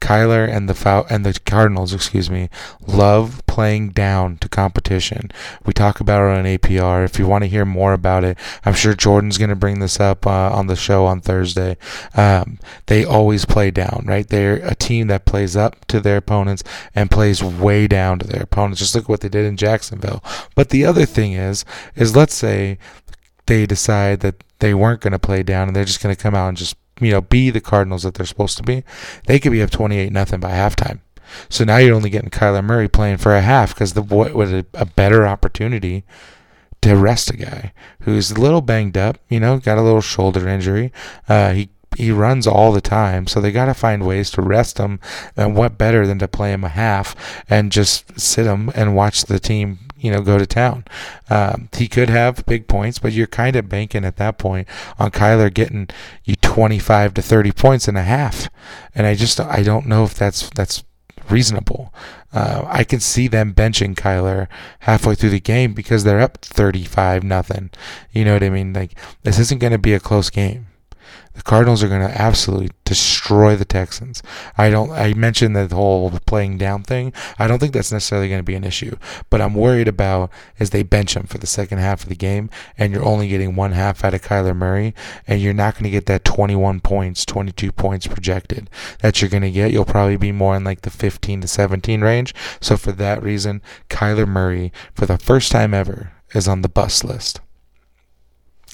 Kyler 0.00 0.48
and 0.48 0.68
the 0.68 1.06
and 1.10 1.26
the 1.26 1.38
Cardinals, 1.44 1.92
excuse 1.92 2.30
me, 2.30 2.48
love 2.86 3.42
playing 3.46 3.90
down 3.90 4.38
to 4.38 4.48
competition. 4.48 5.30
We 5.66 5.72
talk 5.72 6.00
about 6.00 6.22
it 6.22 6.38
on 6.38 6.44
APR. 6.44 7.04
If 7.04 7.18
you 7.18 7.26
want 7.26 7.42
to 7.44 7.48
hear 7.48 7.64
more 7.64 7.92
about 7.92 8.24
it, 8.24 8.38
I'm 8.64 8.74
sure 8.74 8.94
Jordan's 8.94 9.36
going 9.36 9.50
to 9.50 9.56
bring 9.56 9.80
this 9.80 10.00
up 10.00 10.26
uh, 10.26 10.50
on 10.52 10.68
the 10.68 10.76
show 10.76 11.04
on 11.04 11.20
Thursday. 11.20 11.76
Um, 12.14 12.58
they 12.86 13.04
always 13.04 13.44
play 13.44 13.70
down, 13.70 14.04
right? 14.06 14.26
They're 14.26 14.56
a 14.66 14.74
team 14.74 15.08
that 15.08 15.26
plays 15.26 15.56
up 15.56 15.84
to 15.86 16.00
their 16.00 16.16
opponents 16.16 16.62
and 16.94 17.10
plays 17.10 17.42
way 17.42 17.86
down 17.86 18.18
to 18.20 18.26
their 18.26 18.42
opponents. 18.42 18.80
Just 18.80 18.94
look 18.94 19.04
at 19.04 19.10
what 19.10 19.20
they 19.20 19.28
did 19.28 19.44
in 19.44 19.56
Jacksonville. 19.56 20.24
But 20.54 20.70
the 20.70 20.84
other 20.84 21.04
thing 21.04 21.32
is, 21.32 21.64
is 21.94 22.16
let's 22.16 22.34
say 22.34 22.78
they 23.46 23.66
decide 23.66 24.20
that 24.20 24.42
they 24.60 24.74
weren't 24.74 25.00
going 25.00 25.12
to 25.12 25.18
play 25.18 25.42
down 25.42 25.66
and 25.66 25.76
they're 25.76 25.84
just 25.84 26.02
going 26.02 26.14
to 26.14 26.22
come 26.22 26.34
out 26.34 26.48
and 26.48 26.56
just 26.56 26.76
you 27.00 27.12
know, 27.12 27.20
be 27.20 27.50
the 27.50 27.60
Cardinals 27.60 28.02
that 28.02 28.14
they're 28.14 28.26
supposed 28.26 28.56
to 28.58 28.62
be, 28.62 28.84
they 29.26 29.38
could 29.38 29.52
be 29.52 29.62
up 29.62 29.70
28 29.70 30.12
nothing 30.12 30.40
by 30.40 30.50
halftime. 30.50 31.00
So 31.48 31.64
now 31.64 31.76
you're 31.76 31.94
only 31.94 32.10
getting 32.10 32.30
Kyler 32.30 32.64
Murray 32.64 32.88
playing 32.88 33.18
for 33.18 33.34
a 33.34 33.40
half 33.40 33.74
because 33.74 33.92
the 33.92 34.02
boy 34.02 34.32
was 34.32 34.52
a, 34.52 34.64
a 34.74 34.84
better 34.84 35.26
opportunity 35.26 36.04
to 36.82 36.96
rest 36.96 37.30
a 37.30 37.36
guy 37.36 37.72
who's 38.02 38.30
a 38.30 38.40
little 38.40 38.62
banged 38.62 38.96
up, 38.96 39.18
you 39.28 39.38
know, 39.38 39.58
got 39.58 39.78
a 39.78 39.82
little 39.82 40.00
shoulder 40.00 40.48
injury. 40.48 40.92
Uh, 41.28 41.52
he 41.52 41.68
he 41.96 42.10
runs 42.10 42.46
all 42.46 42.72
the 42.72 42.80
time, 42.80 43.26
so 43.26 43.40
they 43.40 43.52
got 43.52 43.66
to 43.66 43.74
find 43.74 44.06
ways 44.06 44.30
to 44.32 44.42
rest 44.42 44.78
him. 44.78 45.00
And 45.36 45.56
what 45.56 45.78
better 45.78 46.06
than 46.06 46.18
to 46.20 46.28
play 46.28 46.52
him 46.52 46.64
a 46.64 46.68
half 46.68 47.16
and 47.48 47.72
just 47.72 48.18
sit 48.18 48.46
him 48.46 48.70
and 48.74 48.94
watch 48.94 49.24
the 49.24 49.40
team 49.40 49.78
you 50.00 50.10
know, 50.10 50.22
go 50.22 50.38
to 50.38 50.46
town. 50.46 50.84
Um, 51.28 51.68
he 51.76 51.86
could 51.86 52.08
have 52.08 52.46
big 52.46 52.66
points, 52.66 52.98
but 52.98 53.12
you're 53.12 53.26
kind 53.26 53.54
of 53.54 53.68
banking 53.68 54.04
at 54.04 54.16
that 54.16 54.38
point 54.38 54.66
on 54.98 55.10
Kyler 55.10 55.52
getting 55.52 55.88
you 56.24 56.36
25 56.36 57.14
to 57.14 57.22
30 57.22 57.52
points 57.52 57.86
and 57.86 57.98
a 57.98 58.02
half. 58.02 58.48
And 58.94 59.06
I 59.06 59.14
just, 59.14 59.38
I 59.38 59.62
don't 59.62 59.86
know 59.86 60.04
if 60.04 60.14
that's, 60.14 60.48
that's 60.50 60.84
reasonable. 61.28 61.92
Uh, 62.32 62.64
I 62.66 62.84
can 62.84 63.00
see 63.00 63.28
them 63.28 63.52
benching 63.52 63.94
Kyler 63.94 64.48
halfway 64.80 65.14
through 65.14 65.30
the 65.30 65.40
game 65.40 65.74
because 65.74 66.04
they're 66.04 66.20
up 66.20 66.38
35 66.38 67.22
nothing. 67.22 67.70
You 68.10 68.24
know 68.24 68.32
what 68.32 68.42
I 68.42 68.50
mean? 68.50 68.72
Like, 68.72 68.98
this 69.22 69.38
isn't 69.38 69.60
going 69.60 69.72
to 69.72 69.78
be 69.78 69.92
a 69.92 70.00
close 70.00 70.30
game 70.30 70.69
the 71.40 71.44
Cardinals 71.44 71.82
are 71.82 71.88
going 71.88 72.06
to 72.06 72.20
absolutely 72.20 72.68
destroy 72.84 73.56
the 73.56 73.64
Texans. 73.64 74.22
I 74.58 74.68
don't. 74.68 74.90
I 74.90 75.14
mentioned 75.14 75.56
the 75.56 75.74
whole 75.74 76.10
playing 76.26 76.58
down 76.58 76.82
thing. 76.82 77.14
I 77.38 77.46
don't 77.46 77.58
think 77.58 77.72
that's 77.72 77.90
necessarily 77.90 78.28
going 78.28 78.40
to 78.40 78.44
be 78.44 78.56
an 78.56 78.64
issue. 78.64 78.96
But 79.30 79.40
I'm 79.40 79.54
worried 79.54 79.88
about 79.88 80.30
is 80.58 80.68
they 80.68 80.82
bench 80.82 81.16
him 81.16 81.26
for 81.26 81.38
the 81.38 81.46
second 81.46 81.78
half 81.78 82.02
of 82.02 82.10
the 82.10 82.14
game, 82.14 82.50
and 82.76 82.92
you're 82.92 83.06
only 83.06 83.26
getting 83.26 83.56
one 83.56 83.72
half 83.72 84.04
out 84.04 84.12
of 84.12 84.20
Kyler 84.20 84.54
Murray, 84.54 84.94
and 85.26 85.40
you're 85.40 85.54
not 85.54 85.72
going 85.72 85.84
to 85.84 85.90
get 85.90 86.04
that 86.06 86.26
21 86.26 86.80
points, 86.80 87.24
22 87.24 87.72
points 87.72 88.06
projected 88.06 88.68
that 89.00 89.22
you're 89.22 89.30
going 89.30 89.42
to 89.42 89.50
get. 89.50 89.72
You'll 89.72 89.86
probably 89.86 90.18
be 90.18 90.32
more 90.32 90.56
in 90.56 90.64
like 90.64 90.82
the 90.82 90.90
15 90.90 91.40
to 91.40 91.48
17 91.48 92.02
range. 92.02 92.34
So 92.60 92.76
for 92.76 92.92
that 92.92 93.22
reason, 93.22 93.62
Kyler 93.88 94.28
Murray, 94.28 94.74
for 94.92 95.06
the 95.06 95.16
first 95.16 95.50
time 95.50 95.72
ever, 95.72 96.12
is 96.34 96.46
on 96.46 96.60
the 96.60 96.68
bus 96.68 97.02
list. 97.02 97.40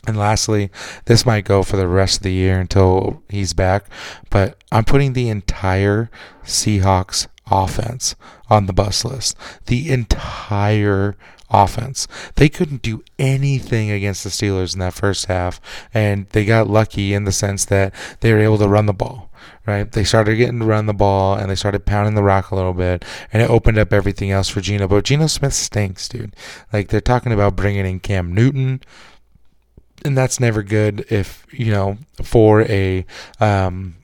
And 0.07 0.17
lastly, 0.17 0.71
this 1.07 1.27
might 1.27 1.45
go 1.45 1.63
for 1.63 1.77
the 1.77 1.89
rest 1.89 2.19
of 2.19 2.23
the 2.23 2.33
year 2.33 2.61
until 2.61 3.23
he's 3.29 3.53
back, 3.53 3.87
but 4.31 4.63
I'm 4.71 4.85
putting 4.85 5.13
the 5.13 5.29
entire 5.29 6.11
Seahawks 6.45 7.27
offense 7.51 8.15
on 8.49 8.67
the 8.67 8.73
bus 8.73 9.05
list. 9.05 9.37
The 9.67 9.91
entire 9.91 11.17
offense. 11.51 12.09
They 12.35 12.49
couldn't 12.49 12.83
do 12.83 13.03
anything 13.19 13.91
against 13.91 14.25
the 14.25 14.31
Steelers 14.31 14.75
in 14.75 14.81
that 14.81 14.95
first 14.95 15.27
half, 15.27 15.61
and 15.95 16.29
they 16.31 16.45
got 16.45 16.69
lucky 16.69 17.15
in 17.15 17.25
the 17.25 17.33
sense 17.33 17.65
that 17.67 17.95
they 18.21 18.33
were 18.33 18.41
able 18.41 18.59
to 18.59 18.69
run 18.69 18.87
the 18.87 18.93
ball. 18.93 19.31
Right, 19.65 19.91
they 19.91 20.05
started 20.05 20.37
getting 20.37 20.61
to 20.61 20.65
run 20.65 20.87
the 20.87 20.95
ball 20.95 21.35
and 21.35 21.51
they 21.51 21.57
started 21.57 21.87
pounding 21.87 22.15
the 22.15 22.23
rock 22.23 22.51
a 22.51 22.55
little 22.55 22.73
bit, 22.73 23.05
and 23.33 23.43
it 23.43 23.51
opened 23.51 23.79
up 23.79 23.93
everything 23.93 24.31
else 24.31 24.49
for 24.49 24.61
Geno. 24.61 24.87
But 24.87 25.05
Geno 25.05 25.27
Smith 25.27 25.55
stinks, 25.55 26.09
dude. 26.09 26.35
Like 26.73 26.89
they're 26.89 27.01
talking 27.01 27.33
about 27.33 27.57
bringing 27.57 27.85
in 27.85 28.01
Cam 28.01 28.33
Newton, 28.33 28.81
and 30.07 30.17
that's 30.17 30.41
never 30.41 30.63
good 30.63 31.05
if 31.11 31.47
you 31.51 31.71
know 31.71 31.99
for 32.23 32.63
a 32.63 33.05
um, 33.41 33.97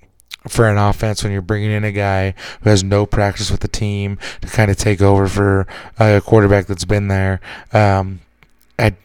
for 0.49 0.69
an 0.69 0.77
offense 0.77 1.23
when 1.23 1.33
you're 1.33 1.41
bringing 1.41 1.71
in 1.71 1.85
a 1.85 1.93
guy 1.93 2.35
who 2.63 2.71
has 2.71 2.83
no 2.83 3.07
practice 3.07 3.51
with 3.51 3.61
the 3.61 3.69
team 3.69 4.19
to 4.41 4.49
kind 4.49 4.71
of 4.71 4.77
take 4.77 5.01
over 5.01 5.29
for 5.29 5.67
a 5.99 6.21
quarterback 6.21 6.67
that's 6.67 6.85
been 6.85 7.09
there. 7.09 7.41
Um, 7.73 8.21
I, 8.79 8.97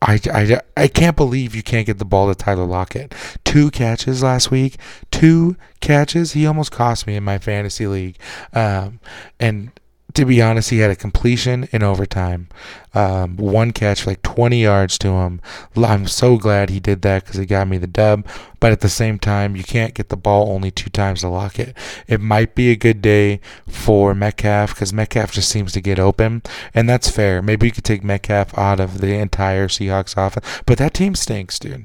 I, 0.00 0.20
I, 0.32 0.60
I 0.76 0.88
can't 0.88 1.16
believe 1.16 1.54
you 1.54 1.62
can't 1.62 1.86
get 1.86 1.98
the 1.98 2.04
ball 2.04 2.28
to 2.28 2.34
Tyler 2.34 2.66
Lockett. 2.66 3.14
Two 3.44 3.70
catches 3.70 4.22
last 4.22 4.50
week. 4.50 4.76
Two 5.10 5.56
catches. 5.80 6.32
He 6.32 6.46
almost 6.46 6.70
cost 6.70 7.06
me 7.06 7.16
in 7.16 7.24
my 7.24 7.38
fantasy 7.38 7.86
league. 7.86 8.16
Um, 8.52 9.00
and 9.40 9.72
to 10.16 10.24
be 10.24 10.40
honest, 10.40 10.70
he 10.70 10.78
had 10.78 10.90
a 10.90 10.96
completion 10.96 11.68
in 11.72 11.82
overtime. 11.82 12.48
Um, 12.94 13.36
one 13.36 13.72
catch, 13.72 14.06
like 14.06 14.22
20 14.22 14.62
yards 14.62 14.96
to 14.98 15.08
him. 15.08 15.42
I'm 15.76 16.06
so 16.06 16.38
glad 16.38 16.70
he 16.70 16.80
did 16.80 17.02
that 17.02 17.24
because 17.24 17.38
it 17.38 17.46
got 17.46 17.68
me 17.68 17.76
the 17.76 17.86
dub. 17.86 18.26
But 18.58 18.72
at 18.72 18.80
the 18.80 18.88
same 18.88 19.18
time, 19.18 19.56
you 19.56 19.62
can't 19.62 19.92
get 19.92 20.08
the 20.08 20.16
ball 20.16 20.50
only 20.50 20.70
two 20.70 20.88
times 20.88 21.20
to 21.20 21.28
Lockett. 21.28 21.76
It 22.08 22.22
might 22.22 22.54
be 22.54 22.70
a 22.70 22.76
good 22.76 23.02
day 23.02 23.40
for 23.68 24.14
Metcalf 24.14 24.74
because 24.74 24.92
Metcalf 24.92 25.32
just 25.32 25.50
seems 25.50 25.72
to 25.72 25.82
get 25.82 25.98
open, 25.98 26.42
and 26.72 26.88
that's 26.88 27.10
fair. 27.10 27.42
Maybe 27.42 27.66
you 27.66 27.72
could 27.72 27.84
take 27.84 28.02
Metcalf 28.02 28.56
out 28.56 28.80
of 28.80 29.02
the 29.02 29.14
entire 29.14 29.68
Seahawks 29.68 30.16
offense, 30.16 30.46
but 30.64 30.78
that 30.78 30.94
team 30.94 31.14
stinks, 31.14 31.58
dude. 31.58 31.84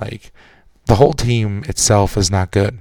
Like 0.00 0.32
the 0.86 0.94
whole 0.94 1.14
team 1.14 1.64
itself 1.66 2.16
is 2.16 2.30
not 2.30 2.52
good 2.52 2.78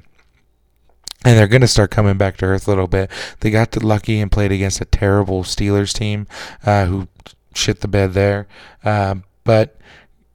and 1.24 1.38
they're 1.38 1.48
going 1.48 1.62
to 1.62 1.68
start 1.68 1.92
coming 1.92 2.18
back 2.18 2.38
to 2.38 2.46
earth 2.46 2.68
a 2.68 2.72
little 2.72 2.88
bit. 2.88 3.12
They 3.40 3.52
got 3.52 3.82
lucky 3.84 4.20
and 4.20 4.32
played 4.32 4.52
against 4.52 4.82
a 4.82 4.86
terrible 4.86 5.44
Steelers 5.44 5.94
team 5.94 6.28
uh, 6.66 6.86
who 6.86 7.08
shit 7.54 7.82
the 7.82 7.88
bed 7.88 8.14
there. 8.14 8.48
Uh, 8.84 9.16
but 9.44 9.78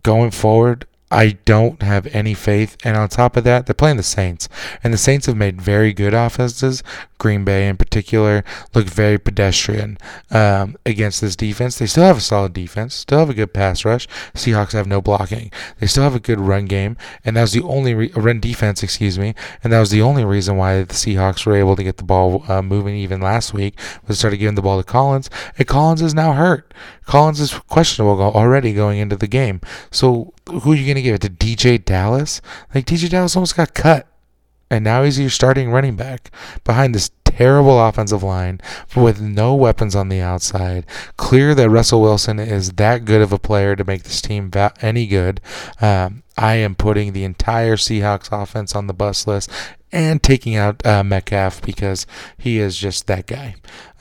going 0.02 0.30
forward, 0.30 0.86
I 1.10 1.38
don't 1.44 1.82
have 1.82 2.06
any 2.08 2.34
faith. 2.34 2.76
And 2.84 2.96
on 2.96 3.08
top 3.08 3.36
of 3.36 3.44
that, 3.44 3.66
they're 3.66 3.74
playing 3.74 3.96
the 3.96 4.02
Saints. 4.02 4.48
And 4.82 4.92
the 4.92 4.98
Saints 4.98 5.26
have 5.26 5.36
made 5.36 5.60
very 5.60 5.92
good 5.92 6.14
offenses 6.14 6.82
Green 7.18 7.44
Bay 7.44 7.68
in 7.68 7.76
particular, 7.76 8.44
looked 8.74 8.90
very 8.90 9.18
pedestrian 9.18 9.98
um, 10.30 10.76
against 10.84 11.20
this 11.20 11.36
defense. 11.36 11.78
They 11.78 11.86
still 11.86 12.04
have 12.04 12.18
a 12.18 12.20
solid 12.20 12.52
defense, 12.52 12.94
still 12.94 13.20
have 13.20 13.30
a 13.30 13.34
good 13.34 13.52
pass 13.52 13.84
rush. 13.84 14.06
Seahawks 14.34 14.72
have 14.72 14.86
no 14.86 15.00
blocking. 15.00 15.50
They 15.78 15.86
still 15.86 16.02
have 16.02 16.14
a 16.14 16.20
good 16.20 16.40
run 16.40 16.66
game, 16.66 16.96
and 17.24 17.36
that 17.36 17.42
was 17.42 17.52
the 17.52 17.62
only 17.62 17.94
re- 17.94 18.12
run 18.14 18.40
defense, 18.40 18.82
excuse 18.82 19.18
me, 19.18 19.34
and 19.62 19.72
that 19.72 19.80
was 19.80 19.90
the 19.90 20.02
only 20.02 20.24
reason 20.24 20.56
why 20.56 20.82
the 20.82 20.94
Seahawks 20.94 21.46
were 21.46 21.56
able 21.56 21.76
to 21.76 21.84
get 21.84 21.96
the 21.96 22.04
ball 22.04 22.44
uh, 22.48 22.62
moving 22.62 22.96
even 22.96 23.20
last 23.20 23.54
week. 23.54 23.78
Was 24.06 24.18
started 24.18 24.38
giving 24.38 24.54
the 24.54 24.62
ball 24.62 24.78
to 24.78 24.84
Collins, 24.84 25.30
and 25.58 25.66
Collins 25.66 26.02
is 26.02 26.14
now 26.14 26.32
hurt. 26.32 26.72
Collins 27.04 27.40
is 27.40 27.54
questionable 27.54 28.20
already 28.20 28.72
going 28.72 28.98
into 28.98 29.16
the 29.16 29.26
game. 29.26 29.60
So 29.90 30.34
who 30.48 30.72
are 30.72 30.76
you 30.76 30.84
going 30.84 30.96
to 30.96 31.02
give 31.02 31.14
it 31.14 31.22
to? 31.22 31.30
DeeJay 31.30 31.84
Dallas? 31.84 32.40
Like 32.74 32.86
DeeJay 32.86 33.10
Dallas 33.10 33.36
almost 33.36 33.56
got 33.56 33.74
cut 33.74 34.06
and 34.70 34.84
now 34.84 35.02
he's 35.02 35.18
your 35.18 35.30
starting 35.30 35.70
running 35.70 35.96
back 35.96 36.30
behind 36.64 36.94
this 36.94 37.10
terrible 37.24 37.78
offensive 37.84 38.22
line 38.22 38.60
with 38.94 39.20
no 39.20 39.54
weapons 39.54 39.94
on 39.94 40.08
the 40.08 40.20
outside. 40.20 40.86
Clear 41.16 41.54
that 41.54 41.68
Russell 41.68 42.00
Wilson 42.00 42.38
is 42.38 42.72
that 42.72 43.04
good 43.04 43.20
of 43.20 43.32
a 43.32 43.38
player 43.38 43.76
to 43.76 43.84
make 43.84 44.04
this 44.04 44.22
team 44.22 44.50
any 44.80 45.06
good. 45.06 45.40
Um, 45.80 46.22
I 46.38 46.54
am 46.54 46.74
putting 46.74 47.12
the 47.12 47.24
entire 47.24 47.76
Seahawks 47.76 48.28
offense 48.30 48.74
on 48.74 48.86
the 48.86 48.94
bus 48.94 49.26
list 49.26 49.50
and 49.96 50.22
taking 50.22 50.54
out 50.54 50.84
uh, 50.84 51.02
Metcalf 51.02 51.62
because 51.62 52.06
he 52.36 52.58
is 52.58 52.76
just 52.76 53.06
that 53.06 53.26
guy. 53.26 53.54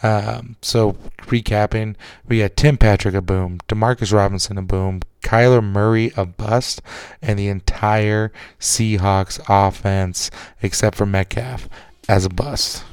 Um, 0.04 0.58
so 0.62 0.98
recapping, 1.22 1.96
we 2.28 2.40
had 2.40 2.58
Tim 2.58 2.78
Patrick 2.78 3.16
a 3.16 3.22
boom, 3.22 3.60
Demarcus 3.70 4.12
Robinson 4.12 4.58
a 4.58 4.62
boom, 4.62 5.00
Kyler 5.24 5.64
Murray 5.64 6.12
a 6.18 6.26
bust, 6.26 6.82
and 7.22 7.40
the 7.40 7.48
entire 7.48 8.34
Seahawks 8.60 9.40
offense 9.48 10.30
except 10.62 10.98
for 10.98 11.06
Metcalf 11.06 11.70
as 12.10 12.26
a 12.26 12.30
bust. 12.30 12.84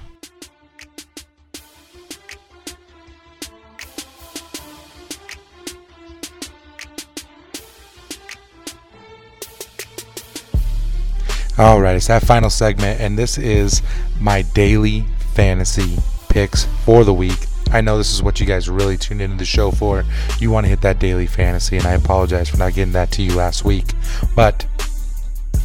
Alright, 11.59 11.97
it's 11.97 12.07
that 12.07 12.25
final 12.25 12.49
segment, 12.49 12.99
and 12.99 13.19
this 13.19 13.37
is 13.37 13.83
my 14.19 14.41
daily 14.41 15.05
fantasy 15.35 15.99
picks 16.31 16.65
for 16.85 17.05
the 17.05 17.13
week. 17.13 17.47
I 17.71 17.83
know 17.83 17.99
this 17.99 18.13
is 18.13 18.23
what 18.23 18.41
you 18.41 18.47
guys 18.47 18.71
really 18.71 18.97
tuned 18.97 19.21
into 19.21 19.37
the 19.37 19.45
show 19.45 19.71
for. 19.71 20.03
You 20.39 20.51
want 20.51 20.65
to 20.65 20.71
hit 20.71 20.81
that 20.81 20.99
daily 20.99 21.27
fantasy, 21.27 21.77
and 21.77 21.87
I 21.87 21.93
apologize 21.93 22.49
for 22.49 22.57
not 22.57 22.73
getting 22.73 22.95
that 22.95 23.11
to 23.13 23.23
you 23.23 23.35
last 23.35 23.67
week. 23.67 23.93
But 24.35 24.67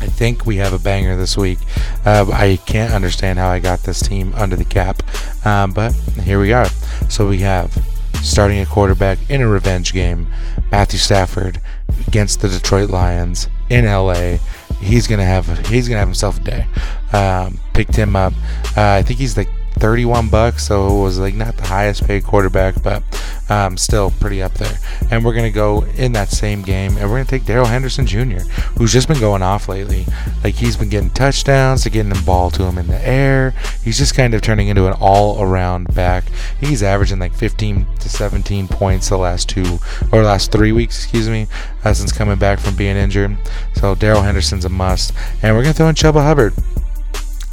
I 0.01 0.07
think 0.07 0.45
we 0.45 0.57
have 0.57 0.73
a 0.73 0.79
banger 0.79 1.15
this 1.15 1.37
week. 1.37 1.59
Uh, 2.05 2.29
I 2.33 2.59
can't 2.65 2.93
understand 2.93 3.39
how 3.39 3.47
I 3.47 3.59
got 3.59 3.83
this 3.83 4.01
team 4.01 4.33
under 4.35 4.57
the 4.57 4.65
cap, 4.65 5.03
um, 5.45 5.71
but 5.71 5.93
here 6.21 6.41
we 6.41 6.51
are. 6.51 6.67
So 7.07 7.29
we 7.29 7.39
have 7.39 7.73
starting 8.21 8.59
a 8.59 8.65
quarterback 8.65 9.19
in 9.29 9.41
a 9.41 9.47
revenge 9.47 9.93
game, 9.93 10.27
Matthew 10.69 10.99
Stafford 10.99 11.61
against 12.07 12.41
the 12.41 12.49
Detroit 12.49 12.89
Lions 12.89 13.47
in 13.69 13.85
LA 13.85 14.37
he's 14.79 15.07
gonna 15.07 15.25
have 15.25 15.67
he's 15.67 15.87
gonna 15.87 15.99
have 15.99 16.07
himself 16.07 16.39
a 16.39 16.43
day. 16.43 16.67
Um, 17.13 17.59
picked 17.73 17.95
him 17.95 18.15
up. 18.15 18.33
Uh, 18.75 18.93
I 18.93 19.03
think 19.03 19.19
he's 19.19 19.37
like 19.37 19.49
31 19.77 20.29
bucks, 20.29 20.67
so 20.67 20.87
it 20.87 21.01
was 21.01 21.19
like 21.19 21.35
not 21.35 21.57
the 21.57 21.65
highest 21.65 22.05
paid 22.05 22.23
quarterback, 22.23 22.81
but 22.81 23.03
um, 23.49 23.77
still 23.77 24.11
pretty 24.11 24.41
up 24.41 24.53
there. 24.55 24.77
And 25.11 25.23
we're 25.23 25.33
gonna 25.33 25.51
go 25.51 25.83
in 25.95 26.13
that 26.13 26.29
same 26.29 26.61
game, 26.61 26.97
and 26.97 27.09
we're 27.09 27.17
gonna 27.17 27.25
take 27.25 27.45
Darrell 27.45 27.65
Henderson 27.65 28.05
Jr., 28.05 28.39
who's 28.77 28.93
just 28.93 29.07
been 29.07 29.19
going 29.19 29.41
off 29.41 29.67
lately. 29.67 30.05
Like 30.43 30.55
he's 30.55 30.77
been 30.77 30.89
getting 30.89 31.09
touchdowns, 31.09 31.83
to 31.83 31.89
getting 31.89 32.09
the 32.09 32.23
ball 32.25 32.49
to 32.51 32.63
him 32.63 32.77
in 32.77 32.87
the 32.87 33.07
air. 33.07 33.53
He's 33.83 33.97
just 33.97 34.15
kind 34.15 34.33
of 34.33 34.41
turning 34.41 34.67
into 34.67 34.87
an 34.87 34.93
all-around 34.93 35.93
back. 35.93 36.25
He's 36.59 36.83
averaging 36.83 37.19
like 37.19 37.33
15 37.33 37.85
to 37.99 38.09
17 38.09 38.67
points 38.67 39.09
the 39.09 39.17
last 39.17 39.49
two 39.49 39.79
or 40.11 40.23
last 40.23 40.51
three 40.51 40.71
weeks, 40.71 41.03
excuse 41.03 41.29
me, 41.29 41.47
uh, 41.83 41.93
since 41.93 42.11
coming 42.11 42.37
back 42.37 42.59
from 42.59 42.75
being 42.75 42.97
injured. 42.97 43.37
So 43.75 43.95
Darrell 43.95 44.21
Henderson's 44.21 44.65
a 44.65 44.69
must, 44.69 45.13
and 45.41 45.55
we're 45.55 45.63
gonna 45.63 45.73
throw 45.73 45.89
in 45.89 45.95
Chuba 45.95 46.23
Hubbard. 46.23 46.53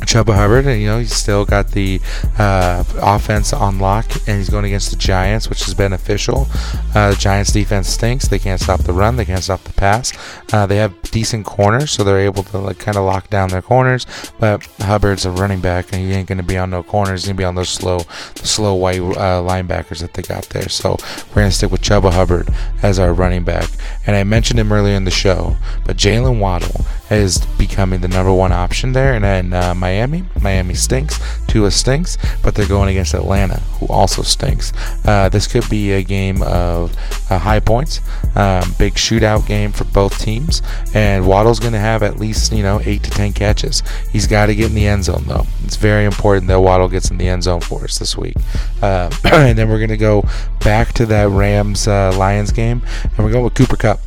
Chuba 0.04 0.34
Hubbard, 0.34 0.66
and 0.66 0.80
you 0.80 0.86
know 0.86 0.98
he's 0.98 1.14
still 1.14 1.44
got 1.44 1.68
the 1.72 2.00
uh, 2.38 2.84
offense 3.00 3.52
on 3.52 3.78
lock, 3.78 4.06
and 4.26 4.38
he's 4.38 4.48
going 4.48 4.64
against 4.64 4.90
the 4.90 4.96
Giants, 4.96 5.48
which 5.48 5.66
is 5.66 5.74
beneficial. 5.74 6.46
Uh, 6.94 7.10
the 7.10 7.16
Giants' 7.16 7.52
defense 7.52 7.88
stinks; 7.88 8.28
they 8.28 8.38
can't 8.38 8.60
stop 8.60 8.80
the 8.80 8.92
run, 8.92 9.16
they 9.16 9.24
can't 9.24 9.42
stop 9.42 9.62
the 9.64 9.72
pass. 9.72 10.12
Uh, 10.52 10.66
they 10.66 10.76
have 10.76 10.94
decent 11.10 11.46
corners, 11.46 11.90
so 11.90 12.04
they're 12.04 12.20
able 12.20 12.42
to 12.42 12.58
like 12.58 12.78
kind 12.78 12.96
of 12.96 13.04
lock 13.04 13.30
down 13.30 13.48
their 13.48 13.62
corners. 13.62 14.06
But 14.38 14.66
Hubbard's 14.80 15.24
a 15.24 15.30
running 15.30 15.60
back, 15.60 15.92
and 15.92 16.02
he 16.02 16.12
ain't 16.12 16.28
going 16.28 16.38
to 16.38 16.44
be 16.44 16.58
on 16.58 16.70
no 16.70 16.82
corners; 16.82 17.22
he's 17.22 17.28
going 17.28 17.36
to 17.36 17.40
be 17.40 17.44
on 17.44 17.54
those 17.54 17.70
slow, 17.70 18.00
slow 18.36 18.74
white 18.74 19.00
uh, 19.00 19.42
linebackers 19.42 20.00
that 20.00 20.14
they 20.14 20.22
got 20.22 20.48
there. 20.50 20.68
So 20.68 20.96
we're 21.28 21.42
going 21.42 21.50
to 21.50 21.56
stick 21.56 21.70
with 21.70 21.82
Chuba 21.82 22.12
Hubbard 22.12 22.48
as 22.82 22.98
our 22.98 23.12
running 23.12 23.44
back. 23.44 23.70
And 24.06 24.16
I 24.16 24.24
mentioned 24.24 24.60
him 24.60 24.72
earlier 24.72 24.94
in 24.94 25.04
the 25.04 25.10
show, 25.10 25.56
but 25.84 25.96
Jaylen 25.96 26.38
Waddle 26.38 26.84
is 27.10 27.44
becoming 27.58 28.00
the 28.00 28.08
number 28.08 28.32
one 28.32 28.52
option 28.52 28.92
there, 28.92 29.14
and 29.14 29.24
then 29.24 29.52
uh, 29.52 29.74
Miami. 29.94 30.24
Miami 30.40 30.74
stinks. 30.74 31.20
Tua 31.46 31.70
stinks, 31.70 32.18
but 32.42 32.54
they're 32.54 32.66
going 32.66 32.88
against 32.88 33.14
Atlanta, 33.14 33.60
who 33.78 33.86
also 33.86 34.22
stinks. 34.22 34.72
Uh, 35.04 35.28
this 35.28 35.46
could 35.46 35.68
be 35.70 35.92
a 35.92 36.02
game 36.02 36.42
of 36.42 36.96
uh, 37.30 37.38
high 37.38 37.60
points, 37.60 38.00
um, 38.34 38.74
big 38.76 38.94
shootout 38.94 39.46
game 39.46 39.70
for 39.70 39.84
both 39.84 40.18
teams, 40.18 40.62
and 40.94 41.26
Waddle's 41.26 41.60
going 41.60 41.74
to 41.74 41.78
have 41.78 42.02
at 42.02 42.18
least 42.18 42.52
you 42.52 42.64
know 42.64 42.80
eight 42.84 43.04
to 43.04 43.10
ten 43.10 43.32
catches. 43.32 43.84
He's 44.10 44.26
got 44.26 44.46
to 44.46 44.54
get 44.54 44.70
in 44.70 44.74
the 44.74 44.86
end 44.86 45.04
zone 45.04 45.24
though. 45.28 45.46
It's 45.64 45.76
very 45.76 46.04
important 46.04 46.48
that 46.48 46.60
Waddle 46.60 46.88
gets 46.88 47.10
in 47.12 47.18
the 47.18 47.28
end 47.28 47.44
zone 47.44 47.60
for 47.60 47.84
us 47.84 47.98
this 47.98 48.16
week. 48.16 48.36
Uh, 48.82 49.10
and 49.24 49.56
then 49.56 49.68
we're 49.68 49.78
going 49.78 49.90
to 49.90 49.96
go 49.96 50.24
back 50.60 50.92
to 50.94 51.06
that 51.06 51.28
Rams 51.28 51.86
uh, 51.86 52.12
Lions 52.16 52.50
game, 52.50 52.82
and 53.04 53.24
we're 53.24 53.30
going 53.30 53.44
with 53.44 53.54
Cooper 53.54 53.76
Kupp. 53.76 54.00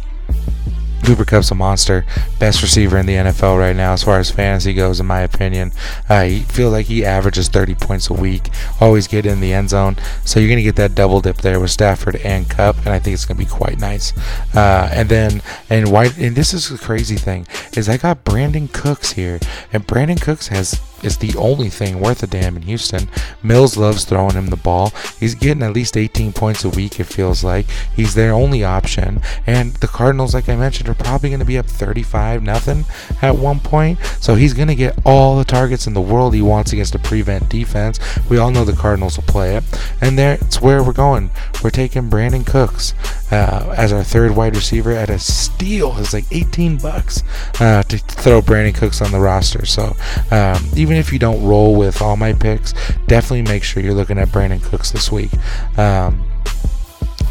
Cooper 1.06 1.26
Kupp's 1.26 1.52
a 1.52 1.56
monster, 1.56 2.06
best 2.40 2.62
receiver 2.62 2.98
in 2.98 3.06
the 3.06 3.16
NFL 3.16 3.58
right 3.58 3.76
now 3.76 3.94
as 3.94 4.04
far 4.04 4.20
as 4.20 4.30
fantasy 4.30 4.74
goes, 4.74 5.00
in 5.00 5.06
my 5.06 5.22
opinion. 5.22 5.72
I 6.10 6.40
feel 6.50 6.70
like 6.70 6.88
he 6.88 7.06
averages 7.06 7.48
30 7.48 7.76
points 7.76 8.10
a 8.10 8.14
week, 8.14 8.50
always 8.82 9.08
get 9.08 9.26
in 9.26 9.40
the 9.40 9.54
end 9.54 9.70
zone. 9.70 9.98
So 10.26 10.40
you're 10.40 10.50
gonna 10.50 10.62
get 10.62 10.76
that 10.78 10.96
double 10.96 11.22
dip 11.22 11.38
there 11.38 11.60
with 11.60 11.72
Stafford 11.72 12.18
and 12.18 12.50
Kupp, 12.50 12.78
and 12.80 12.90
I 12.90 13.00
think 13.00 13.14
it's 13.14 13.26
gonna 13.26 13.38
be 13.38 13.46
quite 13.46 13.80
nice. 13.80 14.14
Uh, 14.56 14.90
and 14.92 15.10
then 15.10 15.42
and 15.70 15.92
White, 15.92 16.18
and 16.18 16.36
this 16.36 16.54
is 16.54 16.70
the 16.70 16.78
crazy 16.78 17.16
thing 17.16 17.48
is 17.76 17.88
I 17.88 17.98
got 17.98 18.24
Brandin 18.24 18.72
Cooks 18.72 19.14
here, 19.14 19.40
and 19.72 19.86
Brandin 19.86 20.22
Cooks 20.22 20.48
has 20.48 20.80
is 21.04 21.18
the 21.18 21.36
only 21.38 21.70
thing 21.70 22.00
worth 22.00 22.24
a 22.24 22.28
damn 22.28 22.56
in 22.56 22.64
Houston. 22.64 23.10
Mills 23.44 23.78
loves 23.78 24.06
throwing 24.06 24.36
him 24.36 24.48
the 24.48 24.56
ball. 24.56 24.92
He's 25.20 25.36
getting 25.36 25.64
at 25.64 25.74
least 25.74 25.98
18 25.98 26.34
points 26.34 26.64
a 26.64 26.70
week, 26.70 27.00
it 27.00 27.06
feels 27.06 27.44
like. 27.44 27.66
He's 27.96 28.16
their 28.16 28.34
only 28.34 28.64
option. 28.64 29.22
And 29.46 29.74
the 29.76 29.88
Cardinals, 29.88 30.34
like 30.34 30.50
I 30.50 30.56
mentioned, 30.56 30.90
are 30.90 30.94
probably 30.94 31.30
going 31.30 31.40
to 31.40 31.46
be 31.46 31.58
up 31.58 31.68
35 31.68 32.44
nothing 32.44 32.86
at 33.22 33.36
one 33.36 33.60
point. 33.60 34.00
So 34.20 34.36
he's 34.36 34.54
going 34.54 34.68
to 34.68 34.76
get 34.76 34.98
all 35.06 35.38
the 35.38 35.46
targets 35.46 35.88
in 35.88 35.94
the 35.94 36.02
world 36.02 36.34
he 36.34 36.42
wants 36.42 36.74
against 36.74 36.96
a 36.96 37.00
prevent 37.00 37.50
defense. 37.50 38.00
We 38.30 38.38
all 38.38 38.52
know 38.52 38.66
the 38.66 38.74
Cardinals 38.74 39.18
will 39.18 39.24
play 39.26 39.56
it. 39.56 39.64
And 40.02 40.18
that's 40.18 40.62
where 40.62 40.84
we're 40.84 40.94
going. 40.94 41.32
We're 41.64 41.70
taking 41.70 42.10
Brandin 42.10 42.46
Cooks 42.46 42.94
uh, 43.32 43.74
as 43.78 43.92
our 43.92 44.04
third 44.04 44.36
wide 44.36 44.56
receiver 44.56 44.92
at 44.92 45.10
a 45.10 45.20
steal. 45.20 45.98
It's 45.98 46.14
like 46.14 46.26
18 46.32 46.78
bucks 46.78 47.24
uh, 47.60 47.84
to 47.84 47.98
throw 47.98 48.42
Brandin 48.42 48.76
Cooks 48.76 49.02
on 49.02 49.12
the 49.12 49.20
roster. 49.20 49.66
So 49.66 49.96
um, 50.32 50.64
even 50.76 50.87
if 50.96 51.12
you 51.12 51.20
don't 51.20 51.44
roll 51.44 51.76
with 51.76 52.02
all 52.02 52.16
my 52.16 52.34
picks, 52.34 52.74
definitely 53.08 53.42
make 53.42 53.64
sure 53.64 53.84
you're 53.84 53.94
looking 53.94 54.18
at 54.18 54.30
Brandin 54.30 54.64
Cooks 54.64 54.92
this 54.92 55.12
week. 55.12 55.32
Um, 55.78 56.24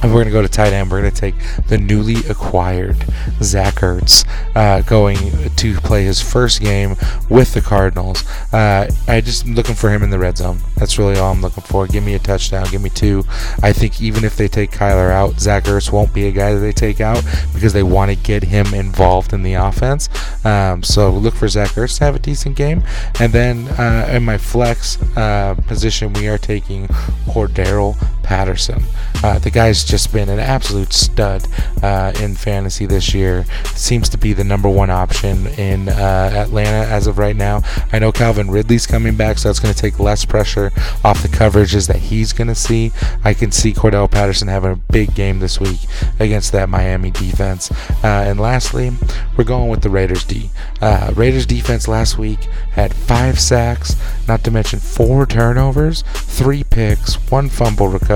and 0.07 0.15
we're 0.15 0.23
going 0.23 0.33
to 0.33 0.39
go 0.39 0.43
to 0.43 0.49
tight 0.49 0.73
end. 0.73 0.89
We're 0.89 1.01
going 1.01 1.13
to 1.13 1.21
take 1.21 1.35
the 1.67 1.79
newly 1.79 2.19
acquired 2.31 2.97
Zach 3.43 3.75
Ertz 3.77 4.25
uh, 4.55 4.83
going 4.83 5.17
to 5.57 5.75
play 5.81 6.05
his 6.05 6.21
first 6.21 6.61
game 6.61 6.97
with 7.29 7.55
the 7.55 7.61
Cardinals. 7.61 8.25
Uh, 8.53 8.89
I 9.09 9.21
just 9.21 9.47
looking 9.47 9.75
for 9.75 9.91
him 9.91 10.05
in 10.05 10.11
the 10.11 10.19
red 10.19 10.39
zone. 10.39 10.61
That's 10.77 10.97
really 10.97 11.19
all 11.19 11.33
I'm 11.33 11.43
looking 11.43 11.65
for. 11.65 11.89
Give 11.89 12.05
me 12.05 12.15
a 12.15 12.19
touchdown. 12.21 12.67
Give 12.71 12.81
me 12.81 12.89
two. 12.89 13.25
I 13.63 13.73
think 13.73 14.01
even 14.01 14.25
if 14.25 14.37
they 14.37 14.47
take 14.47 14.71
Kyler 14.71 15.11
out, 15.11 15.41
Zach 15.41 15.65
Ertz 15.65 15.91
won't 15.91 16.15
be 16.15 16.29
a 16.29 16.33
guy 16.33 16.55
that 16.55 16.61
they 16.61 16.73
take 16.73 17.01
out 17.01 17.25
because 17.53 17.73
they 17.73 17.83
want 17.83 18.11
to 18.11 18.17
get 18.17 18.45
him 18.45 18.73
involved 18.75 19.33
in 19.33 19.43
the 19.43 19.55
offense. 19.55 20.09
Um, 20.45 20.85
so 20.85 21.11
look 21.11 21.35
for 21.35 21.49
Zach 21.49 21.71
Ertz 21.71 21.99
to 21.99 22.05
have 22.05 22.15
a 22.15 22.21
decent 22.21 22.57
game. 22.57 22.85
And 23.19 23.33
then 23.33 23.67
uh, 23.71 24.09
in 24.13 24.25
my 24.25 24.39
flex 24.39 25.03
uh, 25.17 25.55
position, 25.67 26.13
we 26.13 26.29
are 26.29 26.39
taking 26.39 26.87
Cordarrelle 27.27 27.97
Patterson. 28.27 28.83
Uh, 29.23 29.39
the 29.39 29.51
guy's 29.51 29.85
just 29.85 30.13
been 30.13 30.29
an 30.29 30.41
absolute 30.41 30.93
stud 30.93 31.47
uh, 31.81 32.13
in 32.21 32.35
fantasy 32.35 32.85
this 32.85 33.15
year. 33.15 33.45
Seems 33.67 34.09
to 34.09 34.19
be 34.19 34.33
the 34.33 34.43
number 34.43 34.69
one 34.69 34.91
option 34.91 35.47
in 35.47 35.89
uh, 35.89 36.33
Atlanta 36.35 36.89
as 36.91 37.07
of 37.07 37.19
right 37.19 37.37
now. 37.37 37.63
I 37.93 38.01
know 38.01 38.11
Calvin 38.11 38.51
Ridley's 38.51 38.85
coming 38.87 39.15
back, 39.15 39.39
so 39.39 39.49
it's 39.49 39.61
going 39.61 39.73
to 39.73 39.81
take 39.81 40.01
less 40.01 40.25
pressure 40.25 40.73
off 41.05 41.23
the 41.23 41.29
coverages 41.29 41.87
that 41.87 41.97
he's 41.97 42.33
going 42.33 42.49
to 42.49 42.55
see. 42.57 42.91
I 43.23 43.33
can 43.33 43.53
see 43.53 43.73
Cordell 43.73 44.11
Patterson 44.11 44.49
having 44.49 44.73
a 44.73 44.77
big 44.77 45.15
game 45.15 45.39
this 45.39 45.61
week 45.61 45.81
against 46.19 46.51
that 46.53 46.69
Miami 46.69 47.13
defense. 47.13 47.71
Uh, 48.03 48.25
and 48.27 48.41
lastly, 48.41 48.93
we're 49.37 49.45
going 49.45 49.71
with 49.71 49.83
the 49.83 49.91
Raiders 49.91 50.25
D. 50.25 50.51
Uh, 50.81 51.13
Raiders 51.15 51.47
defense 51.47 51.87
last 51.87 52.19
week 52.19 52.41
had 52.73 52.93
five 52.93 53.39
sacks, 53.39 53.95
not 54.27 54.43
to 54.43 54.51
mention 54.51 54.81
four 54.81 55.27
turnovers, 55.27 56.03
three 56.13 56.65
picks, 56.65 57.15
one 57.31 57.49
fumble 57.49 57.87
recovery. 57.87 58.16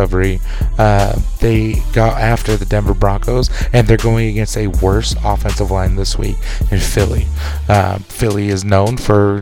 Uh, 0.78 1.20
they 1.40 1.74
got 1.92 2.20
after 2.20 2.56
the 2.56 2.64
Denver 2.64 2.94
Broncos, 2.94 3.50
and 3.72 3.86
they're 3.86 3.96
going 3.96 4.28
against 4.28 4.56
a 4.56 4.68
worse 4.68 5.14
offensive 5.24 5.70
line 5.70 5.96
this 5.96 6.18
week 6.18 6.36
in 6.70 6.78
Philly. 6.78 7.26
Uh, 7.68 7.98
Philly 7.98 8.48
is 8.48 8.64
known 8.64 8.96
for 8.96 9.40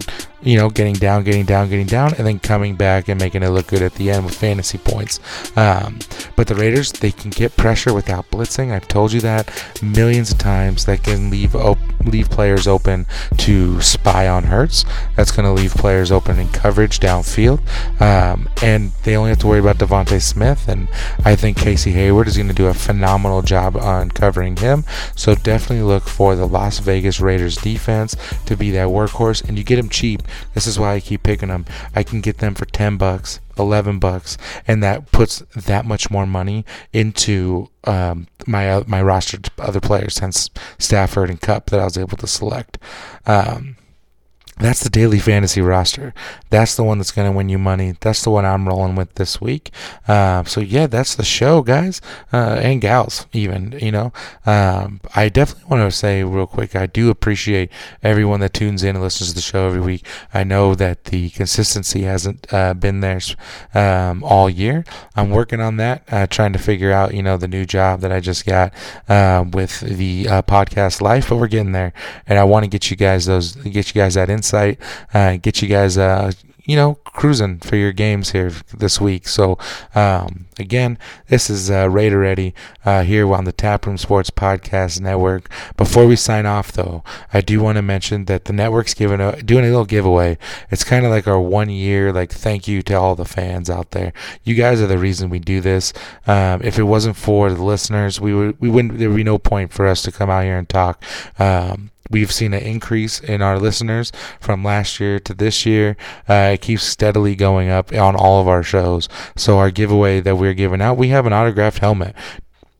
you 0.48 0.56
know, 0.56 0.70
getting 0.70 0.94
down, 0.94 1.24
getting 1.24 1.44
down, 1.44 1.68
getting 1.68 1.84
down, 1.84 2.14
and 2.14 2.26
then 2.26 2.38
coming 2.38 2.74
back 2.74 3.06
and 3.06 3.20
making 3.20 3.42
it 3.42 3.50
look 3.50 3.66
good 3.66 3.82
at 3.82 3.92
the 3.96 4.10
end 4.10 4.24
with 4.24 4.34
fantasy 4.34 4.78
points. 4.78 5.20
Um, 5.58 5.98
but 6.36 6.46
the 6.46 6.54
Raiders, 6.54 6.90
they 6.90 7.10
can 7.10 7.28
get 7.28 7.54
pressure 7.58 7.92
without 7.92 8.30
blitzing. 8.30 8.72
I've 8.72 8.88
told 8.88 9.12
you 9.12 9.20
that 9.20 9.52
millions 9.82 10.32
of 10.32 10.38
times. 10.38 10.86
That 10.86 11.02
can 11.02 11.28
leave 11.28 11.54
op- 11.54 11.76
leave 12.02 12.30
players 12.30 12.66
open 12.66 13.04
to 13.36 13.82
spy 13.82 14.26
on 14.26 14.44
Hurts. 14.44 14.86
That's 15.16 15.32
going 15.32 15.44
to 15.44 15.52
leave 15.52 15.74
players 15.74 16.10
open 16.10 16.38
in 16.38 16.48
coverage 16.48 16.98
downfield, 16.98 17.60
um, 18.00 18.48
and 18.62 18.92
they 19.04 19.16
only 19.16 19.28
have 19.28 19.40
to 19.40 19.46
worry 19.46 19.60
about 19.60 19.76
DeVonta 19.76 20.22
Smith. 20.22 20.66
And 20.66 20.88
I 21.26 21.36
think 21.36 21.58
Casey 21.58 21.92
Hayward 21.92 22.26
is 22.26 22.38
going 22.38 22.48
to 22.48 22.54
do 22.54 22.68
a 22.68 22.74
phenomenal 22.74 23.42
job 23.42 23.76
on 23.76 24.10
covering 24.12 24.56
him. 24.56 24.84
So 25.14 25.34
definitely 25.34 25.82
look 25.82 26.04
for 26.04 26.36
the 26.36 26.46
Las 26.46 26.78
Vegas 26.78 27.20
Raiders 27.20 27.56
defense 27.56 28.16
to 28.46 28.56
be 28.56 28.70
that 28.70 28.88
workhorse, 28.88 29.46
and 29.46 29.58
you 29.58 29.62
get 29.62 29.76
them 29.76 29.90
cheap 29.90 30.22
this 30.54 30.66
is 30.66 30.78
why 30.78 30.94
I 30.94 31.00
keep 31.00 31.22
picking 31.22 31.48
them. 31.48 31.64
I 31.94 32.02
can 32.02 32.20
get 32.20 32.38
them 32.38 32.54
for 32.54 32.66
10 32.66 32.96
bucks, 32.96 33.40
11 33.58 33.98
bucks, 33.98 34.36
and 34.66 34.82
that 34.82 35.10
puts 35.10 35.40
that 35.56 35.84
much 35.84 36.10
more 36.10 36.26
money 36.26 36.64
into 36.92 37.68
um, 37.84 38.26
my 38.46 38.70
uh, 38.70 38.84
my 38.86 39.00
roster 39.00 39.38
other 39.58 39.80
players, 39.80 40.18
hence 40.18 40.50
Stafford 40.78 41.30
and 41.30 41.40
Kupp 41.40 41.70
that 41.70 41.80
I 41.80 41.84
was 41.84 41.96
able 41.96 42.16
to 42.18 42.26
select. 42.26 42.78
Um, 43.26 43.76
that's 44.58 44.82
the 44.82 44.90
daily 44.90 45.18
fantasy 45.18 45.60
roster. 45.60 46.12
That's 46.50 46.74
the 46.76 46.82
one 46.82 46.98
that's 46.98 47.12
going 47.12 47.30
to 47.30 47.36
win 47.36 47.48
you 47.48 47.58
money. 47.58 47.94
That's 48.00 48.22
the 48.22 48.30
one 48.30 48.44
I'm 48.44 48.66
rolling 48.66 48.96
with 48.96 49.14
this 49.14 49.40
week. 49.40 49.70
Uh, 50.06 50.44
so 50.44 50.60
yeah, 50.60 50.86
that's 50.86 51.14
the 51.14 51.24
show, 51.24 51.62
guys 51.62 52.00
uh, 52.32 52.58
and 52.60 52.80
gals. 52.80 53.26
Even 53.32 53.78
you 53.80 53.92
know, 53.92 54.12
um, 54.46 55.00
I 55.14 55.28
definitely 55.28 55.68
want 55.70 55.90
to 55.90 55.96
say 55.96 56.24
real 56.24 56.46
quick. 56.46 56.74
I 56.74 56.86
do 56.86 57.10
appreciate 57.10 57.70
everyone 58.02 58.40
that 58.40 58.52
tunes 58.52 58.82
in 58.82 58.96
and 58.96 59.02
listens 59.02 59.30
to 59.30 59.34
the 59.36 59.40
show 59.40 59.68
every 59.68 59.80
week. 59.80 60.04
I 60.34 60.42
know 60.44 60.74
that 60.74 61.04
the 61.04 61.30
consistency 61.30 62.02
hasn't 62.02 62.52
uh, 62.52 62.74
been 62.74 63.00
there 63.00 63.20
um, 63.74 64.22
all 64.24 64.50
year. 64.50 64.84
I'm 65.16 65.30
working 65.30 65.60
on 65.60 65.76
that, 65.76 66.02
uh, 66.10 66.26
trying 66.26 66.52
to 66.52 66.58
figure 66.58 66.92
out 66.92 67.14
you 67.14 67.22
know 67.22 67.36
the 67.36 67.48
new 67.48 67.64
job 67.64 68.00
that 68.00 68.10
I 68.10 68.20
just 68.20 68.44
got 68.44 68.72
uh, 69.08 69.44
with 69.52 69.80
the 69.80 70.28
uh, 70.28 70.42
podcast 70.42 71.00
life, 71.00 71.28
but 71.28 71.36
we're 71.36 71.46
getting 71.46 71.72
there, 71.72 71.92
and 72.26 72.38
I 72.38 72.44
want 72.44 72.64
to 72.64 72.68
get 72.68 72.90
you 72.90 72.96
guys 72.96 73.26
those, 73.26 73.54
get 73.54 73.94
you 73.94 74.00
guys 74.00 74.14
that 74.14 74.28
insight 74.28 74.47
site, 74.48 74.78
uh, 75.14 75.36
get 75.36 75.62
you 75.62 75.68
guys, 75.68 75.96
uh, 75.96 76.32
you 76.68 76.76
know, 76.76 76.96
cruising 76.96 77.58
for 77.60 77.76
your 77.76 77.92
games 77.92 78.32
here 78.32 78.52
this 78.76 79.00
week. 79.00 79.26
So, 79.26 79.56
um, 79.94 80.48
again, 80.58 80.98
this 81.28 81.48
is 81.48 81.70
uh, 81.70 81.88
Raider 81.88 82.24
Eddie 82.24 82.54
uh, 82.84 83.04
here 83.04 83.32
on 83.32 83.44
the 83.44 83.52
Taproom 83.52 83.96
Sports 83.96 84.28
Podcast 84.28 85.00
Network. 85.00 85.48
Before 85.78 86.06
we 86.06 86.14
sign 86.14 86.44
off, 86.44 86.70
though, 86.70 87.02
I 87.32 87.40
do 87.40 87.62
want 87.62 87.76
to 87.76 87.82
mention 87.82 88.26
that 88.26 88.44
the 88.44 88.52
network's 88.52 88.92
giving 88.92 89.18
a, 89.18 89.42
doing 89.42 89.64
a 89.64 89.68
little 89.68 89.86
giveaway. 89.86 90.36
It's 90.70 90.84
kind 90.84 91.06
of 91.06 91.10
like 91.10 91.26
our 91.26 91.40
one 91.40 91.70
year, 91.70 92.12
like, 92.12 92.30
thank 92.30 92.68
you 92.68 92.82
to 92.82 92.94
all 92.94 93.16
the 93.16 93.24
fans 93.24 93.70
out 93.70 93.92
there. 93.92 94.12
You 94.44 94.54
guys 94.54 94.82
are 94.82 94.86
the 94.86 94.98
reason 94.98 95.30
we 95.30 95.38
do 95.38 95.62
this. 95.62 95.94
Um, 96.26 96.60
if 96.62 96.78
it 96.78 96.82
wasn't 96.82 97.16
for 97.16 97.50
the 97.50 97.64
listeners, 97.64 98.20
we 98.20 98.34
would 98.34 98.60
we 98.60 98.68
wouldn't 98.68 98.98
there 98.98 99.08
would 99.08 99.16
be 99.16 99.24
no 99.24 99.38
point 99.38 99.72
for 99.72 99.86
us 99.86 100.02
to 100.02 100.12
come 100.12 100.28
out 100.28 100.44
here 100.44 100.58
and 100.58 100.68
talk. 100.68 101.02
Um, 101.38 101.92
We've 102.10 102.32
seen 102.32 102.54
an 102.54 102.62
increase 102.62 103.20
in 103.20 103.42
our 103.42 103.58
listeners 103.58 104.12
from 104.40 104.64
last 104.64 105.00
year 105.00 105.18
to 105.20 105.34
this 105.34 105.66
year. 105.66 105.96
Uh, 106.28 106.52
it 106.54 106.60
keeps 106.60 106.84
steadily 106.84 107.34
going 107.34 107.68
up 107.68 107.92
on 107.92 108.16
all 108.16 108.40
of 108.40 108.48
our 108.48 108.62
shows. 108.62 109.08
So 109.36 109.58
our 109.58 109.70
giveaway 109.70 110.20
that 110.20 110.36
we're 110.36 110.54
giving 110.54 110.80
out, 110.80 110.96
we 110.96 111.08
have 111.08 111.26
an 111.26 111.32
autographed 111.32 111.78
helmet. 111.78 112.14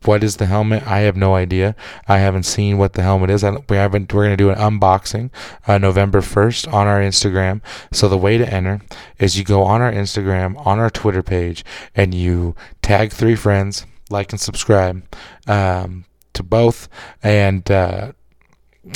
What 0.05 0.23
is 0.23 0.37
the 0.37 0.45
helmet? 0.45 0.87
I 0.87 0.99
have 0.99 1.17
no 1.17 1.35
idea. 1.35 1.75
I 2.07 2.19
haven't 2.19 2.43
seen 2.43 2.77
what 2.77 2.93
the 2.93 3.01
helmet 3.01 3.29
is. 3.29 3.43
we 3.43 3.75
haven't. 3.75 4.13
We're 4.13 4.25
going 4.25 4.37
to 4.37 4.37
do 4.37 4.49
an 4.49 4.57
unboxing 4.57 5.29
uh, 5.67 5.77
November 5.77 6.21
first 6.21 6.67
on 6.69 6.87
our 6.87 7.01
Instagram. 7.01 7.61
So 7.91 8.07
the 8.07 8.17
way 8.17 8.37
to 8.37 8.51
enter 8.51 8.79
is 9.17 9.37
you 9.37 9.43
go 9.43 9.63
on 9.63 9.81
our 9.81 9.91
Instagram, 9.91 10.65
on 10.65 10.79
our 10.79 10.89
Twitter 10.89 11.21
page, 11.21 11.65
and 11.95 12.13
you 12.13 12.55
tag 12.81 13.11
three 13.11 13.35
friends, 13.35 13.85
like 14.09 14.31
and 14.31 14.39
subscribe 14.39 15.03
um, 15.47 16.05
to 16.33 16.43
both, 16.43 16.87
and 17.21 17.69
uh, 17.69 18.13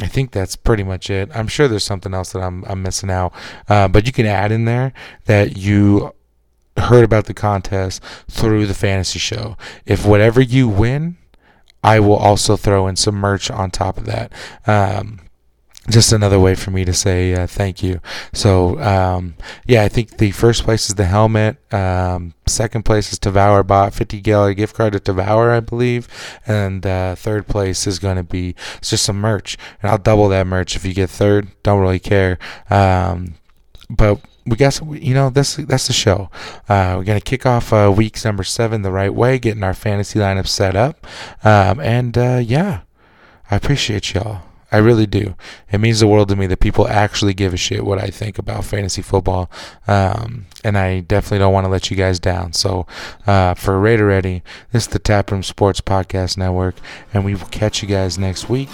I 0.01 0.07
think 0.07 0.31
that's 0.31 0.55
pretty 0.55 0.83
much 0.83 1.09
it. 1.09 1.29
I'm 1.33 1.47
sure 1.47 1.67
there's 1.67 1.83
something 1.83 2.13
else 2.13 2.31
that 2.31 2.41
I'm, 2.41 2.63
I'm 2.65 2.81
missing 2.81 3.09
out. 3.09 3.33
Uh, 3.69 3.87
but 3.87 4.05
you 4.05 4.13
can 4.13 4.25
add 4.25 4.51
in 4.51 4.65
there 4.65 4.93
that 5.25 5.57
you 5.57 6.13
heard 6.77 7.03
about 7.03 7.25
the 7.25 7.33
contest 7.33 8.01
through 8.29 8.65
the 8.65 8.73
fantasy 8.73 9.19
show. 9.19 9.57
If 9.85 10.05
whatever 10.05 10.41
you 10.41 10.67
win, 10.67 11.17
I 11.83 11.99
will 11.99 12.15
also 12.15 12.55
throw 12.55 12.87
in 12.87 12.95
some 12.95 13.15
merch 13.15 13.51
on 13.51 13.69
top 13.69 13.97
of 13.97 14.05
that. 14.05 14.31
Um, 14.65 15.19
just 15.89 16.13
another 16.13 16.39
way 16.39 16.55
for 16.55 16.71
me 16.71 16.86
to 16.86 16.93
say 16.93 17.34
uh, 17.34 17.47
thank 17.47 17.84
you. 17.84 17.99
So 18.31 18.79
um, 18.79 19.36
yeah, 19.65 19.84
I 19.84 19.89
think 19.89 20.17
the 20.17 20.31
first 20.31 20.63
place 20.63 20.88
is 20.89 20.95
the 20.95 21.05
helmet. 21.05 21.57
Um, 21.73 22.34
second 22.47 22.84
place 22.84 23.11
is 23.11 23.19
Devour 23.19 23.63
bought 23.63 23.93
fifty 23.93 24.21
dollar 24.21 24.53
gift 24.53 24.75
card 24.75 24.93
to 24.93 24.99
Devour, 24.99 25.51
I 25.51 25.59
believe, 25.59 26.07
and 26.47 26.86
uh, 26.86 27.15
third 27.15 27.47
place 27.47 27.86
is 27.86 27.99
going 27.99 28.17
to 28.17 28.23
be 28.23 28.55
it's 28.77 28.91
just 28.91 29.03
some 29.03 29.19
merch, 29.19 29.57
and 29.81 29.91
I'll 29.91 29.97
double 29.97 30.29
that 30.29 30.47
merch 30.47 30.75
if 30.75 30.86
you 30.86 30.93
get 30.93 31.09
third. 31.09 31.49
Don't 31.63 31.81
really 31.81 31.99
care. 31.99 32.39
Um, 32.69 33.36
but 33.89 34.21
we 34.45 34.55
guess 34.55 34.81
you 34.89 35.13
know 35.13 35.29
this 35.29 35.55
that's 35.55 35.88
the 35.88 35.93
show. 35.93 36.29
Uh, 36.69 36.95
we're 36.97 37.03
gonna 37.03 37.21
kick 37.21 37.45
off 37.45 37.73
uh, 37.73 37.93
weeks 37.95 38.23
number 38.23 38.43
seven 38.43 38.81
the 38.81 38.91
right 38.91 39.13
way, 39.13 39.38
getting 39.38 39.63
our 39.63 39.73
fantasy 39.73 40.19
lineup 40.19 40.47
set 40.47 40.75
up, 40.75 41.05
um, 41.43 41.79
and 41.79 42.17
uh, 42.17 42.39
yeah, 42.41 42.81
I 43.51 43.55
appreciate 43.57 44.13
y'all. 44.13 44.43
I 44.74 44.78
really 44.78 45.05
do. 45.05 45.36
It 45.71 45.78
means 45.80 45.99
the 45.99 46.07
world 46.07 46.30
to 46.30 46.36
me 46.36 46.47
that 46.47 46.59
people 46.59 46.88
actually 46.88 47.36
give 47.36 47.53
a 47.53 47.57
shit 47.57 47.86
what 47.86 47.99
I 47.99 48.07
think 48.07 48.39
about 48.39 48.65
fantasy 48.65 49.03
football. 49.03 49.51
Um, 49.88 50.47
and 50.63 50.78
I 50.78 51.01
definitely 51.01 51.39
don't 51.39 51.53
want 51.53 51.65
to 51.65 51.69
let 51.69 51.91
you 51.91 51.95
guys 51.95 52.19
down. 52.19 52.53
So, 52.53 52.88
uh, 53.28 53.53
for 53.53 53.80
Raider 53.80 54.07
Ready, 54.07 54.41
this 54.71 54.84
is 54.84 54.89
the 54.89 54.99
Taproom 54.99 55.43
Sports 55.43 55.80
Podcast 55.80 56.38
Network, 56.38 56.76
and 57.13 57.24
we 57.24 57.36
will 57.36 57.45
catch 57.47 57.84
you 57.84 57.88
guys 57.88 58.17
next 58.17 58.49
week. 58.49 58.69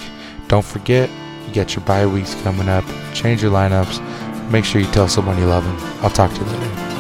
Don't 0.47 0.65
forget, 0.65 1.09
you 1.47 1.53
got 1.53 1.75
your 1.75 1.83
bye 1.85 2.07
weeks 2.07 2.33
coming 2.43 2.69
up. 2.69 2.85
Change 3.13 3.43
your 3.43 3.51
lineups. 3.51 3.99
Make 4.49 4.63
sure 4.65 4.79
you 4.79 4.87
tell 4.91 5.09
someone 5.09 5.37
you 5.37 5.45
love 5.45 5.65
them. 5.65 5.77
I'll 6.01 6.09
talk 6.09 6.31
to 6.31 6.39
you 6.39 6.45
later. 6.45 6.98